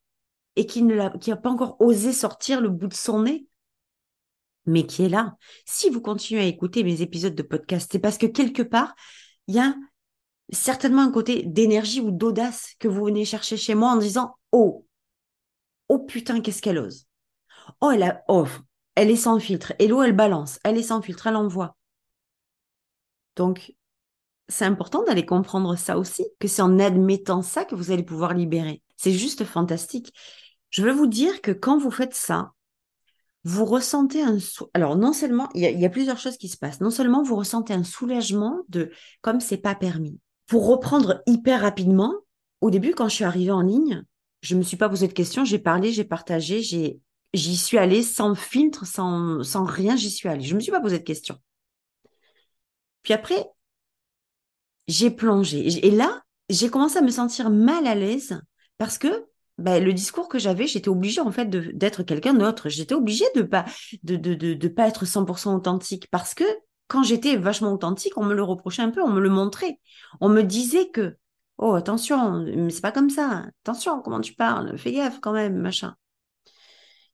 et 0.55 0.65
qui 0.65 0.83
n'a 0.83 1.09
pas 1.11 1.49
encore 1.49 1.79
osé 1.79 2.13
sortir 2.13 2.61
le 2.61 2.69
bout 2.69 2.87
de 2.87 2.93
son 2.93 3.23
nez, 3.23 3.47
mais 4.65 4.85
qui 4.85 5.03
est 5.03 5.09
là. 5.09 5.35
Si 5.65 5.89
vous 5.89 6.01
continuez 6.01 6.41
à 6.41 6.45
écouter 6.45 6.83
mes 6.83 7.01
épisodes 7.01 7.35
de 7.35 7.43
podcast, 7.43 7.89
c'est 7.91 7.99
parce 7.99 8.17
que 8.17 8.27
quelque 8.27 8.61
part, 8.61 8.95
il 9.47 9.55
y 9.55 9.59
a 9.59 9.75
certainement 10.51 11.01
un 11.01 11.11
côté 11.11 11.43
d'énergie 11.43 12.01
ou 12.01 12.11
d'audace 12.11 12.75
que 12.79 12.87
vous 12.87 13.05
venez 13.05 13.25
chercher 13.25 13.57
chez 13.57 13.75
moi 13.75 13.89
en 13.91 13.97
disant 13.97 14.35
Oh, 14.51 14.85
oh 15.93 15.99
putain, 15.99 16.41
qu'est-ce 16.41 16.61
qu'elle 16.61 16.79
ose 16.79 17.05
Oh, 17.81 17.91
elle 17.91 18.03
a, 18.03 18.23
oh, 18.27 18.47
elle 18.95 19.11
est 19.11 19.15
sans 19.15 19.39
filtre. 19.39 19.73
Hello, 19.79 20.01
elle 20.01 20.15
balance. 20.15 20.59
Elle 20.63 20.77
est 20.77 20.83
sans 20.83 21.01
filtre, 21.01 21.27
elle 21.27 21.35
envoie. 21.35 21.77
Donc, 23.35 23.73
c'est 24.47 24.65
important 24.65 25.03
d'aller 25.03 25.25
comprendre 25.25 25.75
ça 25.75 25.97
aussi, 25.97 26.25
que 26.39 26.47
c'est 26.47 26.61
en 26.61 26.79
admettant 26.79 27.41
ça 27.41 27.65
que 27.65 27.75
vous 27.75 27.91
allez 27.91 28.03
pouvoir 28.03 28.33
libérer. 28.33 28.81
C'est 28.97 29.13
juste 29.13 29.43
fantastique. 29.45 30.13
Je 30.69 30.83
veux 30.83 30.91
vous 30.91 31.07
dire 31.07 31.41
que 31.41 31.51
quand 31.51 31.77
vous 31.77 31.91
faites 31.91 32.15
ça, 32.15 32.51
vous 33.43 33.65
ressentez 33.65 34.21
un 34.23 34.37
alors 34.73 34.95
non 34.95 35.11
seulement 35.11 35.49
il 35.53 35.61
y, 35.61 35.85
a, 35.85 35.89
plusieurs 35.89 36.17
choses 36.17 36.37
qui 36.37 36.47
se 36.47 36.57
passent. 36.57 36.81
Non 36.81 36.89
seulement 36.89 37.23
vous 37.23 37.35
ressentez 37.35 37.73
un 37.73 37.83
soulagement 37.83 38.61
de 38.69 38.91
comme 39.21 39.41
c'est 39.41 39.57
pas 39.57 39.75
permis. 39.75 40.19
Pour 40.47 40.67
reprendre 40.67 41.21
hyper 41.27 41.61
rapidement, 41.61 42.13
au 42.61 42.69
début 42.69 42.93
quand 42.93 43.09
je 43.09 43.15
suis 43.15 43.25
arrivée 43.25 43.51
en 43.51 43.61
ligne, 43.61 44.03
je 44.43 44.55
me 44.55 44.63
suis 44.63 44.77
pas 44.77 44.89
posé 44.89 45.07
de 45.07 45.13
questions, 45.13 45.45
j'ai 45.45 45.59
parlé, 45.59 45.93
j'ai 45.93 46.05
partagé, 46.05 46.61
j'ai 46.63 47.01
j'y 47.33 47.57
suis 47.57 47.79
allée 47.79 48.03
sans 48.03 48.35
filtre, 48.35 48.85
sans 48.85 49.43
sans 49.43 49.65
rien, 49.65 49.95
j'y 49.97 50.11
suis 50.11 50.29
allée. 50.29 50.43
Je 50.45 50.55
me 50.55 50.59
suis 50.61 50.71
pas 50.71 50.81
posé 50.81 50.99
de 50.99 51.03
questions. 51.03 51.39
Puis 53.01 53.13
après, 53.13 53.49
j'ai 54.87 55.09
plongé. 55.11 55.85
Et 55.85 55.91
là, 55.91 56.21
j'ai 56.49 56.69
commencé 56.69 56.97
à 56.97 57.01
me 57.01 57.09
sentir 57.09 57.49
mal 57.49 57.87
à 57.87 57.95
l'aise 57.95 58.39
parce 58.77 58.97
que 58.97 59.25
ben, 59.57 59.83
le 59.83 59.93
discours 59.93 60.27
que 60.29 60.39
j'avais, 60.39 60.67
j'étais 60.67 60.89
obligée 60.89 61.21
en 61.21 61.31
fait 61.31 61.49
d'être 61.49 62.03
quelqu'un 62.03 62.33
d'autre. 62.33 62.69
J'étais 62.69 62.95
obligée 62.95 63.25
de 63.35 63.43
pas 63.43 63.65
de, 64.03 64.15
de, 64.15 64.33
de, 64.33 64.53
de 64.53 64.67
pas 64.67 64.87
être 64.87 65.05
100% 65.05 65.55
authentique 65.55 66.07
parce 66.11 66.33
que 66.33 66.43
quand 66.87 67.03
j'étais 67.03 67.37
vachement 67.37 67.73
authentique, 67.73 68.17
on 68.17 68.25
me 68.25 68.33
le 68.33 68.43
reprochait 68.43 68.81
un 68.81 68.89
peu, 68.89 69.01
on 69.01 69.09
me 69.09 69.21
le 69.21 69.29
montrait. 69.29 69.79
On 70.21 70.29
me 70.29 70.41
disait 70.43 70.89
que 70.89 71.15
oh 71.57 71.73
attention, 71.73 72.39
mais 72.41 72.69
c'est 72.69 72.81
pas 72.81 72.91
comme 72.91 73.09
ça. 73.09 73.45
Attention, 73.63 74.01
comment 74.01 74.21
tu 74.21 74.33
parles? 74.33 74.77
Fais 74.77 74.91
gaffe 74.91 75.19
quand 75.19 75.33
même, 75.33 75.55
machin. 75.57 75.95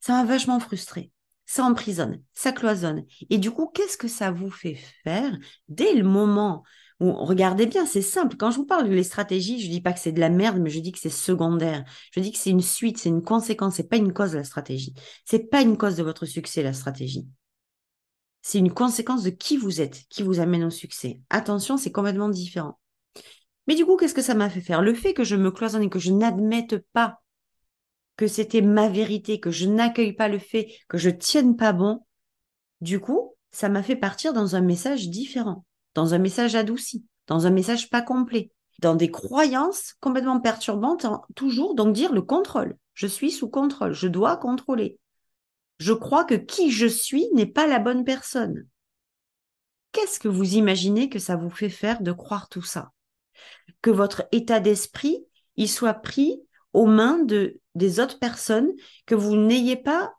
Ça 0.00 0.14
m'a 0.14 0.24
vachement 0.24 0.60
frustrée. 0.60 1.10
Ça 1.46 1.64
emprisonne, 1.64 2.22
ça 2.32 2.52
cloisonne. 2.52 3.04
Et 3.28 3.38
du 3.38 3.50
coup, 3.50 3.68
qu'est-ce 3.74 3.96
que 3.98 4.08
ça 4.08 4.30
vous 4.30 4.50
fait 4.50 4.78
faire 5.04 5.36
dès 5.68 5.94
le 5.94 6.04
moment 6.04 6.64
regardez 7.00 7.66
bien, 7.66 7.86
c'est 7.86 8.02
simple. 8.02 8.36
Quand 8.36 8.50
je 8.50 8.56
vous 8.56 8.66
parle 8.66 8.88
des 8.88 9.02
stratégies, 9.02 9.60
je 9.60 9.66
ne 9.66 9.72
dis 9.72 9.80
pas 9.80 9.92
que 9.92 10.00
c'est 10.00 10.12
de 10.12 10.20
la 10.20 10.28
merde, 10.28 10.58
mais 10.58 10.70
je 10.70 10.80
dis 10.80 10.92
que 10.92 10.98
c'est 10.98 11.08
secondaire. 11.08 11.84
Je 12.12 12.20
dis 12.20 12.32
que 12.32 12.38
c'est 12.38 12.50
une 12.50 12.60
suite, 12.60 12.98
c'est 12.98 13.08
une 13.08 13.22
conséquence, 13.22 13.76
c'est 13.76 13.88
pas 13.88 13.96
une 13.96 14.12
cause 14.12 14.34
la 14.34 14.44
stratégie. 14.44 14.94
C'est 15.24 15.50
pas 15.50 15.62
une 15.62 15.76
cause 15.76 15.96
de 15.96 16.02
votre 16.02 16.26
succès, 16.26 16.62
la 16.62 16.72
stratégie. 16.72 17.26
C'est 18.42 18.58
une 18.58 18.72
conséquence 18.72 19.22
de 19.22 19.30
qui 19.30 19.56
vous 19.56 19.80
êtes, 19.80 20.04
qui 20.08 20.22
vous 20.22 20.40
amène 20.40 20.64
au 20.64 20.70
succès. 20.70 21.20
Attention, 21.30 21.76
c'est 21.76 21.92
complètement 21.92 22.28
différent. 22.28 22.78
Mais 23.70 23.76
du 23.76 23.86
coup, 23.86 23.96
qu'est-ce 23.96 24.14
que 24.14 24.20
ça 24.20 24.34
m'a 24.34 24.50
fait 24.50 24.60
faire? 24.60 24.82
Le 24.82 24.94
fait 24.94 25.14
que 25.14 25.22
je 25.22 25.36
me 25.36 25.52
cloisonne 25.52 25.84
et 25.84 25.88
que 25.88 26.00
je 26.00 26.10
n'admette 26.10 26.84
pas 26.92 27.22
que 28.16 28.26
c'était 28.26 28.62
ma 28.62 28.88
vérité, 28.88 29.38
que 29.38 29.52
je 29.52 29.66
n'accueille 29.66 30.12
pas 30.12 30.26
le 30.26 30.40
fait 30.40 30.74
que 30.88 30.98
je 30.98 31.08
tienne 31.08 31.56
pas 31.56 31.72
bon, 31.72 32.04
du 32.80 32.98
coup, 32.98 33.36
ça 33.52 33.68
m'a 33.68 33.84
fait 33.84 33.94
partir 33.94 34.32
dans 34.32 34.56
un 34.56 34.60
message 34.60 35.08
différent 35.08 35.64
dans 35.94 36.14
un 36.14 36.18
message 36.18 36.56
adouci, 36.56 37.04
dans 37.28 37.46
un 37.46 37.50
message 37.50 37.90
pas 37.90 38.02
complet, 38.02 38.50
dans 38.80 38.96
des 38.96 39.12
croyances 39.12 39.94
complètement 40.00 40.40
perturbantes, 40.40 41.06
toujours 41.36 41.76
donc 41.76 41.94
dire 41.94 42.12
le 42.12 42.22
contrôle. 42.22 42.76
Je 42.94 43.06
suis 43.06 43.30
sous 43.30 43.48
contrôle, 43.48 43.92
je 43.92 44.08
dois 44.08 44.36
contrôler. 44.36 44.98
Je 45.78 45.92
crois 45.92 46.24
que 46.24 46.34
qui 46.34 46.72
je 46.72 46.88
suis 46.88 47.28
n'est 47.34 47.46
pas 47.46 47.68
la 47.68 47.78
bonne 47.78 48.02
personne. 48.02 48.66
Qu'est-ce 49.92 50.18
que 50.18 50.26
vous 50.26 50.54
imaginez 50.54 51.08
que 51.08 51.20
ça 51.20 51.36
vous 51.36 51.50
fait 51.50 51.70
faire 51.70 52.02
de 52.02 52.10
croire 52.10 52.48
tout 52.48 52.62
ça? 52.62 52.90
Que 53.82 53.90
votre 53.90 54.24
état 54.32 54.60
d'esprit, 54.60 55.24
il 55.56 55.68
soit 55.68 55.94
pris 55.94 56.42
aux 56.72 56.86
mains 56.86 57.18
de, 57.18 57.60
des 57.74 58.00
autres 58.00 58.18
personnes, 58.18 58.70
que 59.06 59.14
vous 59.14 59.36
n'ayez 59.36 59.76
pas 59.76 60.14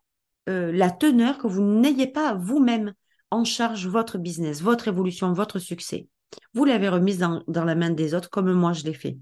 euh, 0.50 0.72
la 0.72 0.92
teneur, 0.92 1.38
que 1.38 1.48
vous 1.48 1.62
n'ayez 1.62 2.08
pas 2.08 2.34
vous-même 2.34 2.94
en 3.30 3.44
charge 3.44 3.88
votre 3.88 4.18
business, 4.18 4.62
votre 4.62 4.88
évolution, 4.88 5.34
votre 5.34 5.60
succès. 5.60 6.08
Vous 6.54 6.66
l'avez 6.66 6.90
remise 6.90 7.20
dans, 7.20 7.44
la 7.48 7.76
main 7.76 7.90
des 7.90 8.14
autres 8.14 8.30
comme 8.30 8.52
moi 8.52 8.74
je 8.74 8.84
l'ai 8.84 8.94
fait. 8.94 9.18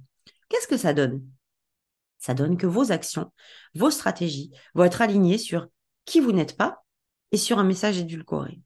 Qu'est-ce 0.48 0.68
que 0.68 0.78
ça 0.78 0.94
donne? 0.94 1.24
Ça 2.18 2.34
donne 2.34 2.58
que 2.58 2.68
vos 2.68 2.92
actions, 2.92 3.32
vos 3.76 3.92
stratégies 3.92 4.52
vont 4.74 4.84
être 4.84 5.02
alignées 5.02 5.38
sur 5.38 5.68
qui 6.06 6.20
vous 6.20 6.32
n'êtes 6.32 6.58
pas 6.58 6.84
et 7.32 7.38
sur 7.38 7.60
un 7.60 7.64
message 7.64 8.00
édulcoré. 8.00 8.62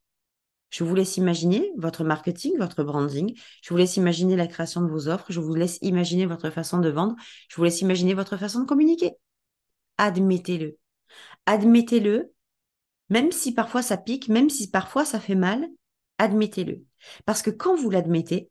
Je 0.73 0.83
vous 0.83 0.95
laisse 0.95 1.17
imaginer 1.17 1.71
votre 1.77 2.03
marketing, 2.03 2.57
votre 2.57 2.83
branding. 2.83 3.37
Je 3.61 3.69
vous 3.69 3.77
laisse 3.77 3.95
imaginer 3.95 4.35
la 4.35 4.47
création 4.47 4.81
de 4.81 4.87
vos 4.87 5.07
offres. 5.07 5.27
Je 5.29 5.39
vous 5.39 5.53
laisse 5.53 5.77
imaginer 5.83 6.25
votre 6.25 6.49
façon 6.49 6.79
de 6.79 6.89
vendre. 6.89 7.15
Je 7.47 7.55
vous 7.55 7.63
laisse 7.63 7.81
imaginer 7.81 8.15
votre 8.15 8.37
façon 8.37 8.61
de 8.61 8.65
communiquer. 8.65 9.11
Admettez-le. 9.99 10.79
Admettez-le 11.45 12.33
même 13.09 13.31
si 13.31 13.53
parfois 13.53 13.83
ça 13.83 13.97
pique, 13.97 14.27
même 14.27 14.49
si 14.49 14.71
parfois 14.71 15.05
ça 15.05 15.19
fait 15.19 15.35
mal, 15.35 15.67
admettez-le. 16.17 16.83
Parce 17.25 17.43
que 17.43 17.51
quand 17.51 17.75
vous 17.75 17.91
l'admettez, 17.91 18.49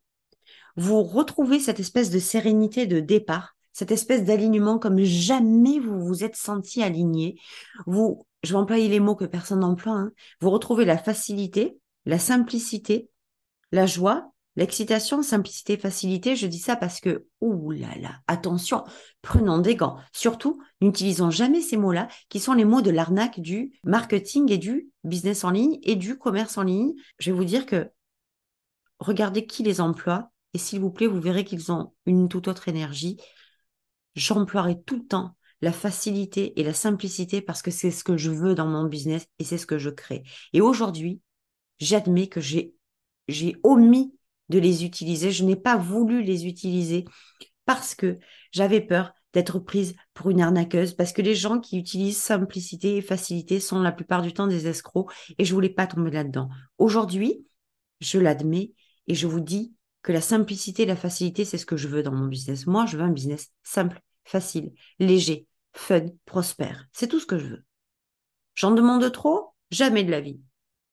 vous 0.77 1.03
retrouvez 1.03 1.59
cette 1.59 1.81
espèce 1.81 2.11
de 2.11 2.21
sérénité 2.21 2.87
de 2.87 3.01
départ, 3.01 3.57
cette 3.73 3.91
espèce 3.91 4.23
d'alignement 4.23 4.79
comme 4.79 5.01
jamais 5.01 5.81
vous 5.81 5.99
vous 5.99 6.23
êtes 6.23 6.37
senti 6.37 6.81
aligné. 6.81 7.41
Vous, 7.87 8.25
je 8.45 8.53
vais 8.53 8.59
employer 8.59 8.87
les 8.87 9.01
mots 9.01 9.17
que 9.17 9.25
personne 9.25 9.61
n'emploie, 9.61 9.95
hein. 9.95 10.13
vous 10.41 10.51
retrouvez 10.51 10.85
la 10.85 10.97
facilité, 10.97 11.77
la 12.05 12.19
simplicité, 12.19 13.09
la 13.71 13.87
joie, 13.87 14.33
L'excitation, 14.55 15.23
simplicité, 15.23 15.79
facilité, 15.79 16.37
je 16.37 16.47
dis 16.47 16.59
ça 16.59 16.77
parce 16.77 17.01
que, 17.01 17.27
ouh 17.41 17.71
là 17.71 17.88
là, 17.99 18.21
attention, 18.27 18.85
prenons 19.23 19.59
des 19.59 19.77
gants. 19.77 19.97
Surtout, 20.12 20.62
n'utilisons 20.83 21.31
jamais 21.31 21.62
ces 21.62 21.79
mots-là, 21.79 22.09
qui 22.29 22.38
sont 22.38 22.53
les 22.53 22.67
mots 22.67 22.83
de 22.83 22.91
l'arnaque 22.91 23.41
du 23.41 23.73
marketing 23.83 24.53
et 24.53 24.59
du 24.59 24.91
business 25.05 25.45
en 25.45 25.51
ligne 25.51 25.79
et 25.83 25.97
du 25.97 26.19
commerce 26.19 26.59
en 26.59 26.65
ligne. 26.65 26.93
Je 27.19 27.31
vais 27.31 27.37
vous 27.37 27.47
dire 27.47 27.65
que 27.65 27.91
regardez 28.99 29.47
qui 29.47 29.62
les 29.62 29.81
emploie 29.81 30.31
et 30.53 30.59
s'il 30.59 30.81
vous 30.81 30.91
plaît, 30.91 31.07
vous 31.07 31.21
verrez 31.21 31.45
qu'ils 31.45 31.73
ont 31.73 31.95
une 32.05 32.29
toute 32.29 32.47
autre 32.47 32.69
énergie. 32.69 33.17
J'emploierai 34.17 34.83
tout 34.83 34.97
le 34.97 35.07
temps 35.07 35.35
la 35.62 35.73
facilité 35.73 36.61
et 36.61 36.65
la 36.65 36.75
simplicité 36.75 37.41
parce 37.41 37.62
que 37.62 37.71
c'est 37.71 37.91
ce 37.91 38.05
que 38.05 38.19
je 38.19 38.31
veux 38.31 38.55
dans 38.55 38.67
mon 38.67 38.85
business 38.85 39.27
et 39.38 39.45
c'est 39.45 39.57
ce 39.57 39.67
que 39.67 39.79
je 39.79 39.88
crée. 39.88 40.25
Et 40.53 40.61
aujourd'hui, 40.61 41.23
j'admets 41.79 42.29
que 42.29 42.41
j'ai 42.41 42.75
omis 43.63 44.15
de 44.49 44.59
les 44.59 44.85
utiliser. 44.85 45.31
Je 45.31 45.45
n'ai 45.45 45.57
pas 45.57 45.77
voulu 45.77 46.23
les 46.23 46.46
utiliser 46.46 47.05
parce 47.65 47.94
que 47.94 48.19
j'avais 48.51 48.81
peur 48.81 49.13
d'être 49.33 49.59
prise 49.59 49.94
pour 50.13 50.31
une 50.31 50.42
arnaqueuse, 50.42 50.92
parce 50.92 51.13
que 51.13 51.23
les 51.23 51.35
gens 51.35 51.59
qui 51.59 51.79
utilisent 51.79 52.21
simplicité 52.21 52.96
et 52.96 53.03
facilité 53.03 53.61
sont 53.61 53.81
la 53.81 53.92
plupart 53.92 54.21
du 54.21 54.35
temps 54.35 54.46
des 54.46 54.67
escrocs 54.67 55.11
et 55.38 55.44
je 55.44 55.55
voulais 55.55 55.71
pas 55.71 55.87
tomber 55.87 56.11
là-dedans. 56.11 56.51
Aujourd'hui, 56.77 57.46
je 58.01 58.19
l'admets 58.19 58.73
et 59.07 59.15
je 59.15 59.27
vous 59.27 59.40
dis 59.40 59.75
que 60.03 60.13
la 60.13 60.21
simplicité 60.21 60.83
et 60.83 60.87
la 60.87 60.96
facilité, 60.96 61.44
c'est 61.44 61.59
ce 61.59 61.67
que 61.67 61.77
je 61.77 61.88
veux 61.88 62.03
dans 62.03 62.13
mon 62.13 62.27
business. 62.27 62.67
Moi, 62.67 62.85
je 62.87 62.96
veux 62.96 63.05
un 63.05 63.11
business 63.11 63.51
simple, 63.63 64.03
facile, 64.25 64.73
léger, 64.99 65.46
fun, 65.73 66.07
prospère. 66.27 66.88
C'est 66.92 67.09
tout 67.09 67.21
ce 67.21 67.27
que 67.27 67.38
je 67.38 67.46
veux. 67.46 67.65
J'en 68.55 68.73
demande 68.73 69.11
trop 69.13 69.53
Jamais 69.71 70.05
de 70.05 70.11
la 70.11 70.21
vie. 70.21 70.38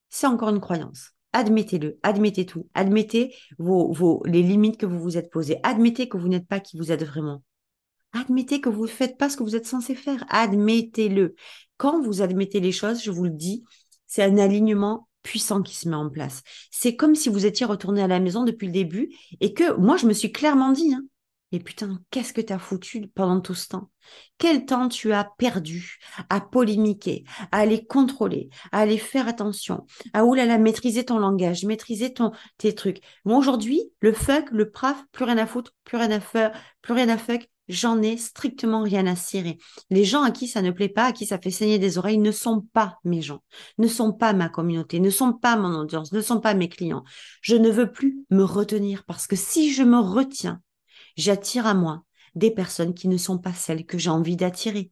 C'est 0.10 0.28
encore 0.28 0.50
une 0.50 0.60
croyance. 0.60 1.12
Admettez-le, 1.34 2.00
admettez 2.02 2.46
tout, 2.46 2.68
admettez 2.74 3.36
vos, 3.60 3.94
vos, 3.94 4.24
les 4.26 4.42
limites 4.42 4.78
que 4.78 4.88
vous 4.88 5.00
vous 5.00 5.18
êtes 5.18 5.30
posées, 5.30 5.60
admettez 5.62 6.10
que 6.10 6.18
vous 6.18 6.28
n'êtes 6.28 6.48
pas 6.48 6.60
qui 6.60 6.78
vous 6.78 6.92
êtes 6.92 7.04
vraiment. 7.04 7.44
Admettez 8.14 8.60
que 8.62 8.70
vous 8.70 8.86
ne 8.86 8.90
faites 8.90 9.18
pas 9.18 9.30
ce 9.30 9.38
que 9.38 9.44
vous 9.44 9.56
êtes 9.56 9.68
censé 9.68 9.94
faire, 9.94 10.26
admettez-le. 10.30 11.36
Quand 11.78 12.02
vous 12.02 12.24
admettez 12.24 12.60
les 12.60 12.72
choses, 12.72 13.04
je 13.04 13.12
vous 13.12 13.26
le 13.26 13.30
dis, 13.30 13.64
c'est 14.08 14.24
un 14.24 14.40
alignement 14.40 15.08
puissant 15.22 15.62
qui 15.62 15.76
se 15.76 15.88
met 15.88 15.96
en 15.96 16.10
place. 16.10 16.42
C'est 16.72 16.96
comme 16.96 17.14
si 17.14 17.30
vous 17.30 17.46
étiez 17.46 17.68
retourné 17.68 18.02
à 18.02 18.08
la 18.08 18.20
maison 18.20 18.44
depuis 18.44 18.66
le 18.66 18.74
début 18.74 19.16
et 19.40 19.54
que 19.54 19.76
moi, 19.78 19.98
je 19.98 20.08
me 20.08 20.14
suis 20.14 20.32
clairement 20.32 20.72
dit, 20.72 20.94
hein, 20.94 21.04
et 21.52 21.60
putain, 21.60 22.00
qu'est-ce 22.12 22.34
que 22.34 22.42
tu 22.42 22.54
as 22.54 22.60
foutu 22.60 23.08
pendant 23.08 23.42
tout 23.42 23.56
ce 23.56 23.70
temps? 23.70 23.90
Quel 24.38 24.66
temps 24.66 24.88
tu 24.88 25.14
as 25.14 25.28
perdu 25.38 26.00
à 26.30 26.42
polémiquer, 26.42 27.24
à 27.52 27.60
aller 27.60 27.86
contrôler, 27.86 28.50
à 28.72 28.80
aller 28.80 28.98
faire 28.98 29.28
attention, 29.28 29.86
à 30.14 30.26
oulala, 30.26 30.58
maîtriser 30.60 31.06
ton 31.06 31.18
langage, 31.18 31.66
maîtriser 31.66 32.14
ton, 32.14 32.32
tes 32.58 32.76
trucs? 32.76 33.02
Moi, 33.26 33.38
aujourd'hui, 33.38 33.82
le 34.00 34.14
fuck, 34.14 34.46
le 34.52 34.70
praf, 34.70 35.04
plus 35.12 35.26
rien 35.26 35.38
à 35.40 35.48
foutre, 35.48 35.74
plus 35.84 35.98
rien 35.98 36.12
à 36.12 36.20
faire, 36.20 36.52
plus 36.82 36.94
rien 36.94 37.10
à 37.10 37.18
fuck, 37.18 37.50
j'en 37.68 38.02
ai 38.02 38.18
strictement 38.18 38.84
rien 38.84 39.08
à 39.08 39.16
cirer. 39.16 39.58
Les 39.90 40.04
gens 40.04 40.24
à 40.24 40.32
qui 40.32 40.48
ça 40.48 40.62
ne 40.62 40.72
plaît 40.72 40.90
pas, 40.90 41.06
à 41.06 41.12
qui 41.14 41.26
ça 41.26 41.40
fait 41.40 41.52
saigner 41.52 41.80
des 41.80 41.98
oreilles, 41.98 42.18
ne 42.18 42.32
sont 42.32 42.66
pas 42.74 42.98
mes 43.04 43.22
gens, 43.22 43.42
ne 43.78 43.88
sont 43.88 44.12
pas 44.12 44.34
ma 44.34 44.50
communauté, 44.50 45.00
ne 45.00 45.10
sont 45.10 45.34
pas 45.34 45.56
mon 45.56 45.74
audience, 45.80 46.12
ne 46.12 46.22
sont 46.22 46.42
pas 46.42 46.54
mes 46.54 46.70
clients. 46.70 47.04
Je 47.42 47.56
ne 47.56 47.70
veux 47.70 47.92
plus 47.92 48.20
me 48.30 48.44
retenir 48.44 49.04
parce 49.06 49.28
que 49.28 49.36
si 49.36 49.72
je 49.72 49.84
me 49.84 50.00
retiens, 50.00 50.62
j'attire 51.20 51.68
à 51.68 51.74
moi 51.74 52.04
des 52.36 52.52
personnes 52.52 52.94
qui 52.94 53.08
ne 53.08 53.18
sont 53.18 53.38
pas 53.38 53.54
celles 53.54 53.86
que 53.86 53.98
j'ai 53.98 54.10
envie 54.10 54.36
d'attirer. 54.36 54.92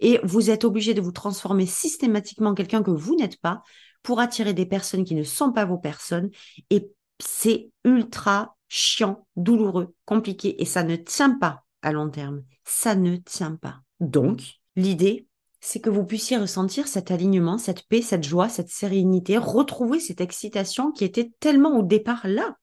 Et 0.00 0.20
vous 0.24 0.50
êtes 0.50 0.64
obligé 0.64 0.94
de 0.94 1.00
vous 1.00 1.12
transformer 1.12 1.66
systématiquement 1.66 2.50
en 2.50 2.54
quelqu'un 2.54 2.82
que 2.82 2.90
vous 2.90 3.14
n'êtes 3.14 3.40
pas 3.40 3.62
pour 4.02 4.20
attirer 4.20 4.54
des 4.54 4.66
personnes 4.66 5.04
qui 5.04 5.14
ne 5.14 5.24
sont 5.24 5.52
pas 5.52 5.64
vos 5.64 5.78
personnes. 5.78 6.30
Et 6.70 6.90
c'est 7.18 7.70
ultra 7.84 8.56
chiant, 8.68 9.26
douloureux, 9.36 9.94
compliqué 10.04 10.60
et 10.60 10.64
ça 10.64 10.82
ne 10.82 10.96
tient 10.96 11.38
pas 11.38 11.64
à 11.82 11.92
long 11.92 12.10
terme. 12.10 12.42
Ça 12.64 12.94
ne 12.94 13.16
tient 13.16 13.56
pas. 13.56 13.80
Donc, 14.00 14.42
l'idée, 14.76 15.26
c'est 15.60 15.80
que 15.80 15.90
vous 15.90 16.04
puissiez 16.04 16.36
ressentir 16.36 16.86
cet 16.86 17.10
alignement, 17.10 17.58
cette 17.58 17.86
paix, 17.88 18.02
cette 18.02 18.24
joie, 18.24 18.48
cette 18.48 18.70
sérénité, 18.70 19.38
retrouver 19.38 20.00
cette 20.00 20.20
excitation 20.20 20.92
qui 20.92 21.04
était 21.04 21.32
tellement 21.40 21.76
au 21.76 21.82
départ 21.82 22.26
là. 22.26 22.56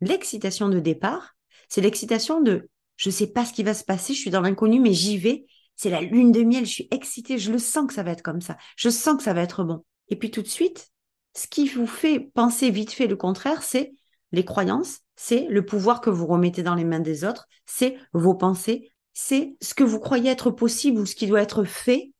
L'excitation 0.00 0.68
de 0.68 0.80
départ, 0.80 1.36
c'est 1.68 1.80
l'excitation 1.80 2.40
de 2.40 2.68
je 2.96 3.10
sais 3.10 3.28
pas 3.28 3.44
ce 3.44 3.52
qui 3.52 3.62
va 3.62 3.74
se 3.74 3.84
passer, 3.84 4.12
je 4.12 4.18
suis 4.18 4.30
dans 4.30 4.40
l'inconnu, 4.40 4.80
mais 4.80 4.92
j'y 4.92 5.18
vais. 5.18 5.46
C'est 5.76 5.90
la 5.90 6.00
lune 6.00 6.32
de 6.32 6.42
miel, 6.42 6.66
je 6.66 6.72
suis 6.72 6.88
excitée, 6.90 7.38
je 7.38 7.52
le 7.52 7.58
sens 7.58 7.86
que 7.86 7.94
ça 7.94 8.02
va 8.02 8.10
être 8.10 8.22
comme 8.22 8.40
ça. 8.40 8.56
Je 8.76 8.88
sens 8.88 9.16
que 9.16 9.22
ça 9.22 9.32
va 9.32 9.42
être 9.42 9.62
bon. 9.62 9.84
Et 10.08 10.16
puis 10.16 10.32
tout 10.32 10.42
de 10.42 10.48
suite, 10.48 10.90
ce 11.36 11.46
qui 11.46 11.68
vous 11.68 11.86
fait 11.86 12.18
penser 12.34 12.70
vite 12.70 12.92
fait 12.92 13.06
le 13.06 13.14
contraire, 13.14 13.62
c'est 13.62 13.94
les 14.32 14.44
croyances, 14.44 14.98
c'est 15.14 15.46
le 15.48 15.64
pouvoir 15.64 16.00
que 16.00 16.10
vous 16.10 16.26
remettez 16.26 16.64
dans 16.64 16.74
les 16.74 16.84
mains 16.84 16.98
des 16.98 17.24
autres, 17.24 17.46
c'est 17.66 17.96
vos 18.12 18.34
pensées, 18.34 18.90
c'est 19.14 19.56
ce 19.60 19.74
que 19.74 19.84
vous 19.84 20.00
croyez 20.00 20.30
être 20.30 20.50
possible 20.50 21.00
ou 21.00 21.06
ce 21.06 21.14
qui 21.14 21.28
doit 21.28 21.42
être 21.42 21.62
fait 21.62 22.12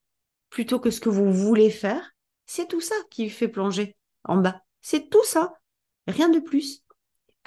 plutôt 0.48 0.78
que 0.78 0.90
ce 0.90 1.00
que 1.00 1.08
vous 1.08 1.32
voulez 1.32 1.70
faire. 1.70 2.12
C'est 2.46 2.68
tout 2.68 2.80
ça 2.80 2.94
qui 3.10 3.28
fait 3.28 3.48
plonger 3.48 3.96
en 4.24 4.36
bas. 4.36 4.62
C'est 4.80 5.10
tout 5.10 5.24
ça. 5.24 5.52
Rien 6.06 6.28
de 6.28 6.38
plus 6.38 6.82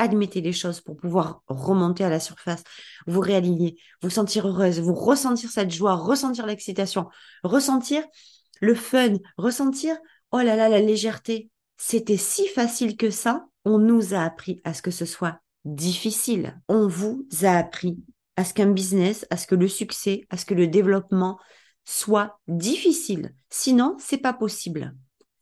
admettez 0.01 0.41
les 0.41 0.51
choses 0.51 0.81
pour 0.81 0.97
pouvoir 0.97 1.43
remonter 1.47 2.03
à 2.03 2.09
la 2.09 2.19
surface, 2.19 2.63
vous 3.05 3.19
réaligner, 3.19 3.77
vous 4.01 4.09
sentir 4.09 4.47
heureuse, 4.47 4.79
vous 4.79 4.95
ressentir 4.95 5.51
cette 5.51 5.71
joie, 5.71 5.95
ressentir 5.95 6.47
l'excitation, 6.47 7.07
ressentir 7.43 8.03
le 8.61 8.73
fun, 8.73 9.13
ressentir, 9.37 9.95
oh 10.31 10.39
là 10.39 10.55
là, 10.55 10.69
la 10.69 10.81
légèreté. 10.81 11.49
C'était 11.77 12.17
si 12.17 12.47
facile 12.47 12.97
que 12.97 13.11
ça, 13.11 13.45
on 13.63 13.77
nous 13.77 14.13
a 14.13 14.23
appris 14.23 14.59
à 14.63 14.73
ce 14.73 14.81
que 14.81 14.91
ce 14.91 15.05
soit 15.05 15.39
difficile. 15.65 16.59
On 16.67 16.87
vous 16.87 17.27
a 17.43 17.51
appris 17.51 17.99
à 18.37 18.43
ce 18.43 18.55
qu'un 18.55 18.71
business, 18.71 19.27
à 19.29 19.37
ce 19.37 19.45
que 19.45 19.55
le 19.55 19.67
succès, 19.67 20.25
à 20.31 20.37
ce 20.37 20.45
que 20.45 20.55
le 20.55 20.67
développement 20.67 21.39
soit 21.85 22.39
difficile. 22.47 23.35
Sinon, 23.49 23.95
c'est 23.99 24.17
pas 24.17 24.33
possible. 24.33 24.95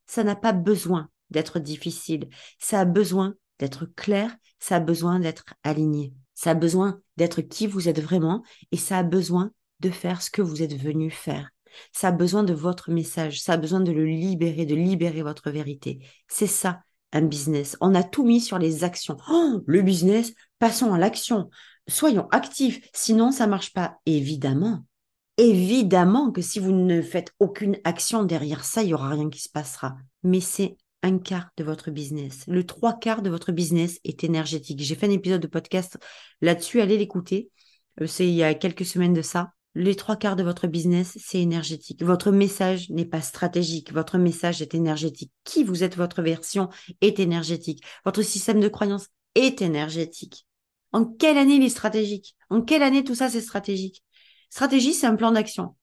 Ça 0.05 0.23
n'a 0.25 0.35
pas 0.35 0.53
besoin 0.53 1.09
d'être 1.29 1.59
difficile. 1.59 2.27
Ça 2.59 2.81
a 2.81 2.85
besoin 2.85 3.35
d'être 3.59 3.85
clair, 3.95 4.35
ça 4.59 4.77
a 4.77 4.79
besoin 4.79 5.19
d'être 5.19 5.45
aligné. 5.63 6.13
Ça 6.33 6.51
a 6.51 6.55
besoin 6.55 7.01
d'être 7.17 7.41
qui 7.41 7.67
vous 7.67 7.89
êtes 7.89 7.99
vraiment 7.99 8.43
et 8.71 8.77
ça 8.77 8.97
a 8.97 9.03
besoin 9.03 9.51
de 9.79 9.89
faire 9.89 10.21
ce 10.21 10.31
que 10.31 10.41
vous 10.41 10.63
êtes 10.63 10.75
venu 10.75 11.11
faire. 11.11 11.49
Ça 11.91 12.09
a 12.09 12.11
besoin 12.11 12.43
de 12.43 12.53
votre 12.53 12.91
message, 12.91 13.41
ça 13.41 13.53
a 13.53 13.57
besoin 13.57 13.79
de 13.79 13.91
le 13.91 14.05
libérer, 14.05 14.65
de 14.65 14.75
libérer 14.75 15.21
votre 15.21 15.51
vérité. 15.51 15.99
C'est 16.27 16.47
ça, 16.47 16.81
un 17.13 17.21
business. 17.21 17.77
On 17.81 17.95
a 17.95 18.03
tout 18.03 18.23
mis 18.23 18.41
sur 18.41 18.57
les 18.57 18.83
actions. 18.83 19.17
Oh, 19.29 19.61
le 19.65 19.81
business, 19.81 20.33
passons 20.59 20.93
à 20.93 20.97
l'action. 20.97 21.49
Soyons 21.87 22.27
actifs, 22.31 22.81
sinon 22.93 23.31
ça 23.31 23.47
marche 23.47 23.73
pas. 23.73 23.97
Évidemment, 24.05 24.85
évidemment 25.37 26.31
que 26.31 26.41
si 26.41 26.59
vous 26.59 26.71
ne 26.71 27.01
faites 27.01 27.33
aucune 27.39 27.77
action 27.83 28.23
derrière 28.23 28.63
ça, 28.63 28.83
il 28.83 28.89
y 28.89 28.93
aura 28.93 29.09
rien 29.09 29.29
qui 29.29 29.41
se 29.41 29.49
passera. 29.49 29.95
Mais 30.23 30.41
c'est 30.41 30.77
un 31.03 31.17
quart 31.17 31.49
de 31.57 31.63
votre 31.63 31.91
business. 31.91 32.43
Le 32.47 32.65
trois 32.65 32.97
quarts 32.97 33.21
de 33.21 33.29
votre 33.29 33.51
business 33.51 33.99
est 34.03 34.23
énergétique. 34.23 34.81
J'ai 34.81 34.95
fait 34.95 35.07
un 35.07 35.11
épisode 35.11 35.41
de 35.41 35.47
podcast 35.47 35.97
là-dessus, 36.41 36.81
allez 36.81 36.97
l'écouter. 36.97 37.49
Euh, 38.01 38.07
c'est 38.07 38.27
il 38.27 38.33
y 38.33 38.43
a 38.43 38.53
quelques 38.53 38.85
semaines 38.85 39.13
de 39.13 39.21
ça. 39.21 39.51
Les 39.75 39.95
trois 39.95 40.15
quarts 40.15 40.35
de 40.35 40.43
votre 40.43 40.67
business, 40.67 41.17
c'est 41.21 41.39
énergétique. 41.39 42.03
Votre 42.03 42.31
message 42.31 42.89
n'est 42.89 43.05
pas 43.05 43.21
stratégique. 43.21 43.93
Votre 43.93 44.17
message 44.17 44.61
est 44.61 44.73
énergétique. 44.73 45.31
Qui 45.43 45.63
vous 45.63 45.83
êtes, 45.83 45.95
votre 45.95 46.21
version 46.21 46.69
est 47.01 47.19
énergétique. 47.19 47.83
Votre 48.03 48.23
système 48.23 48.59
de 48.59 48.67
croyance 48.67 49.07
est 49.35 49.61
énergétique. 49.61 50.47
En 50.91 51.05
quelle 51.05 51.37
année 51.37 51.55
il 51.55 51.63
est 51.63 51.69
stratégique? 51.69 52.35
En 52.49 52.61
quelle 52.61 52.81
année 52.81 53.03
tout 53.03 53.15
ça 53.15 53.29
c'est 53.29 53.41
stratégique? 53.41 54.03
Stratégie, 54.49 54.93
c'est 54.93 55.05
un 55.05 55.15
plan 55.15 55.31
d'action. 55.31 55.75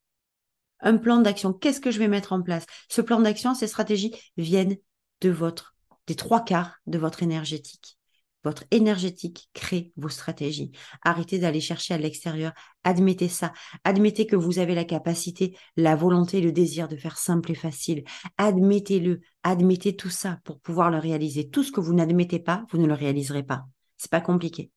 Un 0.81 0.97
plan 0.97 1.19
d'action. 1.19 1.53
Qu'est-ce 1.53 1.81
que 1.81 1.93
je 1.93 2.01
vais 2.01 2.09
mettre 2.09 2.33
en 2.33 2.43
place? 2.43 2.67
Ce 2.91 3.01
plan 3.01 3.21
d'action, 3.21 3.55
ces 3.55 3.69
stratégies 3.69 4.13
viennent 4.37 4.77
de 5.21 5.31
votre, 5.31 5.75
des 6.07 6.15
trois 6.15 6.45
quarts 6.45 6.77
de 6.87 6.99
votre 6.99 7.23
énergétique. 7.23 7.99
Votre 8.45 8.63
énergétique 8.71 9.51
crée 9.55 9.93
vos 9.97 10.09
stratégies. 10.09 10.71
Arrêtez 11.03 11.41
d'aller 11.41 11.61
chercher 11.61 11.95
à 11.95 11.99
l'extérieur. 11.99 12.53
Admettez 12.85 13.29
ça. 13.29 13.53
Admettez 13.83 14.25
que 14.29 14.37
vous 14.37 14.61
avez 14.61 14.77
la 14.77 14.85
capacité, 14.85 15.59
la 15.77 15.97
volonté, 15.97 16.41
le 16.41 16.53
désir 16.53 16.87
de 16.87 16.97
faire 16.97 17.19
simple 17.19 17.51
et 17.51 17.57
facile. 17.57 18.05
Admettez-le. 18.39 19.21
Admettez 19.43 19.97
tout 19.97 20.11
ça 20.11 20.39
pour 20.45 20.61
pouvoir 20.61 20.93
le 20.93 20.99
réaliser. 20.99 21.51
Tout 21.51 21.65
ce 21.65 21.73
que 21.73 21.81
vous 21.81 21.93
n'admettez 21.93 22.39
pas, 22.39 22.65
vous 22.71 22.79
ne 22.79 22.87
le 22.87 22.95
réaliserez 22.95 23.43
pas. 23.43 23.67
C'est 23.97 24.13
pas 24.13 24.21
compliqué. 24.21 24.71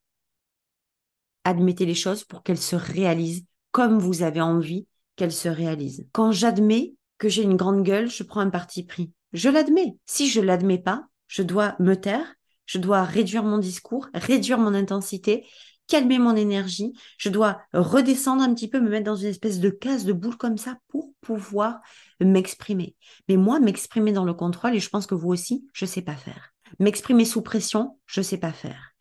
Admettez 1.43 1.85
les 1.85 1.93
choses 1.93 2.23
pour 2.23 2.41
qu'elles 2.41 2.57
se 2.57 2.75
réalisent 2.75 3.45
comme 3.71 3.99
vous 3.99 4.23
avez 4.23 4.41
envie 4.41 4.87
qu'elles 5.15 5.31
se 5.31 5.49
réalisent. 5.49 6.07
Quand 6.11 6.31
j'admets 6.31 6.95
que 7.19 7.29
j'ai 7.29 7.43
une 7.43 7.55
grande 7.55 7.83
gueule, 7.83 8.09
je 8.09 8.23
prends 8.23 8.39
un 8.39 8.49
parti 8.49 8.83
pris. 8.83 9.11
Je 9.33 9.49
l'admets. 9.49 9.95
Si 10.05 10.29
je 10.29 10.41
l'admets 10.41 10.79
pas, 10.79 11.07
je 11.27 11.43
dois 11.43 11.75
me 11.79 11.95
taire, 11.95 12.35
je 12.65 12.77
dois 12.77 13.03
réduire 13.03 13.43
mon 13.43 13.57
discours, 13.57 14.07
réduire 14.13 14.57
mon 14.57 14.73
intensité, 14.73 15.45
calmer 15.89 16.19
mon 16.19 16.35
énergie, 16.35 16.93
je 17.17 17.29
dois 17.29 17.61
redescendre 17.73 18.43
un 18.43 18.53
petit 18.53 18.69
peu, 18.69 18.79
me 18.79 18.89
mettre 18.89 19.05
dans 19.05 19.15
une 19.15 19.27
espèce 19.27 19.59
de 19.59 19.69
case 19.69 20.05
de 20.05 20.13
boule 20.13 20.37
comme 20.37 20.57
ça 20.57 20.77
pour 20.87 21.11
pouvoir 21.19 21.81
m'exprimer. 22.21 22.95
Mais 23.27 23.37
moi, 23.37 23.59
m'exprimer 23.59 24.13
dans 24.13 24.23
le 24.23 24.33
contrôle, 24.33 24.75
et 24.75 24.79
je 24.79 24.89
pense 24.89 25.07
que 25.07 25.15
vous 25.15 25.29
aussi, 25.29 25.67
je 25.73 25.85
sais 25.85 26.03
pas 26.03 26.15
faire. 26.15 26.53
M'exprimer 26.77 27.25
sous 27.25 27.41
pression, 27.41 27.99
je 28.05 28.21
sais 28.21 28.37
pas 28.37 28.53
faire. 28.53 28.93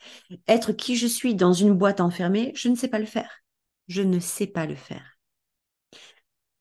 Être 0.48 0.72
qui 0.72 0.96
je 0.96 1.06
suis 1.06 1.34
dans 1.34 1.52
une 1.52 1.74
boîte 1.74 2.00
enfermée, 2.00 2.52
je 2.54 2.68
ne 2.68 2.74
sais 2.74 2.88
pas 2.88 2.98
le 2.98 3.06
faire. 3.06 3.42
Je 3.86 4.02
ne 4.02 4.18
sais 4.18 4.46
pas 4.46 4.66
le 4.66 4.74
faire. 4.74 5.18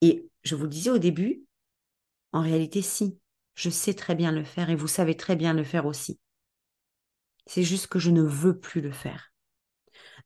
Et 0.01 0.27
je 0.43 0.55
vous 0.55 0.63
le 0.63 0.69
disais 0.69 0.89
au 0.89 0.97
début, 0.97 1.43
en 2.33 2.41
réalité, 2.41 2.81
si. 2.81 3.17
Je 3.57 3.71
sais 3.71 3.95
très 3.95 4.13
bien 4.13 4.31
le 4.31 4.43
faire 4.43 4.69
et 4.69 4.75
vous 4.75 4.87
savez 4.87 5.17
très 5.17 5.35
bien 5.35 5.51
le 5.51 5.63
faire 5.63 5.87
aussi. 5.87 6.19
C'est 7.47 7.63
juste 7.63 7.87
que 7.87 7.97
je 7.97 8.11
ne 8.11 8.21
veux 8.21 8.59
plus 8.59 8.81
le 8.81 8.91
faire. 8.91 9.33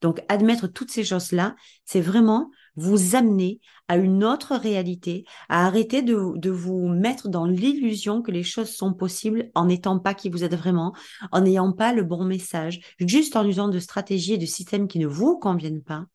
Donc, 0.02 0.22
admettre 0.28 0.68
toutes 0.68 0.92
ces 0.92 1.06
choses-là, 1.06 1.56
c'est 1.86 2.02
vraiment 2.02 2.52
vous 2.76 3.16
amener 3.16 3.62
à 3.88 3.96
une 3.96 4.26
autre 4.26 4.56
réalité, 4.58 5.24
à 5.48 5.66
arrêter 5.66 6.02
de, 6.02 6.50
vous 6.50 6.88
mettre 6.90 7.30
dans 7.30 7.46
l'illusion 7.46 8.22
que 8.22 8.32
les 8.32 8.44
choses 8.44 8.76
sont 8.76 8.94
possibles 8.94 9.50
en 9.56 9.68
n'étant 9.68 9.98
pas 9.98 10.14
qui 10.14 10.30
vous 10.30 10.44
êtes 10.44 10.56
vraiment, 10.56 10.94
en 11.32 11.40
n'ayant 11.40 11.72
pas 11.72 11.94
le 11.94 12.04
bon 12.04 12.26
message, 12.26 12.82
juste 13.00 13.38
en 13.38 13.48
usant 13.48 13.70
de 13.70 13.80
stratégies 13.80 14.34
et 14.34 14.38
de 14.38 14.46
systèmes 14.46 14.90
qui 14.90 15.00
ne 15.00 15.08
vous 15.08 15.40
conviennent 15.40 15.84
pas. 15.84 16.06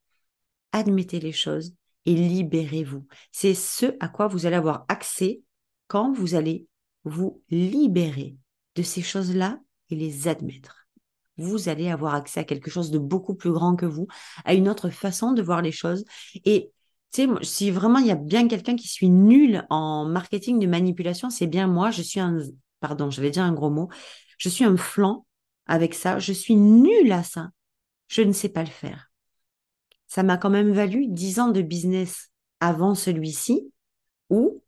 Admettez 0.72 1.20
les 1.20 1.32
choses 1.32 1.72
et 2.04 2.14
libérez-vous. 2.14 3.06
C'est 3.32 3.54
ce 3.54 3.86
à 4.00 4.08
quoi 4.08 4.26
vous 4.26 4.44
allez 4.44 4.56
avoir 4.56 4.84
accès 4.88 5.40
quand 5.88 6.12
vous 6.12 6.34
allez 6.34 6.66
vous 7.07 7.42
libérer 7.50 8.36
de 8.74 8.82
ces 8.82 9.00
choses-là 9.00 9.59
et 9.90 9.94
les 9.94 10.28
admettre. 10.28 10.86
Vous 11.38 11.68
allez 11.68 11.88
avoir 11.88 12.14
accès 12.14 12.40
à 12.40 12.44
quelque 12.44 12.70
chose 12.70 12.90
de 12.90 12.98
beaucoup 12.98 13.34
plus 13.34 13.52
grand 13.52 13.76
que 13.76 13.86
vous, 13.86 14.09
à 14.44 14.54
une 14.54 14.68
autre 14.68 14.90
façon 14.90 15.32
de 15.32 15.42
voir 15.42 15.62
les 15.62 15.72
choses. 15.72 16.04
Et 16.44 16.72
si 17.42 17.70
vraiment 17.70 17.98
il 17.98 18.07
y 18.07 18.11
a 18.11 18.16
bien 18.16 18.48
quelqu'un 18.48 18.76
qui 18.76 18.88
suis 18.88 19.09
nul 19.09 19.64
en 19.70 20.07
marketing 20.07 20.59
de 20.59 20.66
manipulation, 20.66 21.30
c'est 21.30 21.46
bien 21.46 21.66
moi. 21.66 21.90
Je 21.90 22.02
suis 22.02 22.20
un, 22.20 22.38
pardon, 22.80 23.11
j'allais 23.11 23.30
dire 23.30 23.44
un 23.44 23.52
gros 23.52 23.70
mot. 23.70 23.88
Je 24.38 24.48
suis 24.48 24.64
un 24.64 24.76
flanc 24.76 25.26
avec 25.66 25.94
ça. 25.94 26.18
Je 26.18 26.32
suis 26.32 26.57
nulle 26.57 27.12
à 27.12 27.22
ça. 27.22 27.50
Je 28.09 28.22
ne 28.22 28.32
sais 28.32 28.48
pas 28.48 28.62
le 28.62 28.68
faire. 28.68 29.11
Ça 30.07 30.22
m'a 30.22 30.36
quand 30.36 30.50
même 30.50 30.72
valu 30.72 31.07
dix 31.09 31.38
ans 31.40 31.48
de 31.48 31.62
business 31.62 32.30
avant 32.61 32.94
celui-ci 32.94 33.72
où 34.30 34.62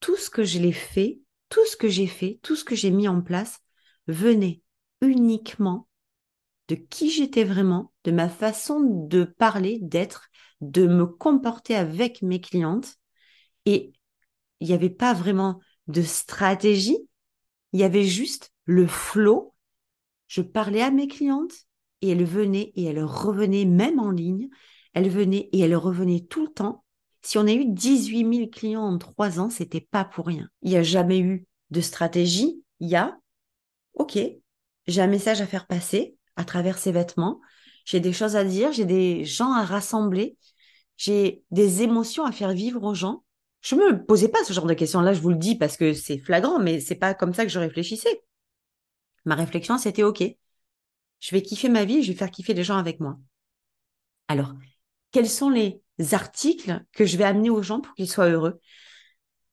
tout 0.00 0.16
ce 0.16 0.30
que 0.30 0.44
je 0.44 0.58
l'ai 0.58 0.72
fait, 0.72 1.20
tout 1.48 1.64
ce 1.66 1.76
que 1.76 1.88
j'ai 1.88 2.06
fait, 2.06 2.38
tout 2.42 2.56
ce 2.56 2.64
que 2.64 2.74
j'ai 2.74 2.90
mis 2.90 3.08
en 3.08 3.22
place 3.22 3.60
venait 4.06 4.62
uniquement 5.00 5.88
de 6.68 6.74
qui 6.74 7.10
j'étais 7.10 7.44
vraiment, 7.44 7.92
de 8.04 8.10
ma 8.10 8.28
façon 8.28 8.80
de 8.80 9.24
parler, 9.24 9.78
d'être, 9.80 10.28
de 10.60 10.86
me 10.86 11.06
comporter 11.06 11.74
avec 11.74 12.22
mes 12.22 12.40
clientes. 12.40 12.96
Et 13.64 13.92
il 14.60 14.68
n'y 14.68 14.74
avait 14.74 14.90
pas 14.90 15.14
vraiment 15.14 15.60
de 15.86 16.02
stratégie, 16.02 16.98
il 17.72 17.80
y 17.80 17.84
avait 17.84 18.04
juste 18.04 18.52
le 18.64 18.86
flot. 18.86 19.54
Je 20.26 20.42
parlais 20.42 20.82
à 20.82 20.90
mes 20.90 21.08
clientes 21.08 21.54
et 22.02 22.10
elles 22.10 22.24
venaient 22.24 22.72
et 22.76 22.84
elles 22.84 23.02
revenaient 23.02 23.64
même 23.64 23.98
en 23.98 24.10
ligne. 24.10 24.48
Elles 24.94 25.10
venaient 25.10 25.48
et 25.52 25.60
elles 25.60 25.76
revenaient 25.76 26.26
tout 26.28 26.44
le 26.44 26.52
temps. 26.52 26.84
Si 27.28 27.36
on 27.36 27.46
a 27.46 27.52
eu 27.52 27.66
18 27.66 28.34
000 28.34 28.48
clients 28.48 28.84
en 28.84 28.96
trois 28.96 29.38
ans, 29.38 29.50
c'était 29.50 29.82
pas 29.82 30.02
pour 30.02 30.28
rien. 30.28 30.48
Il 30.62 30.70
n'y 30.70 30.78
a 30.78 30.82
jamais 30.82 31.18
eu 31.18 31.46
de 31.68 31.82
stratégie. 31.82 32.64
Il 32.80 32.88
y 32.88 32.96
a, 32.96 33.18
OK, 33.92 34.18
j'ai 34.86 35.02
un 35.02 35.06
message 35.08 35.42
à 35.42 35.46
faire 35.46 35.66
passer 35.66 36.16
à 36.36 36.46
travers 36.46 36.78
ces 36.78 36.90
vêtements. 36.90 37.38
J'ai 37.84 38.00
des 38.00 38.14
choses 38.14 38.34
à 38.34 38.44
dire, 38.44 38.72
j'ai 38.72 38.86
des 38.86 39.26
gens 39.26 39.52
à 39.52 39.62
rassembler, 39.62 40.38
j'ai 40.96 41.44
des 41.50 41.82
émotions 41.82 42.24
à 42.24 42.32
faire 42.32 42.52
vivre 42.52 42.82
aux 42.82 42.94
gens. 42.94 43.22
Je 43.60 43.74
me 43.74 44.02
posais 44.06 44.28
pas 44.28 44.42
ce 44.42 44.54
genre 44.54 44.64
de 44.64 44.72
questions. 44.72 45.02
Là, 45.02 45.12
je 45.12 45.20
vous 45.20 45.28
le 45.28 45.36
dis 45.36 45.54
parce 45.54 45.76
que 45.76 45.92
c'est 45.92 46.20
flagrant, 46.20 46.58
mais 46.58 46.80
c'est 46.80 46.94
pas 46.94 47.12
comme 47.12 47.34
ça 47.34 47.44
que 47.44 47.52
je 47.52 47.58
réfléchissais. 47.58 48.22
Ma 49.26 49.34
réflexion, 49.34 49.76
c'était 49.76 50.02
OK. 50.02 50.22
Je 50.22 51.30
vais 51.30 51.42
kiffer 51.42 51.68
ma 51.68 51.84
vie, 51.84 52.02
je 52.02 52.10
vais 52.10 52.16
faire 52.16 52.30
kiffer 52.30 52.54
les 52.54 52.64
gens 52.64 52.78
avec 52.78 53.00
moi. 53.00 53.18
Alors, 54.28 54.54
quels 55.10 55.28
sont 55.28 55.50
les 55.50 55.82
articles 56.12 56.84
que 56.92 57.04
je 57.04 57.16
vais 57.16 57.24
amener 57.24 57.50
aux 57.50 57.62
gens 57.62 57.80
pour 57.80 57.94
qu'ils 57.94 58.08
soient 58.08 58.28
heureux 58.28 58.60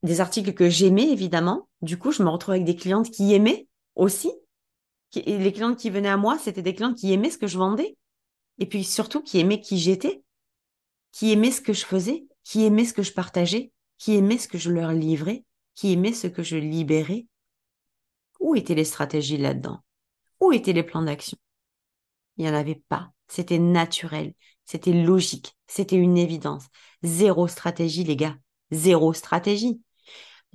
Des 0.03 0.21
articles 0.21 0.53
que 0.53 0.69
j'aimais, 0.69 1.09
évidemment. 1.09 1.67
Du 1.81 1.97
coup, 1.97 2.11
je 2.11 2.23
me 2.23 2.29
retrouve 2.29 2.53
avec 2.53 2.65
des 2.65 2.75
clientes 2.75 3.09
qui 3.11 3.33
aimaient 3.33 3.67
aussi. 3.95 4.31
Les 5.15 5.53
clientes 5.53 5.77
qui 5.77 5.89
venaient 5.89 6.09
à 6.09 6.17
moi, 6.17 6.37
c'était 6.37 6.61
des 6.61 6.75
clientes 6.75 6.97
qui 6.97 7.13
aimaient 7.13 7.29
ce 7.29 7.37
que 7.37 7.47
je 7.47 7.57
vendais. 7.57 7.97
Et 8.59 8.65
puis 8.65 8.83
surtout, 8.83 9.21
qui 9.21 9.39
aimaient 9.39 9.61
qui 9.61 9.77
j'étais, 9.77 10.23
qui 11.11 11.31
aimaient 11.31 11.51
ce 11.51 11.61
que 11.61 11.73
je 11.73 11.85
faisais, 11.85 12.27
qui 12.43 12.63
aimaient 12.65 12.85
ce 12.85 12.93
que 12.93 13.03
je 13.03 13.13
partageais, 13.13 13.71
qui 13.97 14.15
aimaient 14.15 14.37
ce 14.37 14.47
que 14.47 14.57
je 14.57 14.69
leur 14.69 14.91
livrais, 14.91 15.45
qui 15.73 15.93
aimaient 15.93 16.13
ce 16.13 16.27
que 16.27 16.43
je 16.43 16.57
libérais. 16.57 17.27
Où 18.39 18.55
étaient 18.55 18.75
les 18.75 18.85
stratégies 18.85 19.37
là-dedans? 19.37 19.79
Où 20.39 20.51
étaient 20.51 20.73
les 20.73 20.83
plans 20.83 21.01
d'action? 21.01 21.37
Il 22.37 22.43
n'y 22.43 22.51
en 22.51 22.53
avait 22.53 22.81
pas. 22.89 23.11
C'était 23.27 23.59
naturel, 23.59 24.33
c'était 24.65 24.93
logique, 24.93 25.55
c'était 25.67 25.95
une 25.97 26.17
évidence. 26.17 26.65
Zéro 27.03 27.47
stratégie, 27.47 28.03
les 28.03 28.15
gars. 28.15 28.35
Zéro 28.71 29.13
stratégie. 29.13 29.81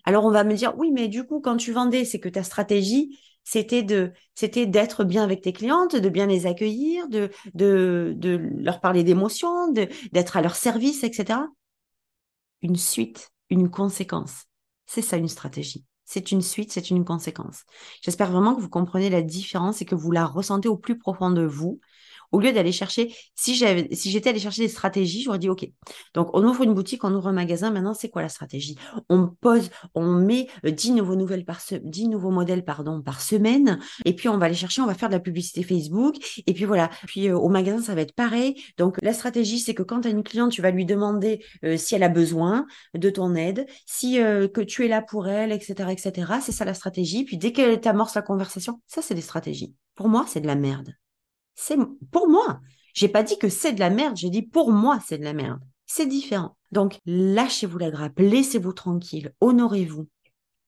Alors 0.04 0.24
on 0.24 0.30
va 0.30 0.44
me 0.44 0.54
dire, 0.54 0.74
oui, 0.78 0.90
mais 0.92 1.08
du 1.08 1.26
coup, 1.26 1.40
quand 1.40 1.56
tu 1.56 1.72
vendais, 1.72 2.04
c'est 2.04 2.20
que 2.20 2.28
ta 2.28 2.42
stratégie, 2.42 3.18
c'était 3.44 3.82
de 3.82 4.12
c'était 4.34 4.66
d'être 4.66 5.04
bien 5.04 5.22
avec 5.24 5.42
tes 5.42 5.52
clientes, 5.52 5.96
de 5.96 6.08
bien 6.08 6.26
les 6.26 6.46
accueillir, 6.46 7.08
de 7.08 7.30
de, 7.54 8.14
de 8.16 8.36
leur 8.58 8.80
parler 8.80 9.04
d'émotions, 9.04 9.72
d'être 9.72 10.36
à 10.36 10.42
leur 10.42 10.56
service, 10.56 11.04
etc. 11.04 11.48
Une 12.62 12.76
suite, 12.76 13.30
une 13.50 13.70
conséquence. 13.70 14.44
C'est 14.86 15.02
ça 15.02 15.16
une 15.16 15.28
stratégie. 15.28 15.84
C'est 16.04 16.32
une 16.32 16.42
suite, 16.42 16.72
c'est 16.72 16.90
une 16.90 17.04
conséquence. 17.04 17.62
J'espère 18.02 18.32
vraiment 18.32 18.54
que 18.56 18.60
vous 18.60 18.68
comprenez 18.68 19.10
la 19.10 19.22
différence 19.22 19.80
et 19.80 19.84
que 19.84 19.94
vous 19.94 20.10
la 20.10 20.26
ressentez 20.26 20.68
au 20.68 20.76
plus 20.76 20.98
profond 20.98 21.30
de 21.30 21.42
vous 21.42 21.80
au 22.32 22.40
lieu 22.40 22.52
d'aller 22.52 22.72
chercher, 22.72 23.14
si 23.34 23.54
j'étais 23.54 24.30
allé 24.30 24.38
chercher 24.38 24.62
des 24.62 24.68
stratégies, 24.68 25.22
j'aurais 25.22 25.38
dit, 25.38 25.48
OK. 25.48 25.68
Donc, 26.14 26.30
on 26.34 26.44
ouvre 26.44 26.62
une 26.62 26.74
boutique, 26.74 27.04
on 27.04 27.14
ouvre 27.14 27.28
un 27.28 27.32
magasin. 27.32 27.70
Maintenant, 27.70 27.94
c'est 27.94 28.08
quoi 28.08 28.22
la 28.22 28.28
stratégie? 28.28 28.76
On 29.08 29.28
pose, 29.28 29.70
on 29.94 30.14
met 30.14 30.48
10 30.64 30.90
euh, 30.90 30.94
nouveaux 30.94 31.16
nouvelles 31.16 31.44
par 31.44 31.60
10 31.70 32.08
nouveaux 32.08 32.30
modèles, 32.30 32.64
par 32.64 33.20
semaine. 33.20 33.78
Et 34.04 34.14
puis, 34.14 34.28
on 34.28 34.38
va 34.38 34.46
aller 34.46 34.54
chercher, 34.54 34.80
on 34.82 34.86
va 34.86 34.94
faire 34.94 35.08
de 35.08 35.14
la 35.14 35.20
publicité 35.20 35.62
Facebook. 35.62 36.16
Et 36.46 36.54
puis, 36.54 36.64
voilà. 36.64 36.90
Puis, 37.06 37.28
euh, 37.28 37.36
au 37.36 37.48
magasin, 37.48 37.82
ça 37.82 37.94
va 37.94 38.02
être 38.02 38.14
pareil. 38.14 38.62
Donc, 38.78 38.96
la 39.02 39.12
stratégie, 39.12 39.58
c'est 39.58 39.74
que 39.74 39.82
quand 39.82 40.02
tu 40.02 40.08
as 40.08 40.10
une 40.10 40.22
cliente, 40.22 40.52
tu 40.52 40.62
vas 40.62 40.70
lui 40.70 40.84
demander 40.84 41.44
euh, 41.64 41.76
si 41.76 41.94
elle 41.94 42.02
a 42.02 42.08
besoin 42.08 42.66
de 42.94 43.10
ton 43.10 43.34
aide, 43.34 43.66
si 43.86 44.18
que 44.20 44.60
tu 44.60 44.84
es 44.84 44.88
là 44.88 45.02
pour 45.02 45.28
elle, 45.28 45.52
etc., 45.52 45.90
etc. 45.90 46.32
C'est 46.40 46.52
ça 46.52 46.64
la 46.64 46.74
stratégie. 46.74 47.24
Puis, 47.24 47.36
dès 47.38 47.52
qu'elle 47.52 47.80
t'amorce 47.80 48.14
la 48.14 48.22
conversation, 48.22 48.80
ça, 48.86 49.02
c'est 49.02 49.14
des 49.14 49.20
stratégies. 49.20 49.74
Pour 49.94 50.08
moi, 50.08 50.24
c'est 50.28 50.40
de 50.40 50.46
la 50.46 50.54
merde. 50.54 50.94
C'est 51.60 51.76
pour 52.10 52.26
moi. 52.26 52.60
J'ai 52.94 53.08
pas 53.08 53.22
dit 53.22 53.38
que 53.38 53.50
c'est 53.50 53.74
de 53.74 53.80
la 53.80 53.90
merde, 53.90 54.16
j'ai 54.16 54.30
dit 54.30 54.40
pour 54.42 54.72
moi 54.72 54.98
c'est 55.06 55.18
de 55.18 55.24
la 55.24 55.34
merde. 55.34 55.60
C'est 55.84 56.06
différent. 56.06 56.56
Donc 56.72 56.98
lâchez-vous 57.04 57.76
la 57.76 57.90
grappe, 57.90 58.18
laissez-vous 58.18 58.72
tranquille, 58.72 59.34
honorez-vous. 59.42 60.08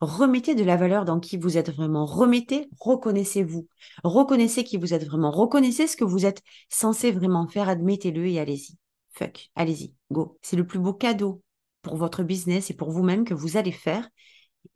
Remettez 0.01 0.55
de 0.55 0.65
la 0.65 0.77
valeur 0.77 1.07
dans 1.07 1.19
qui 1.19 1.39
vous 1.39 1.57
êtes 1.57 1.71
vraiment. 1.71 2.05
Remettez, 2.05 2.69
reconnaissez-vous. 2.79 3.69
Reconnaissez 4.05 4.65
qui 4.65 4.77
vous 4.77 4.93
êtes 4.93 5.07
vraiment. 5.07 5.31
Reconnaissez 5.31 5.87
ce 5.87 5.97
que 5.97 6.05
vous 6.05 6.27
êtes 6.27 6.43
censé 6.69 7.11
vraiment 7.11 7.49
faire. 7.49 7.69
Admettez-le 7.71 8.27
et 8.27 8.39
allez-y. 8.39 8.77
Fuck. 9.13 9.49
Allez-y. 9.55 9.95
Go. 10.11 10.39
C'est 10.43 10.57
le 10.57 10.67
plus 10.67 10.81
beau 10.81 10.93
cadeau 10.93 11.41
pour 11.81 11.97
votre 11.97 12.23
business 12.23 12.71
et 12.71 12.75
pour 12.75 12.91
vous-même 12.91 13.25
que 13.25 13.35
vous 13.35 13.57
allez 13.57 13.73
faire. 13.73 14.11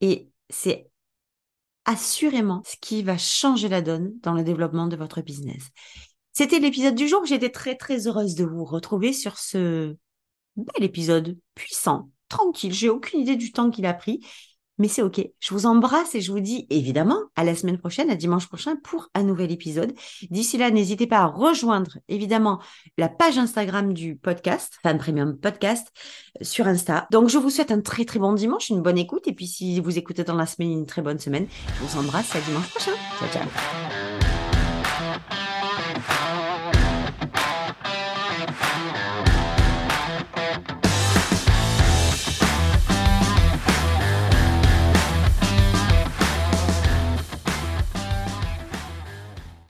Et 0.00 0.30
c'est 0.48 0.88
assurément 1.86 2.62
ce 2.64 2.76
qui 2.80 3.02
va 3.02 3.16
changer 3.16 3.68
la 3.68 3.80
donne 3.80 4.12
dans 4.22 4.34
le 4.34 4.44
développement 4.44 4.88
de 4.88 4.96
votre 4.96 5.22
business. 5.22 5.70
C'était 6.36 6.58
l'épisode 6.58 6.94
du 6.94 7.08
jour. 7.08 7.24
J'étais 7.24 7.48
très 7.48 7.76
très 7.76 8.06
heureuse 8.06 8.34
de 8.34 8.44
vous 8.44 8.66
retrouver 8.66 9.14
sur 9.14 9.38
ce 9.38 9.96
bel 10.54 10.84
épisode 10.84 11.38
puissant, 11.54 12.10
tranquille. 12.28 12.74
J'ai 12.74 12.90
aucune 12.90 13.20
idée 13.20 13.36
du 13.36 13.52
temps 13.52 13.70
qu'il 13.70 13.86
a 13.86 13.94
pris, 13.94 14.20
mais 14.76 14.86
c'est 14.88 15.00
ok. 15.00 15.26
Je 15.40 15.54
vous 15.54 15.64
embrasse 15.64 16.14
et 16.14 16.20
je 16.20 16.30
vous 16.30 16.40
dis 16.40 16.66
évidemment 16.68 17.16
à 17.36 17.44
la 17.44 17.54
semaine 17.54 17.78
prochaine, 17.78 18.10
à 18.10 18.16
dimanche 18.16 18.48
prochain 18.48 18.76
pour 18.84 19.08
un 19.14 19.22
nouvel 19.22 19.50
épisode. 19.50 19.94
D'ici 20.28 20.58
là, 20.58 20.70
n'hésitez 20.70 21.06
pas 21.06 21.20
à 21.20 21.26
rejoindre 21.26 21.96
évidemment 22.08 22.60
la 22.98 23.08
page 23.08 23.38
Instagram 23.38 23.94
du 23.94 24.16
podcast, 24.16 24.76
Fan 24.82 24.98
Premium 24.98 25.38
Podcast 25.38 25.90
sur 26.42 26.66
Insta. 26.66 27.06
Donc 27.10 27.30
je 27.30 27.38
vous 27.38 27.48
souhaite 27.48 27.70
un 27.70 27.80
très 27.80 28.04
très 28.04 28.18
bon 28.18 28.34
dimanche, 28.34 28.68
une 28.68 28.82
bonne 28.82 28.98
écoute 28.98 29.26
et 29.26 29.32
puis 29.32 29.46
si 29.46 29.80
vous 29.80 29.96
écoutez 29.96 30.22
dans 30.22 30.36
la 30.36 30.44
semaine, 30.44 30.70
une 30.70 30.86
très 30.86 31.00
bonne 31.00 31.18
semaine. 31.18 31.46
Je 31.78 31.82
vous 31.82 31.98
embrasse 31.98 32.36
à 32.36 32.40
dimanche 32.42 32.68
prochain. 32.68 32.92
Ciao 33.18 33.30
ciao. 33.30 34.05